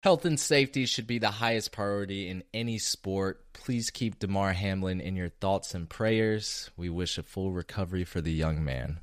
Health 0.00 0.24
and 0.24 0.38
safety 0.38 0.86
should 0.86 1.08
be 1.08 1.18
the 1.18 1.32
highest 1.32 1.72
priority 1.72 2.28
in 2.28 2.44
any 2.54 2.78
sport. 2.78 3.52
Please 3.52 3.90
keep 3.90 4.20
Damar 4.20 4.52
Hamlin 4.52 5.00
in 5.00 5.16
your 5.16 5.28
thoughts 5.28 5.74
and 5.74 5.88
prayers. 5.90 6.70
We 6.76 6.88
wish 6.88 7.18
a 7.18 7.24
full 7.24 7.50
recovery 7.50 8.04
for 8.04 8.20
the 8.20 8.30
young 8.30 8.64
man. 8.64 9.00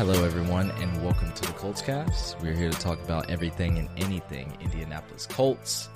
Hello, 0.00 0.24
everyone, 0.24 0.70
and 0.70 1.04
welcome 1.04 1.30
to 1.30 1.42
the 1.42 1.52
Colts 1.52 1.82
Cast. 1.82 2.40
We're 2.40 2.54
here 2.54 2.70
to 2.70 2.78
talk 2.78 3.02
about 3.02 3.28
everything 3.28 3.76
and 3.76 3.86
anything 3.98 4.56
Indianapolis 4.62 5.26
Colts. 5.26 5.90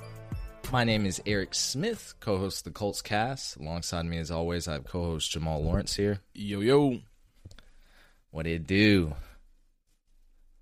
My 0.71 0.83
name 0.83 1.07
is 1.07 1.19
Eric 1.25 1.55
Smith, 1.55 2.13
co 2.19 2.37
host 2.37 2.59
of 2.59 2.63
the 2.65 2.77
Colts 2.77 3.01
Cast. 3.01 3.57
Alongside 3.57 4.05
me, 4.05 4.19
as 4.19 4.29
always, 4.29 4.67
I 4.67 4.73
have 4.73 4.83
co 4.83 5.05
host 5.05 5.31
Jamal 5.31 5.63
Lawrence 5.63 5.95
here. 5.95 6.19
Yo, 6.35 6.59
yo. 6.59 6.99
What 8.29 8.43
do 8.43 8.51
you 8.51 8.59
do? 8.59 9.15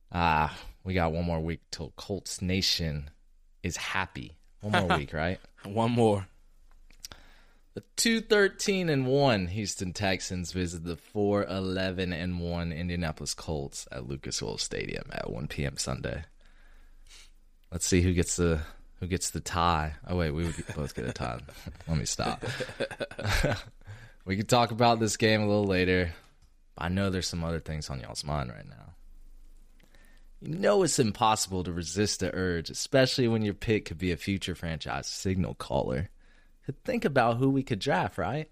Ah, 0.10 0.58
we 0.86 0.94
got 0.94 1.12
one 1.12 1.26
more 1.26 1.42
week 1.42 1.60
till 1.70 1.92
Colts 1.98 2.42
Nation 2.42 3.10
is 3.62 3.76
happy. 3.76 4.38
One 4.62 4.88
more 4.88 4.98
week, 5.00 5.12
right? 5.12 5.42
One 5.66 5.92
more. 5.92 6.30
The 7.76 7.84
213 7.96 8.88
and 8.88 9.08
1 9.08 9.48
Houston 9.48 9.94
Texans 9.94 10.52
visit 10.52 10.84
the 10.84 10.96
411 10.96 12.14
and 12.14 12.40
1 12.40 12.72
Indianapolis 12.72 13.34
Colts 13.34 13.88
at 13.92 14.08
Lucas 14.08 14.44
Oil 14.44 14.60
Stadium 14.60 15.06
at 15.12 15.32
1 15.32 15.48
p.m. 15.48 15.78
Sunday. 15.78 16.24
Let's 17.72 17.88
see 17.88 18.02
who 18.02 18.14
gets 18.14 18.36
the 18.36 18.62
who 19.00 19.08
gets 19.08 19.32
the 19.32 19.40
tie. 19.40 19.96
Oh 20.08 20.18
wait, 20.18 20.30
we 20.30 20.44
would 20.44 20.56
both 20.76 20.94
get 20.94 21.10
a 21.10 21.14
tie. 21.14 21.40
Let 21.88 21.98
me 21.98 22.06
stop. 22.06 22.46
we 24.26 24.38
could 24.38 24.48
talk 24.48 24.70
about 24.70 25.00
this 25.00 25.18
game 25.18 25.42
a 25.42 25.48
little 25.48 25.66
later. 25.66 26.14
I 26.78 26.90
know 26.90 27.10
there's 27.10 27.28
some 27.28 27.44
other 27.44 27.60
things 27.60 27.90
on 27.90 28.00
y'all's 28.00 28.24
mind 28.24 28.52
right 28.52 28.70
now. 28.70 28.94
You 30.42 30.60
know 30.60 30.84
it's 30.84 31.00
impossible 31.00 31.64
to 31.64 31.72
resist 31.72 32.20
the 32.20 32.34
urge, 32.36 32.70
especially 32.70 33.28
when 33.28 33.42
your 33.42 33.56
pick 33.56 33.86
could 33.86 33.98
be 33.98 34.12
a 34.12 34.18
future 34.18 34.54
franchise 34.54 35.08
signal 35.08 35.56
caller 35.56 36.12
to 36.66 36.74
think 36.86 37.06
about 37.06 37.38
who 37.38 37.50
we 37.50 37.64
could 37.64 37.80
draft, 37.80 38.18
right? 38.18 38.50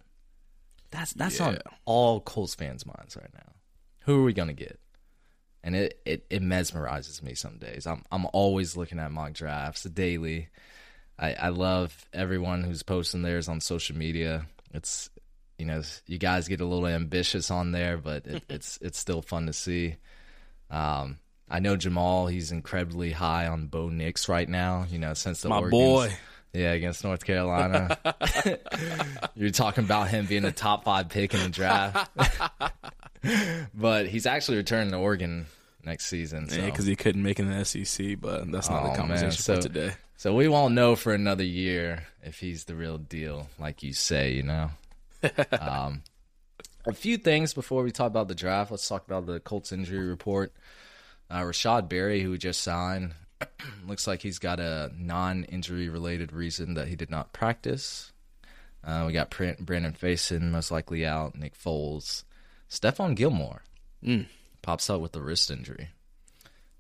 That's 0.91 1.13
that's 1.13 1.39
on 1.39 1.59
all 1.85 2.19
Colts 2.19 2.55
fans' 2.55 2.85
minds 2.85 3.15
right 3.15 3.33
now. 3.33 3.53
Who 4.01 4.19
are 4.19 4.23
we 4.23 4.33
gonna 4.33 4.53
get? 4.53 4.79
And 5.63 5.75
it, 5.75 6.01
it, 6.05 6.25
it 6.31 6.41
mesmerizes 6.41 7.21
me 7.21 7.35
some 7.35 7.57
days. 7.59 7.85
I'm 7.87 8.03
I'm 8.11 8.25
always 8.33 8.75
looking 8.75 8.99
at 8.99 9.11
mock 9.11 9.33
drafts 9.33 9.83
daily. 9.83 10.49
I, 11.19 11.33
I 11.35 11.49
love 11.49 12.05
everyone 12.13 12.63
who's 12.63 12.81
posting 12.83 13.21
theirs 13.21 13.47
on 13.47 13.61
social 13.61 13.95
media. 13.95 14.47
It's 14.73 15.09
you 15.59 15.65
know 15.67 15.81
you 16.07 16.17
guys 16.17 16.47
get 16.47 16.61
a 16.61 16.65
little 16.65 16.87
ambitious 16.87 17.51
on 17.51 17.71
there, 17.71 17.97
but 17.97 18.25
it, 18.25 18.43
it's 18.49 18.79
it's 18.81 18.97
still 18.99 19.21
fun 19.21 19.45
to 19.45 19.53
see. 19.53 19.95
Um, 20.69 21.19
I 21.47 21.59
know 21.59 21.75
Jamal. 21.77 22.27
He's 22.27 22.51
incredibly 22.51 23.11
high 23.11 23.47
on 23.47 23.67
Bo 23.67 23.89
Nix 23.89 24.27
right 24.27 24.49
now. 24.49 24.85
You 24.89 24.97
know 24.99 25.13
since 25.13 25.41
the 25.41 25.49
My 25.49 25.59
Oregon's- 25.59 25.71
boy. 25.71 26.13
Yeah, 26.53 26.71
against 26.71 27.03
North 27.03 27.23
Carolina. 27.25 27.97
You're 29.35 29.51
talking 29.51 29.83
about 29.85 30.09
him 30.09 30.25
being 30.25 30.43
a 30.43 30.51
top 30.51 30.83
five 30.83 31.07
pick 31.09 31.33
in 31.33 31.39
the 31.41 31.49
draft. 31.49 32.11
but 33.73 34.07
he's 34.07 34.25
actually 34.25 34.57
returning 34.57 34.91
to 34.91 34.97
Oregon 34.97 35.45
next 35.85 36.07
season. 36.07 36.49
So. 36.49 36.57
Yeah, 36.57 36.65
because 36.65 36.85
he 36.85 36.95
couldn't 36.95 37.23
make 37.23 37.39
it 37.39 37.43
in 37.43 37.57
the 37.57 37.63
SEC, 37.65 38.19
but 38.19 38.51
that's 38.51 38.69
not 38.69 38.83
Oh, 38.83 38.89
the 38.91 38.97
conversation. 38.97 39.31
So- 39.31 39.55
for 39.55 39.61
today. 39.61 39.93
so 40.17 40.35
we 40.35 40.47
won't 40.47 40.73
know 40.73 40.95
for 40.95 41.13
another 41.13 41.43
year 41.43 42.03
if 42.23 42.39
he's 42.39 42.65
the 42.65 42.75
real 42.75 42.97
deal, 42.97 43.47
like 43.59 43.81
you 43.83 43.93
say, 43.93 44.33
you 44.33 44.43
know. 44.43 44.71
um, 45.59 46.03
a 46.85 46.93
few 46.93 47.17
things 47.17 47.53
before 47.53 47.83
we 47.83 47.91
talk 47.91 48.07
about 48.07 48.27
the 48.27 48.35
draft. 48.35 48.71
Let's 48.71 48.87
talk 48.87 49.05
about 49.05 49.25
the 49.25 49.39
Colts 49.39 49.71
injury 49.71 50.05
report. 50.05 50.51
Uh, 51.33 51.43
Rashod 51.45 51.87
Berry, 51.87 52.21
who 52.21 52.31
we 52.31 52.37
just 52.37 52.61
signed, 52.61 53.13
looks 53.87 54.07
like 54.07 54.21
he's 54.21 54.39
got 54.39 54.59
a 54.59 54.91
non-injury 54.97 55.89
related 55.89 56.31
reason 56.31 56.73
that 56.75 56.87
he 56.87 56.95
did 56.95 57.09
not 57.09 57.33
practice. 57.33 58.11
Uh, 58.83 59.03
we 59.07 59.13
got 59.13 59.29
Brandon 59.29 59.93
Facyson 59.93 60.49
most 60.51 60.71
likely 60.71 61.05
out. 61.05 61.35
Nick 61.35 61.55
Foles, 61.57 62.23
Stephon 62.69 63.15
Gilmore 63.15 63.63
Mm. 64.03 64.25
pops 64.63 64.89
up 64.89 64.99
with 65.01 65.15
a 65.15 65.21
wrist 65.21 65.51
injury. 65.51 65.89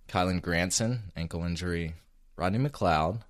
Kylen 0.07 0.41
Granson 0.41 1.11
ankle 1.15 1.43
injury. 1.43 1.93
Rodney 2.35 2.57
McLeod 2.57 3.21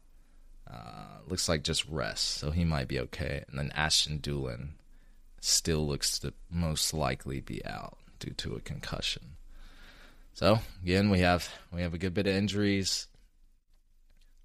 uh, 0.71 1.17
looks 1.27 1.49
like 1.49 1.63
just 1.63 1.85
rest, 1.89 2.25
so 2.37 2.51
he 2.51 2.63
might 2.63 2.87
be 2.87 2.99
okay. 3.01 3.43
And 3.49 3.59
then 3.59 3.71
Ashton 3.75 4.19
Dulin 4.19 4.69
still 5.41 5.85
looks 5.85 6.17
to 6.19 6.33
most 6.49 6.93
likely 6.93 7.41
be 7.41 7.63
out 7.65 7.97
due 8.19 8.31
to 8.37 8.55
a 8.55 8.61
concussion. 8.61 9.35
So 10.33 10.59
again, 10.81 11.09
we 11.09 11.19
have 11.19 11.49
we 11.73 11.81
have 11.81 11.93
a 11.93 11.97
good 11.97 12.13
bit 12.13 12.27
of 12.27 12.33
injuries. 12.35 13.07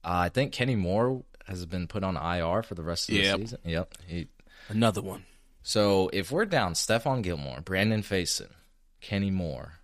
Uh, 0.06 0.26
I 0.26 0.28
think 0.28 0.52
Kenny 0.52 0.76
Moore 0.76 1.24
has 1.46 1.66
been 1.66 1.88
put 1.88 2.04
on 2.04 2.16
IR 2.16 2.62
for 2.62 2.76
the 2.76 2.84
rest 2.84 3.08
of 3.08 3.16
the 3.16 3.24
season. 3.24 3.58
Yep. 3.64 3.94
He, 4.06 4.28
Another 4.68 5.02
one. 5.02 5.24
so 5.62 6.08
if 6.12 6.30
we're 6.30 6.44
down 6.44 6.74
Stephon 6.74 7.22
Gilmore, 7.22 7.60
Brandon 7.60 8.02
Facyson, 8.02 8.50
Kenny 9.00 9.32
Moore, 9.32 9.80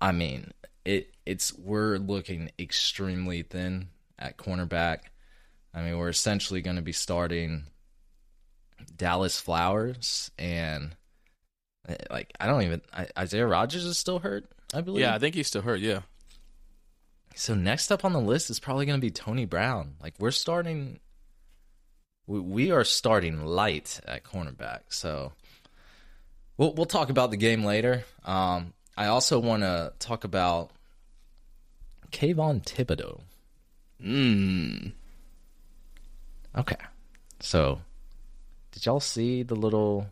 I 0.00 0.12
mean, 0.12 0.52
it 0.84 1.12
it's 1.26 1.52
we're 1.58 1.98
looking 1.98 2.50
extremely 2.58 3.42
thin 3.42 3.88
at 4.18 4.36
cornerback. 4.36 4.98
I 5.74 5.82
mean, 5.82 5.98
we're 5.98 6.08
essentially 6.08 6.62
going 6.62 6.76
to 6.76 6.82
be 6.82 6.92
starting 6.92 7.64
Dallas 8.96 9.40
Flowers 9.40 10.30
and 10.38 10.94
eh, 11.88 11.96
like 12.10 12.32
I 12.38 12.46
don't 12.46 12.62
even 12.62 12.82
I, 12.92 13.08
Isaiah 13.18 13.46
Rodgers 13.46 13.84
is 13.84 13.98
still 13.98 14.20
hurt, 14.20 14.44
I 14.72 14.82
believe. 14.82 15.02
Yeah, 15.02 15.14
I 15.14 15.18
think 15.18 15.34
he's 15.34 15.48
still 15.48 15.62
hurt. 15.62 15.80
Yeah. 15.80 16.00
So 17.34 17.54
next 17.54 17.90
up 17.90 18.04
on 18.04 18.12
the 18.12 18.20
list 18.20 18.50
is 18.50 18.60
probably 18.60 18.86
going 18.86 19.00
to 19.00 19.04
be 19.04 19.10
Tony 19.10 19.44
Brown. 19.46 19.94
Like 20.02 20.14
we're 20.18 20.30
starting, 20.30 21.00
we, 22.26 22.40
we 22.40 22.70
are 22.70 22.84
starting 22.84 23.44
light 23.44 24.00
at 24.06 24.24
cornerback. 24.24 24.80
So 24.90 25.32
we'll 26.56 26.74
we'll 26.74 26.86
talk 26.86 27.10
about 27.10 27.30
the 27.30 27.36
game 27.36 27.64
later. 27.64 28.04
Um, 28.24 28.74
I 28.96 29.06
also 29.06 29.38
want 29.38 29.62
to 29.62 29.92
talk 29.98 30.24
about 30.24 30.70
Kayvon 32.10 32.62
Thibodeaux. 32.62 33.20
Mm. 34.04 34.92
Okay, 36.56 36.76
so 37.40 37.80
did 38.72 38.84
y'all 38.84 39.00
see 39.00 39.42
the 39.42 39.54
little 39.54 40.06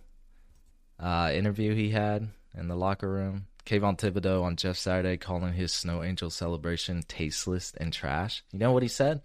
uh, 0.99 1.31
interview 1.35 1.75
he 1.75 1.91
had 1.91 2.29
in 2.57 2.69
the 2.69 2.77
locker 2.77 3.09
room? 3.09 3.47
Kayvon 3.71 3.97
Thibodeaux 3.97 4.43
on 4.43 4.57
Jeff 4.57 4.77
Saturday 4.77 5.17
calling 5.17 5.53
his 5.53 5.73
Snow 5.73 6.03
Angel 6.03 6.29
celebration 6.29 7.05
tasteless 7.07 7.73
and 7.77 7.93
trash. 7.93 8.43
You 8.53 8.59
know 8.59 8.73
what 8.73 8.83
he 8.83 8.89
said? 8.89 9.23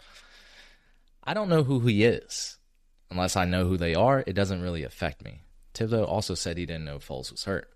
I 1.23 1.33
don't 1.33 1.49
know 1.49 1.63
who 1.63 1.79
he 1.79 2.03
is. 2.03 2.59
Unless 3.09 3.35
I 3.35 3.45
know 3.45 3.65
who 3.65 3.75
they 3.77 3.95
are, 3.95 4.23
it 4.27 4.33
doesn't 4.33 4.61
really 4.61 4.83
affect 4.83 5.23
me. 5.25 5.41
Thibodeaux 5.73 6.07
also 6.07 6.35
said 6.35 6.57
he 6.59 6.67
didn't 6.67 6.85
know 6.85 6.99
Foles 6.99 7.31
was 7.31 7.45
hurt. 7.45 7.69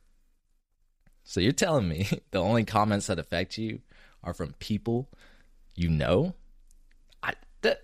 So 1.23 1.39
you're 1.39 1.53
telling 1.53 1.87
me 1.89 2.07
the 2.31 2.39
only 2.39 2.65
comments 2.65 3.07
that 3.07 3.17
affect 3.17 3.57
you 3.57 3.79
are 4.23 4.35
from 4.35 4.53
people 4.59 5.09
you 5.73 5.89
know? 5.89 6.35
I 7.23 7.33
that 7.61 7.79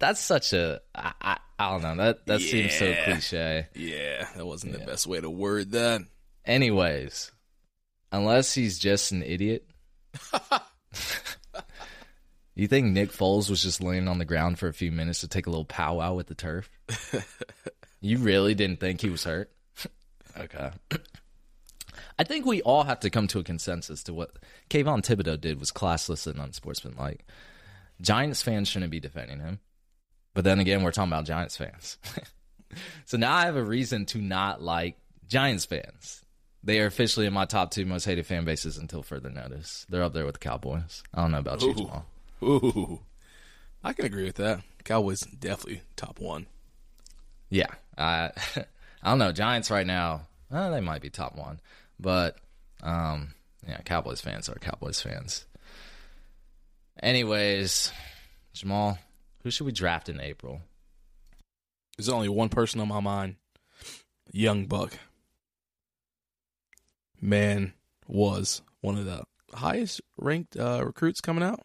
that's 0.00 0.20
such 0.20 0.52
a 0.52 0.80
I 0.96 1.12
I, 1.20 1.38
I 1.60 1.70
don't 1.70 1.82
know 1.82 2.04
that 2.04 2.26
that 2.26 2.40
seems 2.40 2.74
so 2.74 2.92
cliche. 3.04 3.68
Yeah, 3.76 4.26
that 4.34 4.46
wasn't 4.46 4.72
Yeah. 4.72 4.80
the 4.80 4.86
best 4.86 5.06
way 5.06 5.20
to 5.20 5.30
word 5.30 5.70
that. 5.72 6.00
Anyways, 6.44 7.30
unless 8.12 8.54
he's 8.54 8.78
just 8.78 9.12
an 9.12 9.22
idiot. 9.22 9.68
you 12.54 12.66
think 12.66 12.86
Nick 12.86 13.10
Foles 13.10 13.50
was 13.50 13.62
just 13.62 13.82
laying 13.82 14.08
on 14.08 14.18
the 14.18 14.24
ground 14.24 14.58
for 14.58 14.68
a 14.68 14.72
few 14.72 14.90
minutes 14.90 15.20
to 15.20 15.28
take 15.28 15.46
a 15.46 15.50
little 15.50 15.64
powwow 15.64 16.14
with 16.14 16.26
the 16.26 16.34
turf? 16.34 16.70
you 18.00 18.18
really 18.18 18.54
didn't 18.54 18.80
think 18.80 19.00
he 19.00 19.10
was 19.10 19.24
hurt? 19.24 19.50
okay. 20.38 20.70
I 22.18 22.24
think 22.24 22.46
we 22.46 22.62
all 22.62 22.84
have 22.84 23.00
to 23.00 23.10
come 23.10 23.26
to 23.28 23.38
a 23.40 23.44
consensus 23.44 24.02
to 24.04 24.14
what 24.14 24.38
Kayvon 24.70 25.02
Thibodeaux 25.02 25.40
did 25.40 25.60
was 25.60 25.70
classless 25.70 26.26
and 26.26 26.40
unsportsmanlike. 26.40 27.26
Giants 28.00 28.42
fans 28.42 28.68
shouldn't 28.68 28.90
be 28.90 29.00
defending 29.00 29.40
him. 29.40 29.60
But 30.32 30.44
then 30.44 30.60
again, 30.60 30.82
we're 30.82 30.92
talking 30.92 31.12
about 31.12 31.24
Giants 31.24 31.56
fans. 31.56 31.98
so 33.06 33.16
now 33.16 33.34
I 33.34 33.46
have 33.46 33.56
a 33.56 33.64
reason 33.64 34.04
to 34.06 34.18
not 34.18 34.62
like 34.62 34.96
Giants 35.26 35.64
fans. 35.64 36.22
They 36.66 36.80
are 36.80 36.86
officially 36.86 37.26
in 37.26 37.32
my 37.32 37.44
top 37.44 37.70
two 37.70 37.86
most 37.86 38.06
hated 38.06 38.26
fan 38.26 38.44
bases 38.44 38.76
until 38.76 39.04
further 39.04 39.30
notice. 39.30 39.86
They're 39.88 40.02
up 40.02 40.12
there 40.12 40.26
with 40.26 40.34
the 40.34 40.40
Cowboys. 40.40 41.04
I 41.14 41.22
don't 41.22 41.30
know 41.30 41.38
about 41.38 41.62
you, 41.62 41.74
Jamal. 41.74 42.06
Ooh. 42.42 43.00
I 43.84 43.92
can 43.92 44.04
agree 44.04 44.24
with 44.24 44.34
that. 44.36 44.62
Cowboys 44.82 45.20
definitely 45.20 45.82
top 45.94 46.18
one. 46.18 46.46
Yeah, 47.50 47.68
I 47.96 48.32
I 49.02 49.10
don't 49.10 49.20
know. 49.20 49.30
Giants 49.30 49.70
right 49.70 49.86
now, 49.86 50.22
uh, 50.50 50.70
they 50.70 50.80
might 50.80 51.02
be 51.02 51.08
top 51.08 51.36
one, 51.36 51.60
but 52.00 52.36
um, 52.82 53.34
Yeah, 53.66 53.80
Cowboys 53.82 54.20
fans 54.20 54.48
are 54.48 54.56
Cowboys 54.56 55.00
fans. 55.00 55.46
Anyways, 57.00 57.92
Jamal, 58.54 58.98
who 59.44 59.52
should 59.52 59.66
we 59.66 59.72
draft 59.72 60.08
in 60.08 60.20
April? 60.20 60.62
There's 61.96 62.08
only 62.08 62.28
one 62.28 62.48
person 62.48 62.80
on 62.80 62.88
my 62.88 63.00
mind. 63.00 63.36
Young 64.32 64.66
Buck. 64.66 64.98
Man 67.20 67.72
was 68.06 68.62
one 68.80 68.96
of 68.98 69.04
the 69.04 69.24
highest 69.54 70.00
ranked 70.18 70.56
uh, 70.56 70.82
recruits 70.84 71.20
coming 71.20 71.42
out. 71.44 71.60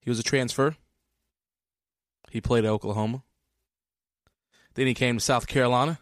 He 0.00 0.10
was 0.10 0.18
a 0.18 0.22
transfer. 0.22 0.76
He 2.30 2.40
played 2.40 2.64
at 2.64 2.70
Oklahoma. 2.70 3.22
Then 4.74 4.86
he 4.86 4.94
came 4.94 5.16
to 5.18 5.24
South 5.24 5.46
Carolina. 5.46 5.98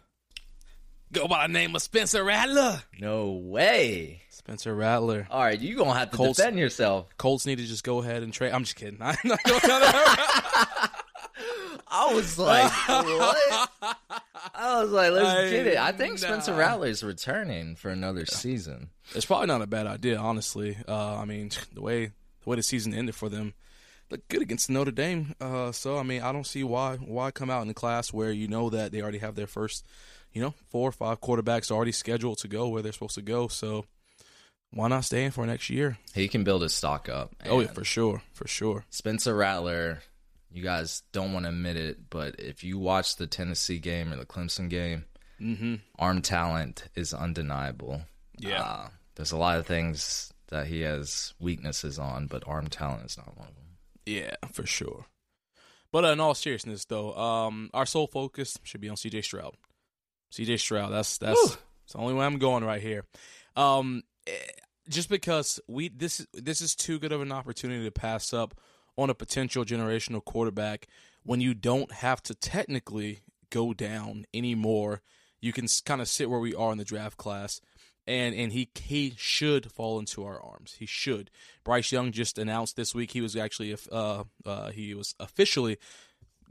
Go 1.11 1.27
by 1.27 1.45
the 1.45 1.53
name 1.53 1.75
of 1.75 1.81
Spencer 1.83 2.23
Rattler. 2.23 2.81
No 2.99 3.31
way. 3.33 4.23
Spencer 4.29 4.73
Rattler. 4.73 5.27
All 5.29 5.41
right, 5.43 5.59
you're 5.59 5.77
gonna 5.77 5.93
have 5.97 6.09
to 6.09 6.17
Colts- 6.17 6.37
defend 6.37 6.57
yourself. 6.57 7.07
Colts 7.17 7.45
need 7.45 7.59
to 7.59 7.65
just 7.65 7.83
go 7.83 8.01
ahead 8.01 8.23
and 8.23 8.33
trade. 8.33 8.51
I'm 8.51 8.63
just 8.63 8.75
kidding. 8.75 8.97
I'm 8.99 9.15
not 9.23 9.43
going 9.43 9.59
down 9.59 9.81
that 9.81 11.02
I 11.95 12.13
was 12.13 12.37
like, 12.39 12.71
what? 12.71 13.59
I 14.55 14.81
was 14.81 14.89
like, 14.91 15.11
let's 15.11 15.29
I- 15.29 15.49
get 15.49 15.67
it. 15.67 15.77
I 15.77 15.91
think 15.91 16.17
Spencer 16.17 16.51
nah. 16.51 16.57
Rattler's 16.57 17.03
returning 17.03 17.75
for 17.75 17.89
another 17.89 18.25
season. 18.25 18.89
It's 19.13 19.25
probably 19.25 19.47
not 19.47 19.61
a 19.61 19.67
bad 19.67 19.85
idea, 19.87 20.17
honestly. 20.17 20.77
Uh, 20.87 21.17
I 21.17 21.25
mean, 21.25 21.51
the 21.73 21.81
way 21.81 22.05
the 22.07 22.49
way 22.49 22.55
the 22.55 22.63
season 22.63 22.93
ended 22.93 23.15
for 23.15 23.29
them, 23.29 23.53
looked 24.09 24.27
good 24.27 24.41
against 24.41 24.69
Notre 24.69 24.91
Dame. 24.91 25.35
Uh, 25.39 25.71
so 25.71 25.97
I 25.97 26.03
mean, 26.03 26.21
I 26.23 26.31
don't 26.31 26.47
see 26.47 26.63
why 26.63 26.95
why 26.97 27.31
come 27.31 27.49
out 27.49 27.61
in 27.61 27.67
the 27.67 27.73
class 27.73 28.11
where 28.11 28.31
you 28.31 28.47
know 28.47 28.69
that 28.71 28.91
they 28.91 29.01
already 29.01 29.19
have 29.19 29.35
their 29.35 29.47
first, 29.47 29.85
you 30.33 30.41
know, 30.41 30.53
four 30.69 30.89
or 30.89 30.93
five 30.93 31.21
quarterbacks 31.21 31.69
already 31.71 31.91
scheduled 31.91 32.39
to 32.39 32.47
go 32.47 32.67
where 32.69 32.81
they're 32.81 32.91
supposed 32.91 33.15
to 33.15 33.21
go. 33.21 33.47
So 33.47 33.85
why 34.71 34.87
not 34.87 35.05
stay 35.05 35.25
in 35.25 35.31
for 35.31 35.45
next 35.45 35.69
year? 35.69 35.99
He 36.15 36.27
can 36.27 36.43
build 36.43 36.63
his 36.63 36.73
stock 36.73 37.07
up. 37.07 37.35
Oh 37.45 37.59
yeah, 37.59 37.67
for 37.67 37.83
sure, 37.83 38.23
for 38.33 38.47
sure. 38.47 38.85
Spencer 38.89 39.35
Rattler, 39.35 40.01
you 40.53 40.63
guys 40.63 41.01
don't 41.11 41.33
want 41.33 41.45
to 41.45 41.49
admit 41.49 41.75
it, 41.77 42.09
but 42.09 42.35
if 42.39 42.63
you 42.63 42.77
watch 42.77 43.15
the 43.15 43.27
Tennessee 43.27 43.79
game 43.79 44.13
or 44.13 44.17
the 44.17 44.25
Clemson 44.25 44.69
game, 44.69 45.05
Mm-hmm. 45.41 45.75
arm 45.99 46.21
talent 46.21 46.85
is 46.95 47.13
undeniable. 47.13 48.03
Yeah. 48.37 48.61
Uh, 48.61 48.87
there's 49.15 49.31
a 49.33 49.37
lot 49.37 49.57
of 49.57 49.65
things 49.65 50.31
that 50.47 50.67
he 50.67 50.81
has 50.81 51.33
weaknesses 51.39 51.99
on, 51.99 52.27
but 52.27 52.47
arm 52.47 52.67
talent 52.67 53.05
is 53.07 53.17
not 53.17 53.35
one 53.37 53.47
of 53.49 53.55
them. 53.55 53.63
Yeah, 54.05 54.35
for 54.53 54.65
sure. 54.65 55.05
But 55.91 56.05
uh, 56.05 56.09
in 56.09 56.19
all 56.21 56.33
seriousness, 56.33 56.85
though, 56.85 57.13
um, 57.15 57.69
our 57.73 57.85
sole 57.85 58.07
focus 58.07 58.57
should 58.63 58.79
be 58.79 58.87
on 58.89 58.95
C.J. 58.95 59.21
Stroud. 59.23 59.55
C.J. 60.31 60.57
Stroud. 60.57 60.93
That's 60.93 61.17
that's, 61.17 61.41
that's 61.49 61.93
the 61.93 61.97
only 61.97 62.13
way 62.13 62.25
I'm 62.25 62.37
going 62.37 62.63
right 62.63 62.81
here. 62.81 63.03
Um, 63.55 64.03
eh, 64.27 64.31
just 64.87 65.09
because 65.09 65.59
we 65.67 65.89
this 65.89 66.25
this 66.33 66.61
is 66.61 66.75
too 66.75 66.99
good 66.99 67.11
of 67.11 67.21
an 67.21 67.31
opportunity 67.31 67.83
to 67.83 67.91
pass 67.91 68.33
up 68.33 68.53
on 68.97 69.09
a 69.09 69.15
potential 69.15 69.65
generational 69.65 70.23
quarterback 70.23 70.87
when 71.23 71.41
you 71.41 71.53
don't 71.53 71.91
have 71.91 72.21
to 72.23 72.35
technically 72.35 73.21
go 73.49 73.73
down 73.73 74.25
anymore. 74.33 75.01
You 75.41 75.53
can 75.53 75.67
kind 75.85 76.01
of 76.01 76.07
sit 76.07 76.29
where 76.29 76.39
we 76.39 76.55
are 76.55 76.71
in 76.71 76.77
the 76.77 76.85
draft 76.85 77.17
class. 77.17 77.61
And 78.05 78.35
and 78.35 78.51
he 78.51 78.69
he 78.75 79.13
should 79.15 79.71
fall 79.71 79.97
into 79.97 80.25
our 80.25 80.41
arms. 80.41 80.75
He 80.77 80.85
should. 80.85 81.31
Bryce 81.63 81.89
Young 81.93 82.11
just 82.11 82.37
announced 82.37 82.75
this 82.75 82.93
week 82.93 83.11
he 83.11 83.21
was 83.21 83.37
actually 83.37 83.73
uh 83.93 84.25
uh 84.45 84.71
he 84.71 84.93
was 84.93 85.15
officially 85.21 85.77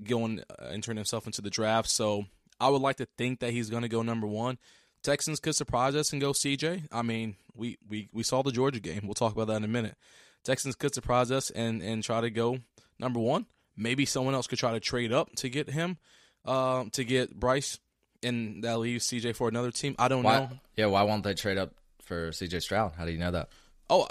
going 0.02 0.40
uh, 0.48 0.68
entering 0.70 0.96
himself 0.96 1.26
into 1.26 1.42
the 1.42 1.50
draft. 1.50 1.90
So 1.90 2.24
I 2.58 2.70
would 2.70 2.80
like 2.80 2.96
to 2.96 3.08
think 3.18 3.40
that 3.40 3.52
he's 3.52 3.68
going 3.68 3.82
to 3.82 3.88
go 3.88 4.02
number 4.02 4.26
one. 4.26 4.56
Texans 5.02 5.40
could 5.40 5.56
surprise 5.56 5.94
us 5.96 6.12
and 6.12 6.20
go 6.20 6.32
CJ. 6.32 6.84
I 6.92 7.02
mean, 7.02 7.36
we, 7.54 7.76
we 7.88 8.08
we 8.12 8.22
saw 8.22 8.42
the 8.42 8.52
Georgia 8.52 8.80
game. 8.80 9.00
We'll 9.04 9.14
talk 9.14 9.32
about 9.32 9.48
that 9.48 9.56
in 9.56 9.64
a 9.64 9.68
minute. 9.68 9.96
Texans 10.44 10.74
could 10.74 10.94
surprise 10.94 11.30
us 11.30 11.50
and 11.50 11.82
and 11.82 12.02
try 12.02 12.20
to 12.20 12.30
go 12.30 12.58
number 12.98 13.20
one. 13.20 13.46
Maybe 13.76 14.04
someone 14.04 14.34
else 14.34 14.46
could 14.46 14.58
try 14.58 14.72
to 14.72 14.80
trade 14.80 15.12
up 15.12 15.34
to 15.36 15.48
get 15.48 15.70
him, 15.70 15.96
um, 16.44 16.90
to 16.90 17.04
get 17.04 17.34
Bryce, 17.38 17.78
and 18.22 18.62
that 18.64 18.78
leaves 18.78 19.08
CJ 19.08 19.34
for 19.34 19.48
another 19.48 19.70
team. 19.70 19.94
I 19.98 20.08
don't 20.08 20.22
Why? 20.22 20.40
know. 20.40 20.50
Yeah, 20.76 20.86
why 20.86 21.02
won't 21.02 21.24
they 21.24 21.34
trade 21.34 21.58
up 21.58 21.72
for 22.02 22.30
CJ 22.30 22.62
Stroud? 22.62 22.92
How 22.96 23.06
do 23.06 23.12
you 23.12 23.18
know 23.18 23.30
that? 23.30 23.48
Oh, 23.88 24.06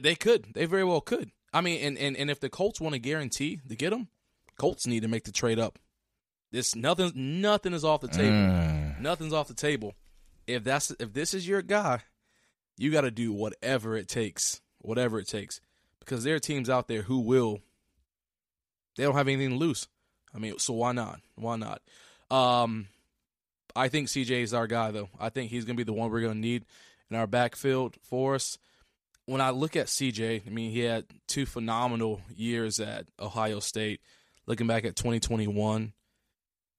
they 0.00 0.14
could. 0.14 0.52
They 0.54 0.66
very 0.66 0.84
well 0.84 1.00
could. 1.00 1.30
I 1.52 1.60
mean, 1.60 1.80
and, 1.82 1.98
and, 1.98 2.16
and 2.16 2.30
if 2.30 2.40
the 2.40 2.50
Colts 2.50 2.80
want 2.80 2.94
to 2.94 2.98
guarantee 2.98 3.60
to 3.68 3.76
get 3.76 3.92
him, 3.92 4.08
Colts 4.58 4.86
need 4.86 5.02
to 5.02 5.08
make 5.08 5.24
the 5.24 5.32
trade 5.32 5.58
up. 5.58 5.78
This 6.52 6.74
nothing 6.74 7.12
nothing 7.14 7.72
is 7.72 7.84
off 7.84 8.00
the 8.00 8.08
table. 8.08 8.36
Mm. 8.36 9.00
Nothing's 9.00 9.32
off 9.32 9.48
the 9.48 9.54
table. 9.54 9.94
If 10.46 10.64
that's 10.64 10.90
if 11.00 11.12
this 11.12 11.34
is 11.34 11.46
your 11.46 11.60
guy, 11.60 12.00
you 12.78 12.90
got 12.90 13.02
to 13.02 13.10
do 13.10 13.32
whatever 13.32 13.96
it 13.96 14.08
takes, 14.08 14.60
whatever 14.86 15.18
it 15.18 15.28
takes, 15.28 15.60
because 16.00 16.24
there 16.24 16.36
are 16.36 16.40
teams 16.40 16.70
out 16.70 16.88
there 16.88 17.02
who 17.02 17.20
will. 17.20 17.60
They 18.96 19.04
don't 19.04 19.14
have 19.14 19.28
anything 19.28 19.50
to 19.50 19.56
lose. 19.56 19.88
I 20.34 20.38
mean, 20.38 20.58
so 20.58 20.72
why 20.74 20.92
not? 20.92 21.20
Why 21.34 21.56
not? 21.56 21.82
Um, 22.30 22.88
I 23.74 23.88
think 23.88 24.08
CJ 24.08 24.42
is 24.42 24.54
our 24.54 24.66
guy, 24.66 24.90
though. 24.90 25.10
I 25.20 25.28
think 25.28 25.50
he's 25.50 25.64
going 25.64 25.76
to 25.76 25.84
be 25.84 25.90
the 25.90 25.92
one 25.92 26.10
we're 26.10 26.22
going 26.22 26.34
to 26.34 26.38
need 26.38 26.64
in 27.10 27.16
our 27.16 27.26
backfield 27.26 27.96
for 28.02 28.34
us. 28.34 28.58
When 29.26 29.40
I 29.40 29.50
look 29.50 29.76
at 29.76 29.86
CJ, 29.86 30.46
I 30.46 30.50
mean, 30.50 30.70
he 30.70 30.80
had 30.80 31.04
two 31.26 31.46
phenomenal 31.46 32.20
years 32.34 32.80
at 32.80 33.06
Ohio 33.20 33.60
State. 33.60 34.00
Looking 34.46 34.68
back 34.68 34.84
at 34.84 34.94
2021, 34.94 35.92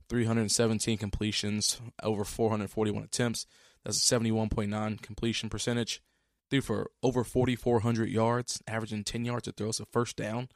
317 0.07 0.97
completions, 0.97 1.81
over 2.01 2.23
441 2.23 3.03
attempts. 3.03 3.45
That's 3.83 4.11
a 4.11 4.15
71.9 4.15 5.01
completion 5.01 5.49
percentage. 5.49 6.01
Threw 6.49 6.61
for 6.61 6.91
over 7.03 7.23
4,400 7.23 8.09
yards, 8.09 8.61
averaging 8.67 9.03
10 9.03 9.25
yards 9.25 9.43
to 9.45 9.51
throw, 9.51 9.71
so 9.71 9.85
first 9.91 10.15
down 10.15 10.49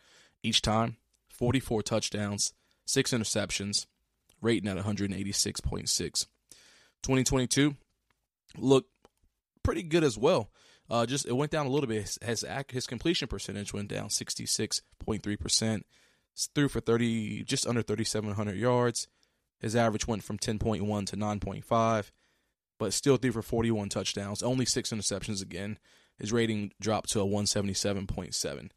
each 0.43 0.61
time. 0.61 0.97
44 1.29 1.81
touchdowns, 1.81 2.53
six 2.85 3.11
interceptions, 3.11 3.87
rating 4.41 4.69
at 4.69 4.77
186.6. 4.77 6.27
2022 7.03 7.75
looked 8.57 8.91
pretty 9.63 9.83
good 9.83 10.03
as 10.03 10.17
well. 10.17 10.51
Uh, 10.89 11.05
just 11.05 11.25
it 11.25 11.33
went 11.33 11.51
down 11.51 11.65
a 11.65 11.69
little 11.69 11.87
bit. 11.87 12.01
His 12.01 12.19
his, 12.21 12.45
his 12.69 12.87
completion 12.87 13.27
percentage 13.27 13.73
went 13.73 13.87
down 13.87 14.09
66.3 14.09 15.39
percent. 15.39 15.85
Threw 16.55 16.67
for 16.69 16.79
30, 16.79 17.43
just 17.43 17.67
under 17.67 17.81
3,700 17.81 18.55
yards. 18.55 19.07
His 19.59 19.75
average 19.75 20.07
went 20.07 20.23
from 20.23 20.37
10.1 20.37 21.05
to 21.07 21.17
9.5, 21.17 22.11
but 22.81 22.93
still 22.93 23.15
threw 23.15 23.31
for 23.31 23.43
41 23.43 23.89
touchdowns. 23.89 24.41
Only 24.41 24.65
six 24.65 24.89
interceptions 24.89 25.39
again. 25.39 25.77
His 26.17 26.33
rating 26.33 26.71
dropped 26.81 27.11
to 27.11 27.21
a 27.21 27.25
177.7. 27.25 28.69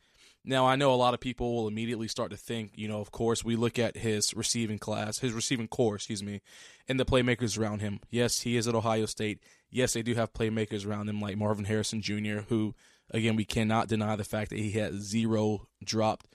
Now, 0.44 0.66
I 0.66 0.76
know 0.76 0.92
a 0.92 0.94
lot 0.94 1.14
of 1.14 1.20
people 1.20 1.56
will 1.56 1.68
immediately 1.68 2.06
start 2.06 2.30
to 2.30 2.36
think, 2.36 2.72
you 2.74 2.86
know, 2.86 3.00
of 3.00 3.10
course, 3.10 3.42
we 3.42 3.56
look 3.56 3.78
at 3.78 3.96
his 3.96 4.34
receiving 4.34 4.78
class, 4.78 5.20
his 5.20 5.32
receiving 5.32 5.68
core, 5.68 5.94
excuse 5.94 6.22
me, 6.22 6.42
and 6.86 7.00
the 7.00 7.06
playmakers 7.06 7.58
around 7.58 7.80
him. 7.80 7.98
Yes, 8.10 8.42
he 8.42 8.58
is 8.58 8.68
at 8.68 8.74
Ohio 8.74 9.06
State. 9.06 9.40
Yes, 9.70 9.94
they 9.94 10.02
do 10.02 10.12
have 10.12 10.34
playmakers 10.34 10.86
around 10.86 11.08
him 11.08 11.18
like 11.18 11.38
Marvin 11.38 11.64
Harrison 11.64 12.02
Jr., 12.02 12.40
who, 12.50 12.74
again, 13.10 13.36
we 13.36 13.46
cannot 13.46 13.88
deny 13.88 14.16
the 14.16 14.22
fact 14.22 14.50
that 14.50 14.58
he 14.58 14.72
had 14.72 15.00
zero 15.00 15.66
dropped 15.82 16.26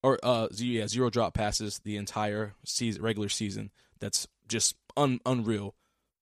or 0.00 0.20
uh 0.22 0.46
yeah, 0.54 0.86
zero 0.86 1.10
drop 1.10 1.34
passes 1.34 1.80
the 1.80 1.96
entire 1.96 2.54
season 2.64 3.02
regular 3.02 3.28
season. 3.28 3.72
That's 3.98 4.28
just 4.46 4.76
un- 4.96 5.18
unreal. 5.26 5.74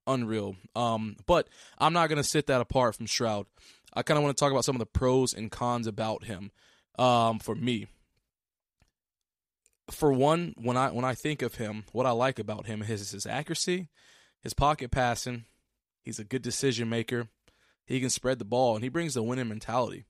Unreal. 0.07 0.57
Um 0.75 1.17
but 1.27 1.49
I'm 1.79 1.93
not 1.93 2.09
going 2.09 2.23
to 2.23 2.29
sit 2.29 2.47
that 2.47 2.61
apart 2.61 2.97
from 2.97 3.07
Stroud. 3.07 3.47
I 3.93 4.03
kind 4.03 4.19
of 4.19 4.25
want 4.25 4.37
to 4.37 4.41
talk 4.41 4.53
about 4.53 4.65
some 4.65 4.77
of 4.77 4.81
the 4.81 4.87
pros 4.87 5.33
and 5.35 5.51
cons 5.51 5.87
about 5.87 6.25
him. 6.25 6.51
Um 6.99 7.39
for 7.39 7.55
me. 7.55 7.89
For 9.91 10.13
one, 10.13 10.55
when 10.57 10.77
I 10.77 10.91
when 10.91 11.05
I 11.05 11.15
think 11.15 11.43
of 11.43 11.57
him, 11.57 11.85
what 11.93 12.07
I 12.07 12.11
like 12.11 12.39
about 12.39 12.67
him 12.67 12.83
is 12.83 13.11
his 13.11 13.27
accuracy, 13.27 13.89
his 14.41 14.55
pocket 14.55 14.91
passing. 14.91 15.45
He's 16.03 16.19
a 16.19 16.25
good 16.25 16.43
decision 16.43 16.89
maker. 16.89 17.29
He 17.87 18.01
can 18.01 18.11
spread 18.11 18.39
the 18.39 18.45
ball 18.45 18.75
and 18.75 18.83
he 18.83 18.89
brings 18.89 19.15
the 19.15 19.23
winning 19.23 19.49
mentality. 19.49 20.05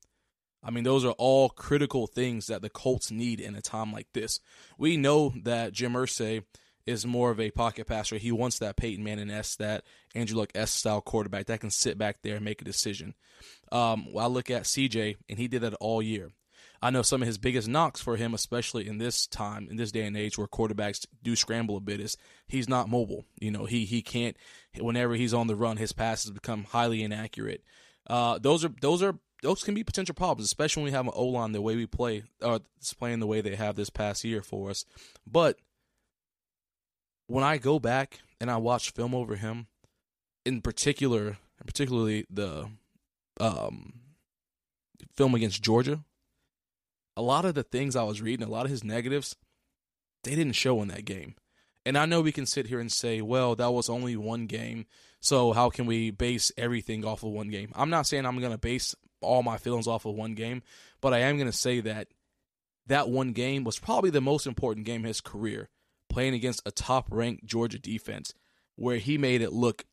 I 0.62 0.70
mean, 0.70 0.84
those 0.84 1.04
are 1.04 1.14
all 1.18 1.50
critical 1.50 2.06
things 2.06 2.46
that 2.46 2.62
the 2.62 2.70
Colts 2.70 3.10
need 3.10 3.38
in 3.38 3.54
a 3.54 3.60
time 3.60 3.92
like 3.92 4.08
this. 4.14 4.40
We 4.78 4.96
know 4.96 5.34
that 5.42 5.72
Jim 5.72 5.92
Irsay 5.92 6.44
is 6.86 7.06
more 7.06 7.30
of 7.30 7.40
a 7.40 7.50
pocket 7.50 7.86
passer. 7.86 8.16
He 8.16 8.32
wants 8.32 8.58
that 8.58 8.76
Peyton 8.76 9.04
Manning 9.04 9.30
S, 9.30 9.56
that 9.56 9.84
Andrew 10.14 10.38
Luck 10.38 10.50
S 10.54 10.70
style 10.70 11.00
quarterback 11.00 11.46
that 11.46 11.60
can 11.60 11.70
sit 11.70 11.98
back 11.98 12.18
there 12.22 12.36
and 12.36 12.44
make 12.44 12.60
a 12.60 12.64
decision. 12.64 13.14
Um, 13.72 14.08
I 14.18 14.26
look 14.26 14.50
at 14.50 14.64
CJ, 14.64 15.16
and 15.28 15.38
he 15.38 15.48
did 15.48 15.62
that 15.62 15.74
all 15.74 16.02
year. 16.02 16.30
I 16.82 16.90
know 16.90 17.00
some 17.00 17.22
of 17.22 17.26
his 17.26 17.38
biggest 17.38 17.66
knocks 17.66 18.02
for 18.02 18.16
him, 18.16 18.34
especially 18.34 18.86
in 18.86 18.98
this 18.98 19.26
time, 19.26 19.68
in 19.70 19.76
this 19.76 19.90
day 19.90 20.04
and 20.04 20.16
age 20.16 20.36
where 20.36 20.46
quarterbacks 20.46 21.06
do 21.22 21.34
scramble 21.34 21.78
a 21.78 21.80
bit, 21.80 21.98
is 21.98 22.18
he's 22.46 22.68
not 22.68 22.90
mobile. 22.90 23.24
You 23.40 23.50
know, 23.50 23.64
he 23.64 23.86
he 23.86 24.02
can't. 24.02 24.36
Whenever 24.78 25.14
he's 25.14 25.32
on 25.32 25.46
the 25.46 25.56
run, 25.56 25.78
his 25.78 25.92
passes 25.92 26.30
become 26.30 26.64
highly 26.64 27.02
inaccurate. 27.02 27.64
Uh, 28.06 28.38
those 28.38 28.66
are 28.66 28.72
those 28.82 29.02
are 29.02 29.14
those 29.42 29.62
can 29.62 29.74
be 29.74 29.82
potential 29.84 30.14
problems, 30.14 30.46
especially 30.46 30.82
when 30.82 30.92
we 30.92 30.96
have 30.96 31.06
an 31.06 31.12
O 31.14 31.26
line 31.26 31.52
the 31.52 31.62
way 31.62 31.74
we 31.74 31.86
play, 31.86 32.24
or 32.42 32.60
it's 32.76 32.92
playing 32.92 33.20
the 33.20 33.26
way 33.26 33.40
they 33.40 33.54
have 33.54 33.76
this 33.76 33.90
past 33.90 34.24
year 34.24 34.42
for 34.42 34.70
us. 34.70 34.84
But 35.26 35.58
when 37.26 37.44
I 37.44 37.58
go 37.58 37.78
back 37.78 38.20
and 38.40 38.50
I 38.50 38.56
watch 38.56 38.90
film 38.90 39.14
over 39.14 39.36
him, 39.36 39.66
in 40.44 40.60
particular, 40.60 41.38
particularly 41.66 42.26
the 42.30 42.68
um, 43.40 43.94
film 45.16 45.34
against 45.34 45.62
Georgia, 45.62 46.04
a 47.16 47.22
lot 47.22 47.44
of 47.44 47.54
the 47.54 47.62
things 47.62 47.96
I 47.96 48.02
was 48.02 48.20
reading, 48.20 48.46
a 48.46 48.50
lot 48.50 48.64
of 48.64 48.70
his 48.70 48.84
negatives, 48.84 49.36
they 50.24 50.34
didn't 50.34 50.54
show 50.54 50.82
in 50.82 50.88
that 50.88 51.04
game. 51.04 51.34
And 51.86 51.98
I 51.98 52.06
know 52.06 52.22
we 52.22 52.32
can 52.32 52.46
sit 52.46 52.66
here 52.66 52.80
and 52.80 52.90
say, 52.90 53.20
well, 53.20 53.54
that 53.56 53.72
was 53.72 53.90
only 53.90 54.16
one 54.16 54.46
game. 54.46 54.86
So 55.20 55.52
how 55.52 55.70
can 55.70 55.86
we 55.86 56.10
base 56.10 56.50
everything 56.56 57.04
off 57.04 57.22
of 57.22 57.30
one 57.30 57.48
game? 57.48 57.72
I'm 57.74 57.90
not 57.90 58.06
saying 58.06 58.24
I'm 58.24 58.38
going 58.38 58.52
to 58.52 58.58
base 58.58 58.94
all 59.20 59.42
my 59.42 59.58
feelings 59.58 59.86
off 59.86 60.06
of 60.06 60.14
one 60.14 60.34
game, 60.34 60.62
but 61.00 61.14
I 61.14 61.20
am 61.20 61.36
going 61.36 61.50
to 61.50 61.56
say 61.56 61.80
that 61.80 62.08
that 62.86 63.08
one 63.08 63.32
game 63.32 63.64
was 63.64 63.78
probably 63.78 64.10
the 64.10 64.20
most 64.20 64.46
important 64.46 64.86
game 64.86 65.02
in 65.02 65.08
his 65.08 65.20
career, 65.20 65.68
playing 66.14 66.34
against 66.34 66.62
a 66.64 66.70
top 66.70 67.08
ranked 67.10 67.44
Georgia 67.44 67.78
defense 67.78 68.32
where 68.76 68.98
he 68.98 69.18
made 69.18 69.42
it 69.42 69.52
look 69.52 69.84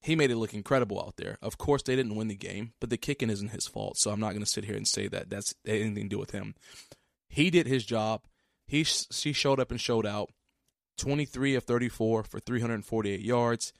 he 0.00 0.16
made 0.16 0.30
it 0.30 0.36
look 0.36 0.54
incredible 0.54 0.98
out 0.98 1.16
there. 1.16 1.36
Of 1.40 1.58
course, 1.58 1.82
they 1.82 1.94
didn't 1.94 2.16
win 2.16 2.26
the 2.26 2.34
game, 2.34 2.72
but 2.80 2.90
the 2.90 2.96
kicking 2.96 3.30
isn't 3.30 3.52
his 3.52 3.68
fault. 3.68 3.98
So 3.98 4.10
I'm 4.10 4.18
not 4.18 4.30
going 4.30 4.42
to 4.42 4.50
sit 4.50 4.64
here 4.64 4.74
and 4.74 4.88
say 4.88 5.06
that 5.06 5.30
that's 5.30 5.54
anything 5.64 6.04
to 6.04 6.08
do 6.08 6.18
with 6.18 6.32
him. 6.32 6.56
He 7.28 7.50
did 7.50 7.68
his 7.68 7.84
job. 7.84 8.22
He 8.66 8.78
he 8.78 9.32
showed 9.32 9.60
up 9.60 9.70
and 9.70 9.80
showed 9.80 10.06
out. 10.06 10.30
23 10.98 11.54
of 11.54 11.64
34 11.64 12.22
for 12.24 12.40
348 12.40 13.20
yards, 13.20 13.72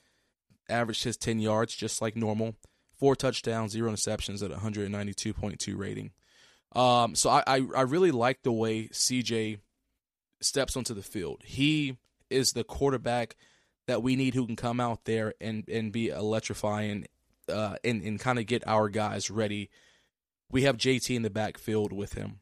averaged 0.68 1.04
his 1.04 1.16
10 1.16 1.40
yards 1.40 1.74
just 1.74 2.00
like 2.00 2.16
normal. 2.16 2.54
Four 2.98 3.16
touchdowns, 3.16 3.72
zero 3.72 3.90
interceptions 3.90 4.44
at 4.44 4.56
192.2 4.56 5.76
rating. 5.76 6.12
Um, 6.74 7.14
so 7.14 7.30
I, 7.30 7.42
I, 7.46 7.66
I 7.76 7.80
really 7.82 8.12
like 8.12 8.42
the 8.42 8.52
way 8.52 8.88
CJ 8.88 9.58
steps 10.44 10.76
onto 10.76 10.94
the 10.94 11.02
field. 11.02 11.42
He 11.44 11.96
is 12.30 12.52
the 12.52 12.64
quarterback 12.64 13.36
that 13.86 14.02
we 14.02 14.16
need 14.16 14.34
who 14.34 14.46
can 14.46 14.56
come 14.56 14.80
out 14.80 15.04
there 15.04 15.34
and, 15.40 15.68
and 15.68 15.92
be 15.92 16.08
electrifying 16.08 17.06
uh, 17.48 17.76
and, 17.84 18.02
and 18.02 18.20
kind 18.20 18.38
of 18.38 18.46
get 18.46 18.66
our 18.66 18.88
guys 18.88 19.30
ready. 19.30 19.70
We 20.50 20.62
have 20.62 20.76
JT 20.76 21.14
in 21.14 21.22
the 21.22 21.30
backfield 21.30 21.92
with 21.92 22.14
him. 22.14 22.40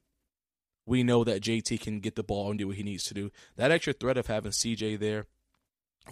We 0.86 1.02
know 1.02 1.24
that 1.24 1.42
JT 1.42 1.80
can 1.80 2.00
get 2.00 2.16
the 2.16 2.22
ball 2.22 2.50
and 2.50 2.58
do 2.58 2.66
what 2.66 2.76
he 2.76 2.82
needs 2.82 3.04
to 3.04 3.14
do. 3.14 3.30
That 3.56 3.70
extra 3.70 3.92
threat 3.92 4.18
of 4.18 4.26
having 4.26 4.52
CJ 4.52 4.98
there 4.98 5.26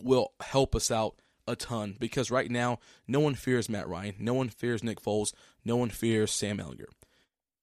will 0.00 0.32
help 0.40 0.74
us 0.74 0.90
out 0.90 1.16
a 1.48 1.56
ton 1.56 1.96
because 1.98 2.30
right 2.30 2.50
now 2.50 2.78
no 3.06 3.20
one 3.20 3.34
fears 3.34 3.68
Matt 3.68 3.88
Ryan, 3.88 4.14
no 4.18 4.34
one 4.34 4.48
fears 4.50 4.84
Nick 4.84 5.00
Foles, 5.00 5.32
no 5.64 5.76
one 5.76 5.90
fears 5.90 6.30
Sam 6.30 6.58
Ehlinger. 6.58 6.90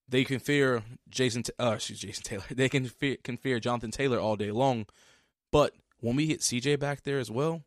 They 0.07 0.24
can 0.24 0.39
fear 0.39 0.83
Jason, 1.09 1.43
uh, 1.59 1.74
excuse 1.75 2.00
Jason 2.00 2.24
Taylor. 2.24 2.43
They 2.50 2.69
can 2.69 2.85
fear, 2.85 3.17
can 3.24 3.38
fear 3.38 3.59
Jonathan 3.59 3.91
Taylor 3.91 4.19
all 4.19 4.35
day 4.35 4.51
long, 4.51 4.85
but 5.51 5.74
when 6.00 6.15
we 6.15 6.27
hit 6.27 6.41
CJ 6.41 6.79
back 6.79 7.03
there 7.03 7.19
as 7.19 7.31
well, 7.31 7.63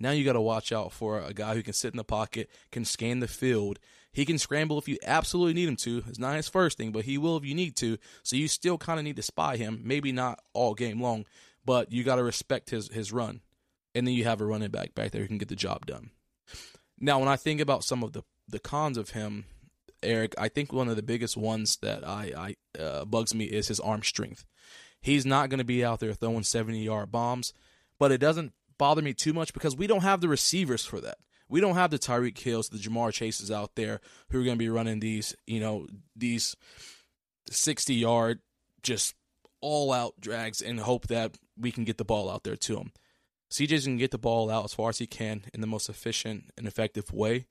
now 0.00 0.10
you 0.10 0.24
got 0.24 0.32
to 0.32 0.40
watch 0.40 0.72
out 0.72 0.92
for 0.92 1.20
a 1.20 1.32
guy 1.32 1.54
who 1.54 1.62
can 1.62 1.72
sit 1.72 1.92
in 1.92 1.96
the 1.96 2.04
pocket, 2.04 2.50
can 2.72 2.84
scan 2.84 3.20
the 3.20 3.28
field. 3.28 3.78
He 4.12 4.24
can 4.24 4.38
scramble 4.38 4.78
if 4.78 4.88
you 4.88 4.98
absolutely 5.04 5.54
need 5.54 5.68
him 5.68 5.76
to. 5.76 6.04
It's 6.08 6.18
not 6.18 6.36
his 6.36 6.48
first 6.48 6.76
thing, 6.76 6.92
but 6.92 7.04
he 7.04 7.18
will 7.18 7.36
if 7.36 7.44
you 7.44 7.54
need 7.54 7.76
to. 7.76 7.98
So 8.22 8.36
you 8.36 8.48
still 8.48 8.78
kind 8.78 8.98
of 8.98 9.04
need 9.04 9.16
to 9.16 9.22
spy 9.22 9.56
him. 9.56 9.80
Maybe 9.84 10.12
not 10.12 10.40
all 10.52 10.74
game 10.74 11.00
long, 11.00 11.26
but 11.64 11.92
you 11.92 12.04
got 12.04 12.16
to 12.16 12.22
respect 12.22 12.70
his 12.70 12.88
his 12.88 13.12
run. 13.12 13.40
And 13.94 14.06
then 14.06 14.14
you 14.14 14.24
have 14.24 14.40
a 14.40 14.46
running 14.46 14.70
back 14.70 14.94
back 14.94 15.12
there 15.12 15.22
who 15.22 15.28
can 15.28 15.38
get 15.38 15.48
the 15.48 15.56
job 15.56 15.86
done. 15.86 16.10
Now, 16.98 17.18
when 17.18 17.28
I 17.28 17.36
think 17.36 17.60
about 17.60 17.84
some 17.84 18.02
of 18.02 18.12
the 18.12 18.22
the 18.48 18.58
cons 18.58 18.98
of 18.98 19.10
him, 19.10 19.46
Eric, 20.04 20.34
I 20.38 20.48
think 20.48 20.72
one 20.72 20.88
of 20.88 20.96
the 20.96 21.02
biggest 21.02 21.36
ones 21.36 21.78
that 21.82 22.06
I, 22.06 22.54
I 22.76 22.80
uh, 22.80 23.04
bugs 23.04 23.34
me 23.34 23.44
is 23.44 23.68
his 23.68 23.80
arm 23.80 24.02
strength. 24.02 24.44
He's 25.00 25.26
not 25.26 25.50
going 25.50 25.58
to 25.58 25.64
be 25.64 25.84
out 25.84 26.00
there 26.00 26.14
throwing 26.14 26.44
70 26.44 26.82
yard 26.82 27.10
bombs, 27.10 27.52
but 27.98 28.12
it 28.12 28.18
doesn't 28.18 28.52
bother 28.78 29.02
me 29.02 29.12
too 29.12 29.32
much 29.32 29.52
because 29.52 29.76
we 29.76 29.86
don't 29.86 30.02
have 30.02 30.20
the 30.20 30.28
receivers 30.28 30.84
for 30.84 31.00
that. 31.00 31.18
We 31.48 31.60
don't 31.60 31.74
have 31.74 31.90
the 31.90 31.98
Tyreek 31.98 32.38
Hills, 32.38 32.68
the 32.68 32.78
Ja'Marr 32.78 33.12
Chases 33.12 33.50
out 33.50 33.76
there 33.76 34.00
who 34.30 34.40
are 34.40 34.44
going 34.44 34.56
to 34.56 34.64
be 34.64 34.70
running 34.70 35.00
these, 35.00 35.36
you 35.46 35.60
know, 35.60 35.86
these 36.16 36.56
60 37.50 37.94
yard, 37.94 38.40
just 38.82 39.14
all 39.60 39.92
out 39.92 40.14
drags 40.20 40.60
and 40.60 40.80
hope 40.80 41.06
that 41.08 41.36
we 41.56 41.70
can 41.70 41.84
get 41.84 41.98
the 41.98 42.04
ball 42.04 42.30
out 42.30 42.44
there 42.44 42.56
to 42.56 42.76
him. 42.78 42.92
CJ's 43.50 43.86
going 43.86 43.98
to 43.98 44.02
get 44.02 44.10
the 44.10 44.18
ball 44.18 44.50
out 44.50 44.64
as 44.64 44.74
far 44.74 44.88
as 44.88 44.98
he 44.98 45.06
can 45.06 45.44
in 45.52 45.60
the 45.60 45.66
most 45.66 45.88
efficient 45.88 46.50
and 46.58 46.66
effective 46.66 47.12
way. 47.12 47.46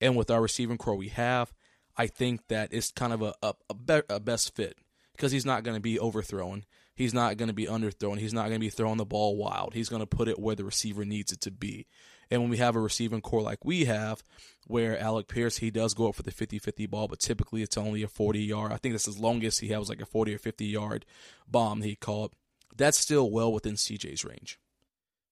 And 0.00 0.16
with 0.16 0.30
our 0.30 0.42
receiving 0.42 0.78
core 0.78 0.94
we 0.94 1.08
have, 1.08 1.52
I 1.98 2.06
think 2.06 2.46
that 2.48 2.72
it's 2.72 2.92
kind 2.92 3.12
of 3.12 3.22
a, 3.22 3.34
a, 3.42 3.54
a, 3.68 3.74
be, 3.74 4.00
a 4.08 4.20
best 4.20 4.54
fit 4.54 4.78
because 5.12 5.32
he's 5.32 5.44
not 5.44 5.64
going 5.64 5.76
to 5.76 5.80
be 5.80 5.98
overthrown. 5.98 6.64
He's 6.94 7.12
not 7.12 7.36
going 7.36 7.48
to 7.48 7.54
be 7.54 7.66
underthrown. 7.66 8.18
He's 8.18 8.32
not 8.32 8.42
going 8.42 8.54
to 8.54 8.58
be 8.60 8.70
throwing 8.70 8.96
the 8.96 9.04
ball 9.04 9.36
wild. 9.36 9.74
He's 9.74 9.88
going 9.88 10.00
to 10.00 10.06
put 10.06 10.28
it 10.28 10.38
where 10.38 10.54
the 10.54 10.64
receiver 10.64 11.04
needs 11.04 11.32
it 11.32 11.40
to 11.42 11.50
be. 11.50 11.86
And 12.30 12.40
when 12.40 12.50
we 12.50 12.58
have 12.58 12.76
a 12.76 12.80
receiving 12.80 13.20
core 13.20 13.42
like 13.42 13.64
we 13.64 13.86
have, 13.86 14.22
where 14.66 14.98
Alec 14.98 15.28
Pierce, 15.28 15.58
he 15.58 15.70
does 15.70 15.94
go 15.94 16.08
up 16.08 16.14
for 16.14 16.22
the 16.22 16.30
50 16.30 16.58
50 16.58 16.86
ball, 16.86 17.08
but 17.08 17.20
typically 17.20 17.62
it's 17.62 17.78
only 17.78 18.02
a 18.02 18.08
40 18.08 18.40
yard. 18.40 18.72
I 18.72 18.76
think 18.76 18.94
that's 18.94 19.06
his 19.06 19.18
longest 19.18 19.60
he 19.60 19.68
has 19.68 19.88
like 19.88 20.00
a 20.00 20.06
40 20.06 20.34
or 20.34 20.38
50 20.38 20.64
yard 20.66 21.06
bomb 21.48 21.82
he 21.82 21.96
called. 21.96 22.32
That's 22.76 22.98
still 22.98 23.30
well 23.30 23.52
within 23.52 23.74
CJ's 23.74 24.24
range. 24.24 24.58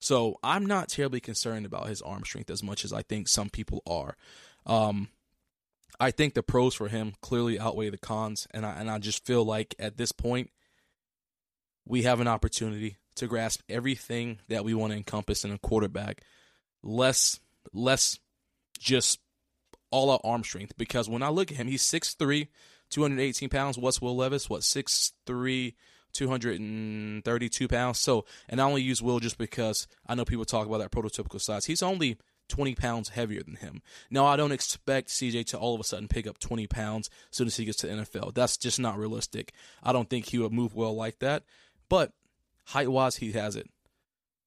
So 0.00 0.38
I'm 0.42 0.66
not 0.66 0.88
terribly 0.88 1.20
concerned 1.20 1.66
about 1.66 1.88
his 1.88 2.02
arm 2.02 2.25
strength 2.25 2.50
as 2.50 2.62
much 2.62 2.85
as 2.85 2.92
I 2.92 3.02
think 3.02 3.28
some 3.28 3.50
people 3.50 3.82
are. 3.87 4.16
Um, 4.66 5.08
I 5.98 6.10
think 6.10 6.34
the 6.34 6.42
pros 6.42 6.74
for 6.74 6.88
him 6.88 7.14
clearly 7.20 7.58
outweigh 7.58 7.90
the 7.90 7.98
cons, 7.98 8.46
and 8.52 8.66
I 8.66 8.72
and 8.80 8.90
I 8.90 8.98
just 8.98 9.24
feel 9.24 9.44
like 9.44 9.74
at 9.78 9.96
this 9.96 10.12
point 10.12 10.50
we 11.86 12.02
have 12.02 12.20
an 12.20 12.28
opportunity 12.28 12.96
to 13.16 13.26
grasp 13.26 13.60
everything 13.68 14.40
that 14.48 14.64
we 14.64 14.74
want 14.74 14.92
to 14.92 14.96
encompass 14.96 15.44
in 15.44 15.52
a 15.52 15.58
quarterback. 15.58 16.22
Less, 16.82 17.40
less 17.72 18.18
just 18.78 19.18
all 19.90 20.10
out 20.10 20.20
arm 20.24 20.44
strength. 20.44 20.76
Because 20.76 21.08
when 21.08 21.22
I 21.22 21.30
look 21.30 21.50
at 21.50 21.56
him, 21.56 21.66
he's 21.68 21.82
6'3, 21.82 22.48
218 22.90 23.48
pounds. 23.48 23.78
What's 23.78 24.00
Will 24.02 24.16
Levis? 24.16 24.50
What, 24.50 24.62
6'3, 24.62 25.74
232 26.12 27.68
pounds? 27.68 27.98
So, 27.98 28.26
and 28.48 28.60
I 28.60 28.64
only 28.64 28.82
use 28.82 29.02
Will 29.02 29.20
just 29.20 29.38
because 29.38 29.88
I 30.06 30.14
know 30.14 30.24
people 30.24 30.44
talk 30.44 30.66
about 30.66 30.78
that 30.78 30.90
prototypical 30.90 31.40
size. 31.40 31.64
He's 31.64 31.82
only 31.82 32.18
20 32.48 32.74
pounds 32.74 33.10
heavier 33.10 33.42
than 33.42 33.56
him. 33.56 33.82
Now, 34.10 34.26
I 34.26 34.36
don't 34.36 34.52
expect 34.52 35.08
CJ 35.08 35.46
to 35.46 35.58
all 35.58 35.74
of 35.74 35.80
a 35.80 35.84
sudden 35.84 36.08
pick 36.08 36.26
up 36.26 36.38
20 36.38 36.66
pounds 36.66 37.10
as 37.30 37.36
soon 37.36 37.46
as 37.46 37.56
he 37.56 37.64
gets 37.64 37.78
to 37.78 37.88
NFL. 37.88 38.34
That's 38.34 38.56
just 38.56 38.78
not 38.78 38.98
realistic. 38.98 39.52
I 39.82 39.92
don't 39.92 40.08
think 40.08 40.26
he 40.26 40.38
would 40.38 40.52
move 40.52 40.74
well 40.74 40.94
like 40.94 41.18
that. 41.20 41.44
But 41.88 42.12
height 42.66 42.88
wise, 42.88 43.16
he 43.16 43.32
has 43.32 43.56
it. 43.56 43.68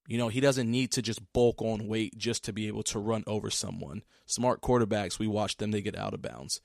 You 0.08 0.18
know, 0.18 0.30
he 0.30 0.40
doesn't 0.40 0.70
need 0.70 0.92
to 0.94 1.04
just 1.04 1.22
bulk 1.34 1.62
on 1.62 1.88
weight 1.88 2.18
just 2.18 2.44
to 2.46 2.54
be 2.54 2.68
able 2.68 2.84
to 2.84 3.00
run 3.00 3.24
over 3.28 3.52
someone. 3.52 4.02
Smart 4.26 4.62
quarterbacks, 4.62 5.20
we 5.20 5.28
watch 5.28 5.58
them, 5.58 5.72
they 5.72 5.82
get 5.82 5.98
out 5.98 6.16
of 6.16 6.22
bounds. 6.22 6.62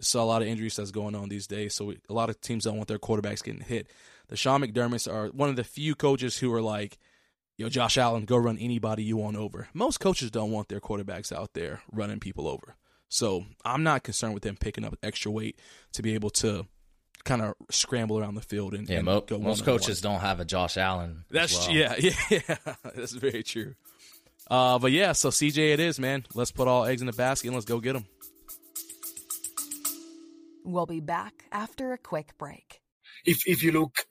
Saw 0.00 0.22
a 0.22 0.26
lot 0.26 0.42
of 0.42 0.48
injuries 0.48 0.76
that's 0.76 0.90
going 0.90 1.14
on 1.14 1.28
these 1.28 1.46
days, 1.46 1.74
so 1.74 1.86
we, 1.86 1.98
a 2.08 2.12
lot 2.12 2.28
of 2.28 2.40
teams 2.40 2.64
don't 2.64 2.76
want 2.76 2.88
their 2.88 2.98
quarterbacks 2.98 3.42
getting 3.42 3.62
hit. 3.62 3.88
The 4.28 4.36
Sean 4.36 4.62
McDermotts 4.62 5.12
are 5.12 5.28
one 5.28 5.48
of 5.48 5.56
the 5.56 5.64
few 5.64 5.94
coaches 5.94 6.38
who 6.38 6.52
are 6.52 6.62
like, 6.62 6.98
yo, 7.58 7.68
Josh 7.68 7.98
Allen, 7.98 8.24
go 8.24 8.36
run 8.38 8.56
anybody 8.56 9.02
you 9.02 9.18
want 9.18 9.36
over. 9.36 9.68
Most 9.74 10.00
coaches 10.00 10.30
don't 10.30 10.50
want 10.50 10.68
their 10.68 10.80
quarterbacks 10.80 11.30
out 11.30 11.52
there 11.52 11.82
running 11.92 12.20
people 12.20 12.48
over. 12.48 12.76
So 13.10 13.44
I'm 13.64 13.82
not 13.82 14.04
concerned 14.04 14.34
with 14.34 14.42
them 14.42 14.56
picking 14.56 14.84
up 14.84 14.96
extra 15.02 15.30
weight 15.30 15.58
to 15.92 16.02
be 16.02 16.14
able 16.14 16.30
to 16.30 16.66
kind 17.24 17.42
of 17.42 17.54
scramble 17.70 18.18
around 18.18 18.36
the 18.36 18.40
field 18.40 18.74
and, 18.74 18.88
yeah. 18.88 18.98
and 18.98 19.06
Mo- 19.06 19.24
most 19.40 19.64
coaches 19.64 20.00
don't 20.00 20.20
have 20.20 20.40
a 20.40 20.44
Josh 20.44 20.76
Allen. 20.76 21.24
That's 21.30 21.66
well. 21.66 21.76
yeah, 21.76 21.94
yeah, 22.30 22.56
that's 22.94 23.12
very 23.12 23.42
true. 23.42 23.74
Uh, 24.50 24.78
but 24.78 24.92
yeah, 24.92 25.12
so 25.12 25.28
CJ, 25.28 25.74
it 25.74 25.80
is 25.80 25.98
man. 25.98 26.24
Let's 26.34 26.52
put 26.52 26.68
all 26.68 26.84
eggs 26.84 27.02
in 27.02 27.06
the 27.06 27.12
basket 27.12 27.48
and 27.48 27.56
let's 27.56 27.66
go 27.66 27.80
get 27.80 27.94
them. 27.94 28.06
We'll 30.64 30.86
be 30.86 31.00
back 31.00 31.44
after 31.50 31.92
a 31.92 31.98
quick 31.98 32.36
break. 32.38 32.80
If 33.24 33.46
if 33.46 33.62
you 33.62 33.72
look 33.72 34.06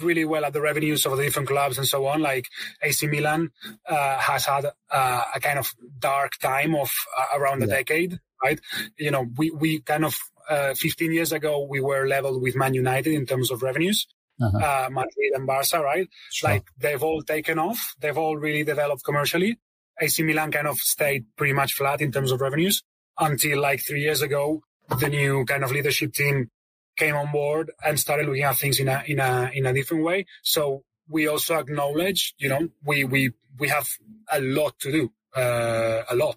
really 0.00 0.24
well 0.24 0.44
at 0.44 0.52
the 0.52 0.60
revenues 0.60 1.06
of 1.06 1.16
the 1.16 1.22
different 1.22 1.48
clubs 1.48 1.78
and 1.78 1.86
so 1.86 2.06
on, 2.06 2.20
like 2.20 2.46
AC 2.82 3.06
Milan 3.06 3.50
uh, 3.86 4.18
has 4.18 4.46
had 4.46 4.66
uh, 4.90 5.24
a 5.34 5.40
kind 5.40 5.58
of 5.58 5.72
dark 5.98 6.38
time 6.38 6.74
of 6.74 6.92
uh, 7.16 7.38
around 7.38 7.60
the 7.60 7.66
yeah. 7.66 7.76
decade, 7.76 8.20
right? 8.42 8.60
You 8.98 9.10
know, 9.10 9.26
we 9.36 9.50
we 9.50 9.80
kind 9.80 10.04
of 10.04 10.16
uh, 10.48 10.74
15 10.74 11.12
years 11.12 11.32
ago, 11.32 11.66
we 11.68 11.80
were 11.80 12.06
leveled 12.06 12.42
with 12.42 12.56
Man 12.56 12.74
United 12.74 13.12
in 13.12 13.26
terms 13.26 13.50
of 13.50 13.62
revenues. 13.62 14.06
Uh-huh. 14.40 14.58
Uh, 14.58 14.88
Madrid 14.90 15.32
and 15.34 15.46
Barca, 15.46 15.80
right? 15.80 16.08
Sure. 16.30 16.50
Like 16.50 16.64
they've 16.78 17.02
all 17.02 17.22
taken 17.22 17.58
off. 17.58 17.94
They've 18.00 18.16
all 18.16 18.36
really 18.36 18.64
developed 18.64 19.04
commercially. 19.04 19.58
AC 20.00 20.22
Milan 20.22 20.50
kind 20.50 20.66
of 20.66 20.78
stayed 20.78 21.26
pretty 21.36 21.52
much 21.52 21.74
flat 21.74 22.00
in 22.00 22.10
terms 22.10 22.32
of 22.32 22.40
revenues 22.40 22.82
until 23.18 23.60
like 23.60 23.80
three 23.80 24.02
years 24.02 24.22
ago, 24.22 24.62
the 24.98 25.08
new 25.08 25.44
kind 25.44 25.62
of 25.62 25.70
leadership 25.70 26.12
team 26.12 26.50
came 26.96 27.14
on 27.16 27.32
board 27.32 27.70
and 27.84 27.98
started 27.98 28.26
looking 28.26 28.42
at 28.42 28.56
things 28.56 28.78
in 28.78 28.88
a 28.88 29.02
in 29.06 29.18
a 29.20 29.50
in 29.54 29.66
a 29.66 29.72
different 29.72 30.04
way. 30.04 30.26
So 30.42 30.84
we 31.08 31.26
also 31.26 31.58
acknowledge, 31.58 32.34
you 32.38 32.48
know, 32.48 32.68
we 32.84 33.04
we 33.04 33.32
we 33.58 33.68
have 33.68 33.88
a 34.30 34.40
lot 34.40 34.78
to 34.80 34.92
do, 34.92 35.12
uh, 35.36 36.02
a 36.08 36.16
lot. 36.16 36.36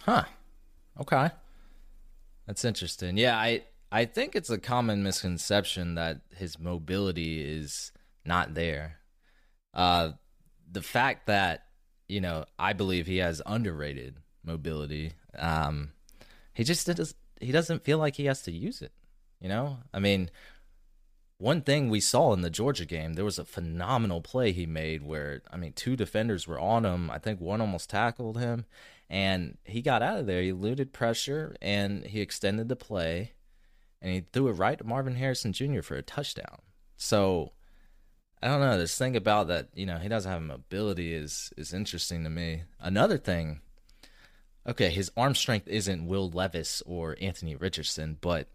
Huh. 0.00 0.24
Okay. 1.00 1.30
That's 2.46 2.64
interesting. 2.64 3.16
Yeah, 3.16 3.36
I 3.36 3.62
I 3.92 4.04
think 4.04 4.34
it's 4.34 4.50
a 4.50 4.58
common 4.58 5.02
misconception 5.02 5.94
that 5.94 6.20
his 6.34 6.58
mobility 6.58 7.42
is 7.42 7.92
not 8.24 8.54
there. 8.54 8.98
Uh 9.74 10.12
the 10.70 10.82
fact 10.82 11.26
that, 11.26 11.64
you 12.08 12.20
know, 12.20 12.44
I 12.58 12.72
believe 12.72 13.06
he 13.06 13.18
has 13.18 13.40
underrated 13.46 14.16
mobility. 14.44 15.12
Um, 15.38 15.92
he 16.58 16.64
just 16.64 16.88
does. 16.88 17.14
He 17.40 17.52
doesn't 17.52 17.84
feel 17.84 17.98
like 17.98 18.16
he 18.16 18.24
has 18.24 18.42
to 18.42 18.50
use 18.50 18.82
it. 18.82 18.90
You 19.38 19.48
know, 19.48 19.78
I 19.94 20.00
mean, 20.00 20.28
one 21.36 21.62
thing 21.62 21.88
we 21.88 22.00
saw 22.00 22.32
in 22.32 22.40
the 22.40 22.50
Georgia 22.50 22.84
game, 22.84 23.12
there 23.12 23.24
was 23.24 23.38
a 23.38 23.44
phenomenal 23.44 24.20
play 24.20 24.50
he 24.50 24.66
made 24.66 25.04
where 25.04 25.40
I 25.52 25.56
mean, 25.56 25.72
two 25.72 25.94
defenders 25.94 26.48
were 26.48 26.58
on 26.58 26.84
him. 26.84 27.12
I 27.12 27.18
think 27.18 27.40
one 27.40 27.60
almost 27.60 27.90
tackled 27.90 28.40
him, 28.40 28.64
and 29.08 29.56
he 29.62 29.82
got 29.82 30.02
out 30.02 30.18
of 30.18 30.26
there. 30.26 30.42
He 30.42 30.48
eluded 30.48 30.92
pressure 30.92 31.54
and 31.62 32.04
he 32.04 32.20
extended 32.20 32.68
the 32.68 32.74
play, 32.74 33.34
and 34.02 34.12
he 34.12 34.22
threw 34.22 34.48
it 34.48 34.54
right 34.54 34.78
to 34.78 34.84
Marvin 34.84 35.14
Harrison 35.14 35.52
Jr. 35.52 35.82
for 35.82 35.94
a 35.94 36.02
touchdown. 36.02 36.58
So 36.96 37.52
I 38.42 38.48
don't 38.48 38.58
know. 38.58 38.76
This 38.76 38.98
thing 38.98 39.14
about 39.14 39.46
that, 39.46 39.68
you 39.74 39.86
know, 39.86 39.98
he 39.98 40.08
doesn't 40.08 40.32
have 40.32 40.42
mobility 40.42 41.14
is 41.14 41.52
is 41.56 41.72
interesting 41.72 42.24
to 42.24 42.30
me. 42.30 42.64
Another 42.80 43.16
thing, 43.16 43.60
okay, 44.68 44.90
his 44.90 45.10
arm 45.16 45.34
strength 45.34 45.66
isn't 45.66 46.06
Will 46.06 46.30
Levis 46.30 46.82
or 46.86 47.16
Anthony 47.20 47.56
Richardson, 47.56 48.18
but 48.20 48.48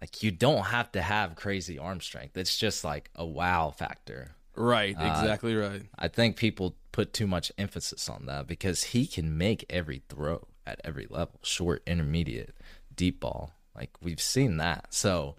like 0.00 0.22
you 0.22 0.30
don't 0.30 0.66
have 0.66 0.92
to 0.92 1.02
have 1.02 1.34
crazy 1.34 1.78
arm 1.78 2.00
strength. 2.00 2.36
It's 2.36 2.56
just 2.56 2.84
like 2.84 3.10
a 3.14 3.26
wow 3.26 3.70
factor. 3.70 4.36
Right, 4.54 4.90
exactly 4.90 5.54
uh, 5.54 5.68
right. 5.68 5.82
I 5.96 6.08
think 6.08 6.36
people 6.36 6.76
put 6.92 7.12
too 7.12 7.26
much 7.26 7.52
emphasis 7.58 8.08
on 8.08 8.26
that 8.26 8.46
because 8.46 8.82
he 8.84 9.06
can 9.06 9.38
make 9.38 9.64
every 9.70 10.02
throw 10.08 10.46
at 10.66 10.80
every 10.84 11.06
level, 11.08 11.38
short, 11.42 11.82
intermediate, 11.86 12.54
deep 12.94 13.20
ball. 13.20 13.54
Like 13.74 13.90
we've 14.02 14.20
seen 14.20 14.56
that. 14.56 14.92
So, 14.92 15.36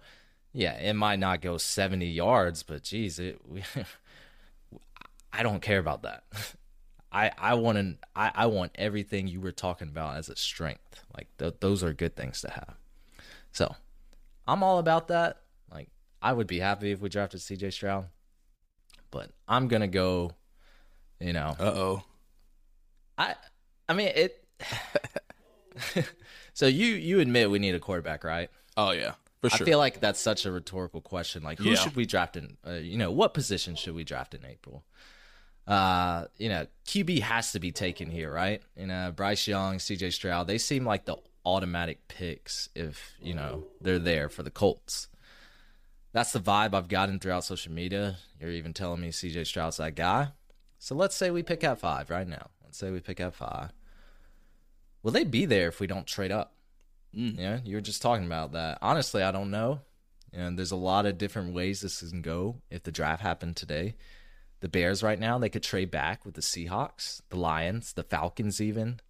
yeah, 0.54 0.72
it 0.72 0.94
might 0.94 1.18
not 1.18 1.42
go 1.42 1.58
70 1.58 2.06
yards, 2.06 2.62
but 2.62 2.82
geez, 2.82 3.18
it 3.18 3.40
we, 3.46 3.62
I 5.32 5.42
don't 5.42 5.60
care 5.60 5.78
about 5.78 6.02
that. 6.02 6.24
I 7.12 7.30
I 7.38 7.54
want 7.54 7.78
to 7.78 7.96
I, 8.14 8.30
I 8.34 8.46
want 8.46 8.72
everything 8.76 9.26
you 9.28 9.40
were 9.40 9.52
talking 9.52 9.88
about 9.88 10.16
as 10.16 10.28
a 10.28 10.36
strength. 10.36 11.02
Like 11.16 11.28
th- 11.38 11.54
those 11.60 11.82
are 11.82 11.92
good 11.92 12.14
things 12.16 12.40
to 12.42 12.50
have. 12.50 12.74
So, 13.52 13.74
I'm 14.46 14.62
all 14.62 14.78
about 14.78 15.08
that. 15.08 15.38
Like, 15.72 15.88
I 16.22 16.32
would 16.32 16.46
be 16.46 16.60
happy 16.60 16.92
if 16.92 17.00
we 17.00 17.08
drafted 17.08 17.40
CJ 17.40 17.72
Stroud, 17.72 18.06
but 19.10 19.30
I'm 19.48 19.66
gonna 19.68 19.88
go. 19.88 20.32
You 21.18 21.32
know. 21.32 21.54
Uh 21.58 21.64
oh. 21.64 22.02
I 23.18 23.34
I 23.88 23.92
mean 23.94 24.12
it. 24.14 24.44
so 26.54 26.66
you 26.66 26.86
you 26.86 27.20
admit 27.20 27.50
we 27.50 27.58
need 27.58 27.74
a 27.74 27.80
quarterback, 27.80 28.24
right? 28.24 28.50
Oh 28.76 28.92
yeah, 28.92 29.14
for 29.40 29.50
sure. 29.50 29.64
I 29.66 29.68
feel 29.68 29.78
like 29.78 30.00
that's 30.00 30.20
such 30.20 30.46
a 30.46 30.52
rhetorical 30.52 31.00
question. 31.00 31.42
Like, 31.42 31.58
who 31.58 31.70
Yeah. 31.70 31.76
should 31.76 31.96
we 31.96 32.06
draft 32.06 32.36
in? 32.36 32.56
Uh, 32.66 32.72
you 32.72 32.96
know, 32.96 33.10
what 33.10 33.34
position 33.34 33.74
should 33.76 33.94
we 33.94 34.04
draft 34.04 34.34
in 34.34 34.44
April? 34.46 34.84
Uh, 35.66 36.24
you 36.36 36.48
know, 36.48 36.66
QB 36.86 37.20
has 37.20 37.52
to 37.52 37.60
be 37.60 37.70
taken 37.70 38.10
here, 38.10 38.32
right? 38.32 38.62
You 38.76 38.86
know, 38.86 39.12
Bryce 39.14 39.46
Young, 39.46 39.76
CJ 39.76 40.12
Stroud, 40.12 40.46
they 40.46 40.58
seem 40.58 40.84
like 40.84 41.04
the 41.04 41.16
automatic 41.44 42.06
picks 42.08 42.68
if 42.74 43.14
you 43.22 43.34
know 43.34 43.64
they're 43.80 43.98
there 43.98 44.28
for 44.28 44.42
the 44.42 44.50
Colts. 44.50 45.08
That's 46.12 46.32
the 46.32 46.40
vibe 46.40 46.74
I've 46.74 46.88
gotten 46.88 47.18
throughout 47.20 47.44
social 47.44 47.72
media. 47.72 48.16
You're 48.40 48.50
even 48.50 48.72
telling 48.72 49.00
me 49.00 49.10
CJ 49.10 49.46
Stroud's 49.46 49.76
that 49.76 49.94
guy. 49.94 50.28
So 50.78 50.94
let's 50.94 51.14
say 51.14 51.30
we 51.30 51.42
pick 51.42 51.62
at 51.62 51.78
five 51.78 52.10
right 52.10 52.26
now. 52.26 52.48
Let's 52.64 52.78
say 52.78 52.90
we 52.90 53.00
pick 53.00 53.20
at 53.20 53.34
five. 53.34 53.70
Will 55.02 55.12
they 55.12 55.24
be 55.24 55.46
there 55.46 55.68
if 55.68 55.78
we 55.78 55.86
don't 55.86 56.06
trade 56.06 56.32
up? 56.32 56.54
Yeah, 57.38 57.60
you 57.64 57.76
were 57.76 57.80
just 57.80 58.02
talking 58.02 58.26
about 58.26 58.52
that. 58.52 58.78
Honestly, 58.82 59.22
I 59.22 59.30
don't 59.30 59.50
know. 59.50 59.80
And 60.32 60.58
there's 60.58 60.70
a 60.70 60.76
lot 60.76 61.06
of 61.06 61.18
different 61.18 61.54
ways 61.54 61.80
this 61.80 62.00
can 62.08 62.22
go 62.22 62.56
if 62.70 62.82
the 62.82 62.92
draft 62.92 63.22
happened 63.22 63.56
today. 63.56 63.94
The 64.60 64.68
Bears 64.68 65.02
right 65.02 65.18
now, 65.18 65.38
they 65.38 65.48
could 65.48 65.62
trade 65.62 65.90
back 65.90 66.24
with 66.24 66.34
the 66.34 66.42
Seahawks, 66.42 67.22
the 67.30 67.38
Lions, 67.38 67.94
the 67.94 68.02
Falcons, 68.02 68.60
even 68.60 69.00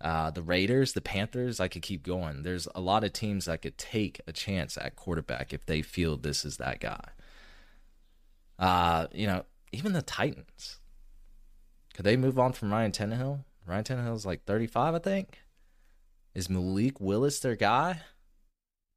uh, 0.00 0.30
the 0.30 0.42
Raiders, 0.42 0.94
the 0.94 1.00
Panthers. 1.02 1.60
I 1.60 1.68
could 1.68 1.82
keep 1.82 2.02
going. 2.02 2.42
There's 2.42 2.66
a 2.74 2.80
lot 2.80 3.04
of 3.04 3.12
teams 3.12 3.44
that 3.44 3.62
could 3.62 3.76
take 3.76 4.20
a 4.26 4.32
chance 4.32 4.78
at 4.78 4.96
quarterback 4.96 5.52
if 5.52 5.66
they 5.66 5.82
feel 5.82 6.16
this 6.16 6.44
is 6.44 6.56
that 6.56 6.80
guy. 6.80 7.04
Uh, 8.58 9.06
you 9.12 9.26
know, 9.26 9.44
even 9.72 9.92
the 9.92 10.02
Titans. 10.02 10.78
Could 11.94 12.04
they 12.04 12.16
move 12.16 12.38
on 12.38 12.52
from 12.52 12.72
Ryan 12.72 12.92
Tannehill? 12.92 13.44
Ryan 13.66 13.84
Tannehill's 13.84 14.24
like 14.24 14.44
35, 14.44 14.94
I 14.94 14.98
think. 14.98 15.40
Is 16.34 16.48
Malik 16.48 17.00
Willis 17.00 17.40
their 17.40 17.56
guy? 17.56 18.00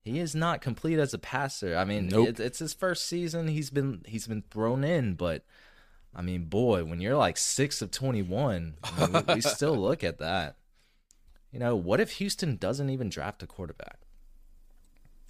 He 0.03 0.19
is 0.19 0.33
not 0.33 0.61
complete 0.61 0.99
as 0.99 1.13
a 1.13 1.19
passer. 1.19 1.75
I 1.75 1.83
mean, 1.85 2.07
Nope. 2.07 2.29
it, 2.29 2.39
it's 2.39 2.59
his 2.59 2.73
first 2.73 3.05
season. 3.05 3.47
He's 3.47 3.69
been 3.69 4.01
he's 4.07 4.27
been 4.27 4.43
thrown 4.49 4.83
in, 4.83 5.13
but 5.15 5.43
I 6.13 6.21
mean, 6.21 6.45
boy, 6.45 6.83
when 6.83 6.99
you're 6.99 7.15
like 7.15 7.37
six 7.37 7.81
of 7.81 7.91
twenty 7.91 8.21
one, 8.21 8.75
we, 8.97 9.35
we 9.35 9.41
still 9.41 9.75
look 9.75 10.03
at 10.03 10.19
that. 10.19 10.57
You 11.51 11.59
know, 11.59 11.75
what 11.75 11.99
if 11.99 12.13
Houston 12.13 12.55
doesn't 12.55 12.89
even 12.89 13.09
draft 13.09 13.43
a 13.43 13.47
quarterback? 13.47 13.99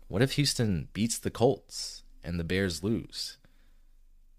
What 0.08 0.22
if 0.22 0.34
Houston 0.34 0.90
beats 0.94 1.18
the 1.18 1.32
Colts 1.32 2.04
and 2.24 2.40
the 2.40 2.44
Bears 2.44 2.84
lose? 2.84 3.38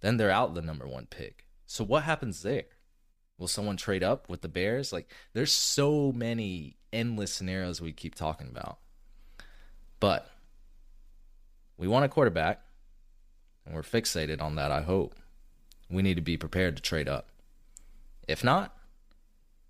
Then 0.00 0.16
they're 0.16 0.30
out 0.30 0.54
the 0.54 0.62
number 0.62 0.86
one 0.86 1.06
pick. 1.06 1.46
So 1.66 1.84
what 1.84 2.02
happens 2.02 2.42
there? 2.42 2.64
Will 3.38 3.48
someone 3.48 3.76
trade 3.76 4.02
up 4.04 4.28
with 4.28 4.42
the 4.42 4.48
Bears? 4.48 4.92
Like, 4.92 5.10
there's 5.32 5.52
so 5.52 6.12
many 6.12 6.76
endless 6.92 7.32
scenarios 7.32 7.80
we 7.80 7.92
keep 7.92 8.14
talking 8.14 8.48
about. 8.48 8.78
But 9.98 10.28
we 11.76 11.88
want 11.88 12.04
a 12.04 12.08
quarterback, 12.08 12.60
and 13.64 13.74
we're 13.74 13.82
fixated 13.82 14.42
on 14.42 14.56
that, 14.56 14.70
I 14.70 14.82
hope. 14.82 15.14
We 15.92 16.02
need 16.02 16.14
to 16.14 16.22
be 16.22 16.36
prepared 16.36 16.76
to 16.76 16.82
trade 16.82 17.08
up. 17.08 17.28
If 18.26 18.42
not, 18.42 18.74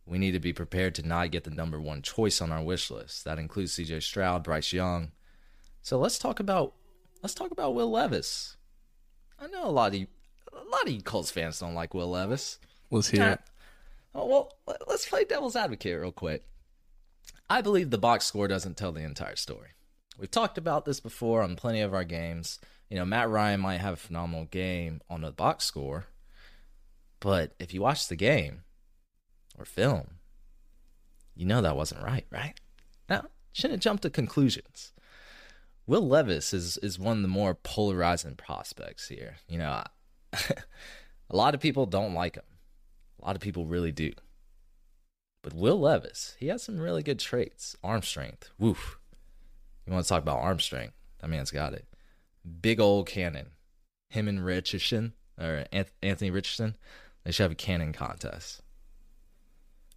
we 0.06 0.18
need 0.18 0.32
to 0.32 0.40
be 0.40 0.52
prepared 0.52 0.94
to 0.96 1.06
not 1.06 1.30
get 1.32 1.44
the 1.44 1.50
number 1.50 1.80
one 1.80 2.00
choice 2.00 2.40
on 2.40 2.52
our 2.52 2.62
wish 2.62 2.90
list. 2.90 3.24
That 3.24 3.38
includes 3.38 3.76
CJ 3.76 4.02
Stroud, 4.02 4.44
Bryce 4.44 4.72
Young. 4.72 5.12
So 5.82 5.98
let's 5.98 6.18
talk 6.18 6.38
about 6.38 6.74
let's 7.22 7.34
talk 7.34 7.50
about 7.50 7.74
Will 7.74 7.90
Levis. 7.90 8.56
I 9.38 9.48
know 9.48 9.66
a 9.66 9.70
lot 9.70 9.88
of 9.88 9.94
you 9.98 10.06
a 10.52 10.70
lot 10.70 10.86
of 10.86 10.92
you 10.92 11.02
Colts 11.02 11.30
fans 11.30 11.58
don't 11.58 11.74
like 11.74 11.92
Will 11.92 12.10
Levis. 12.10 12.58
Let's 12.90 13.08
hear 13.08 13.30
it. 13.30 13.40
Oh, 14.14 14.26
well, 14.26 14.52
let's 14.86 15.08
play 15.08 15.24
devil's 15.24 15.56
advocate 15.56 15.98
real 15.98 16.12
quick. 16.12 16.44
I 17.48 17.62
believe 17.62 17.90
the 17.90 17.98
box 17.98 18.26
score 18.26 18.46
doesn't 18.46 18.76
tell 18.76 18.92
the 18.92 19.02
entire 19.02 19.36
story. 19.36 19.70
We've 20.18 20.30
talked 20.30 20.58
about 20.58 20.84
this 20.84 21.00
before 21.00 21.42
on 21.42 21.56
plenty 21.56 21.80
of 21.80 21.94
our 21.94 22.04
games. 22.04 22.60
You 22.90 22.98
know, 22.98 23.06
Matt 23.06 23.30
Ryan 23.30 23.60
might 23.60 23.80
have 23.80 23.94
a 23.94 23.96
phenomenal 23.96 24.44
game 24.44 25.00
on 25.08 25.22
the 25.22 25.30
box 25.30 25.64
score, 25.64 26.06
but 27.22 27.54
if 27.60 27.72
you 27.72 27.80
watch 27.80 28.08
the 28.08 28.16
game 28.16 28.64
or 29.56 29.64
film, 29.64 30.18
you 31.36 31.46
know 31.46 31.62
that 31.62 31.76
wasn't 31.76 32.02
right, 32.02 32.26
right? 32.30 32.54
Now, 33.08 33.26
shouldn't 33.52 33.80
jump 33.80 34.00
to 34.00 34.10
conclusions. 34.10 34.92
Will 35.86 36.06
Levis 36.06 36.52
is 36.52 36.78
is 36.78 36.98
one 36.98 37.18
of 37.18 37.22
the 37.22 37.28
more 37.28 37.54
polarizing 37.54 38.34
prospects 38.34 39.08
here. 39.08 39.36
You 39.48 39.58
know, 39.58 39.84
a 40.32 41.36
lot 41.36 41.54
of 41.54 41.60
people 41.60 41.86
don't 41.86 42.12
like 42.12 42.34
him. 42.34 42.44
A 43.20 43.24
lot 43.24 43.36
of 43.36 43.42
people 43.42 43.66
really 43.66 43.92
do. 43.92 44.12
But 45.42 45.54
Will 45.54 45.78
Levis, 45.78 46.36
he 46.40 46.48
has 46.48 46.64
some 46.64 46.78
really 46.78 47.04
good 47.04 47.20
traits. 47.20 47.76
Arm 47.84 48.02
strength. 48.02 48.50
Woof. 48.58 48.98
You 49.86 49.92
want 49.92 50.04
to 50.04 50.08
talk 50.08 50.22
about 50.22 50.40
arm 50.40 50.58
strength? 50.58 50.94
That 51.20 51.30
man's 51.30 51.52
got 51.52 51.72
it. 51.72 51.86
Big 52.60 52.80
old 52.80 53.06
cannon. 53.06 53.50
Him 54.08 54.26
and 54.26 54.44
Richardson, 54.44 55.12
or 55.38 55.66
Anthony 56.02 56.30
Richardson, 56.30 56.76
they 57.24 57.32
should 57.32 57.44
have 57.44 57.52
a 57.52 57.56
cannon 57.56 57.92
contest. 57.92 58.62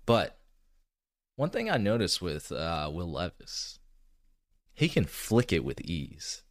But 0.05 0.38
one 1.35 1.49
thing 1.49 1.69
I 1.69 1.77
noticed 1.77 2.21
with 2.21 2.51
uh, 2.51 2.89
Will 2.93 3.11
Levis, 3.11 3.79
he 4.73 4.88
can 4.88 5.05
flick 5.05 5.51
it 5.51 5.63
with 5.63 5.81
ease. 5.81 6.43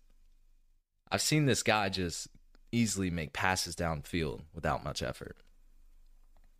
I've 1.10 1.22
seen 1.22 1.46
this 1.46 1.62
guy 1.62 1.88
just 1.88 2.28
easily 2.72 3.10
make 3.10 3.32
passes 3.32 3.76
downfield 3.76 4.42
without 4.52 4.82
much 4.84 5.02
effort 5.02 5.36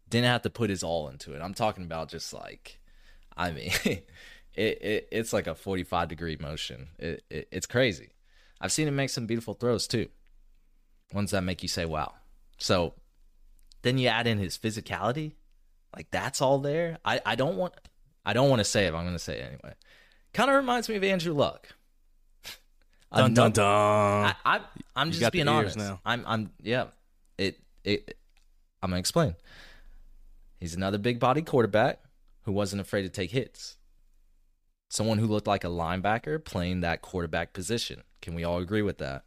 didn't 0.09 0.27
have 0.27 0.43
to 0.43 0.51
put 0.51 0.71
his 0.71 0.83
all 0.83 1.09
into 1.09 1.35
it. 1.35 1.43
I'm 1.43 1.55
talking 1.55 1.85
about 1.85 2.09
just 2.09 2.33
like, 2.33 2.81
I 3.37 3.51
mean, 3.51 3.71
it, 3.85 4.09
it 4.55 5.09
it's 5.11 5.33
like 5.33 5.47
a 5.47 5.55
45 5.55 6.09
degree 6.09 6.37
motion. 6.39 6.89
It, 6.99 7.25
it 7.31 7.49
it's 7.51 7.67
crazy. 7.67 8.11
I've 8.61 8.73
seen 8.73 8.89
him 8.89 8.97
make 8.97 9.11
some 9.11 9.27
beautiful 9.27 9.55
throws 9.55 9.87
too, 9.87 10.09
ones 11.13 11.33
that 11.33 11.43
make 11.43 11.63
you 11.63 11.69
say 11.69 11.85
wow. 11.85 12.15
So 12.59 12.95
then 13.85 13.99
you 13.99 14.09
add 14.09 14.27
in 14.27 14.39
his 14.39 14.59
physicality, 14.59 15.33
like 15.95 16.11
that's 16.11 16.43
all 16.43 16.59
there. 16.59 16.99
I 17.05 17.21
I 17.25 17.35
don't 17.37 17.57
want 17.57 17.75
I 18.27 18.33
don't 18.33 18.51
want 18.51 18.61
to 18.61 18.65
say 18.65 18.87
it. 18.87 18.91
But 18.91 18.99
I'm 18.99 19.05
going 19.05 19.15
to 19.15 19.23
say 19.23 19.39
it 19.39 19.43
anyway. 19.45 19.75
Kind 20.33 20.51
of 20.51 20.57
reminds 20.57 20.89
me 20.89 20.97
of 20.97 21.05
Andrew 21.05 21.33
Luck. 21.35 21.69
Dun 23.15 23.33
dun 23.35 23.53
dun. 23.53 23.65
I, 23.65 24.35
I 24.45 24.61
I'm 24.97 25.09
You 25.09 25.21
just 25.21 25.33
being 25.33 25.47
honest. 25.47 25.77
now. 25.77 26.01
I'm 26.05 26.25
I'm 26.27 26.51
yeah. 26.61 26.87
It 27.39 27.61
it 27.85 28.17
I'm 28.83 28.91
gonna 28.91 28.99
explain. 28.99 29.37
He's 30.59 30.75
another 30.75 30.99
big 30.99 31.21
body 31.21 31.43
quarterback 31.43 32.01
who 32.43 32.53
wasn't 32.53 32.81
afraid 32.81 33.03
to 33.03 33.09
take 33.11 33.31
hits. 33.31 33.77
Someone 34.89 35.19
who 35.19 35.27
looked 35.27 35.47
like 35.47 35.65
a 35.65 35.69
linebacker 35.69 36.43
playing 36.45 36.81
that 36.81 37.03
quarterback 37.03 37.53
position. 37.53 38.03
Can 38.23 38.35
we 38.35 38.45
all 38.45 38.59
agree 38.59 38.83
with 38.83 38.99
that? 38.99 39.25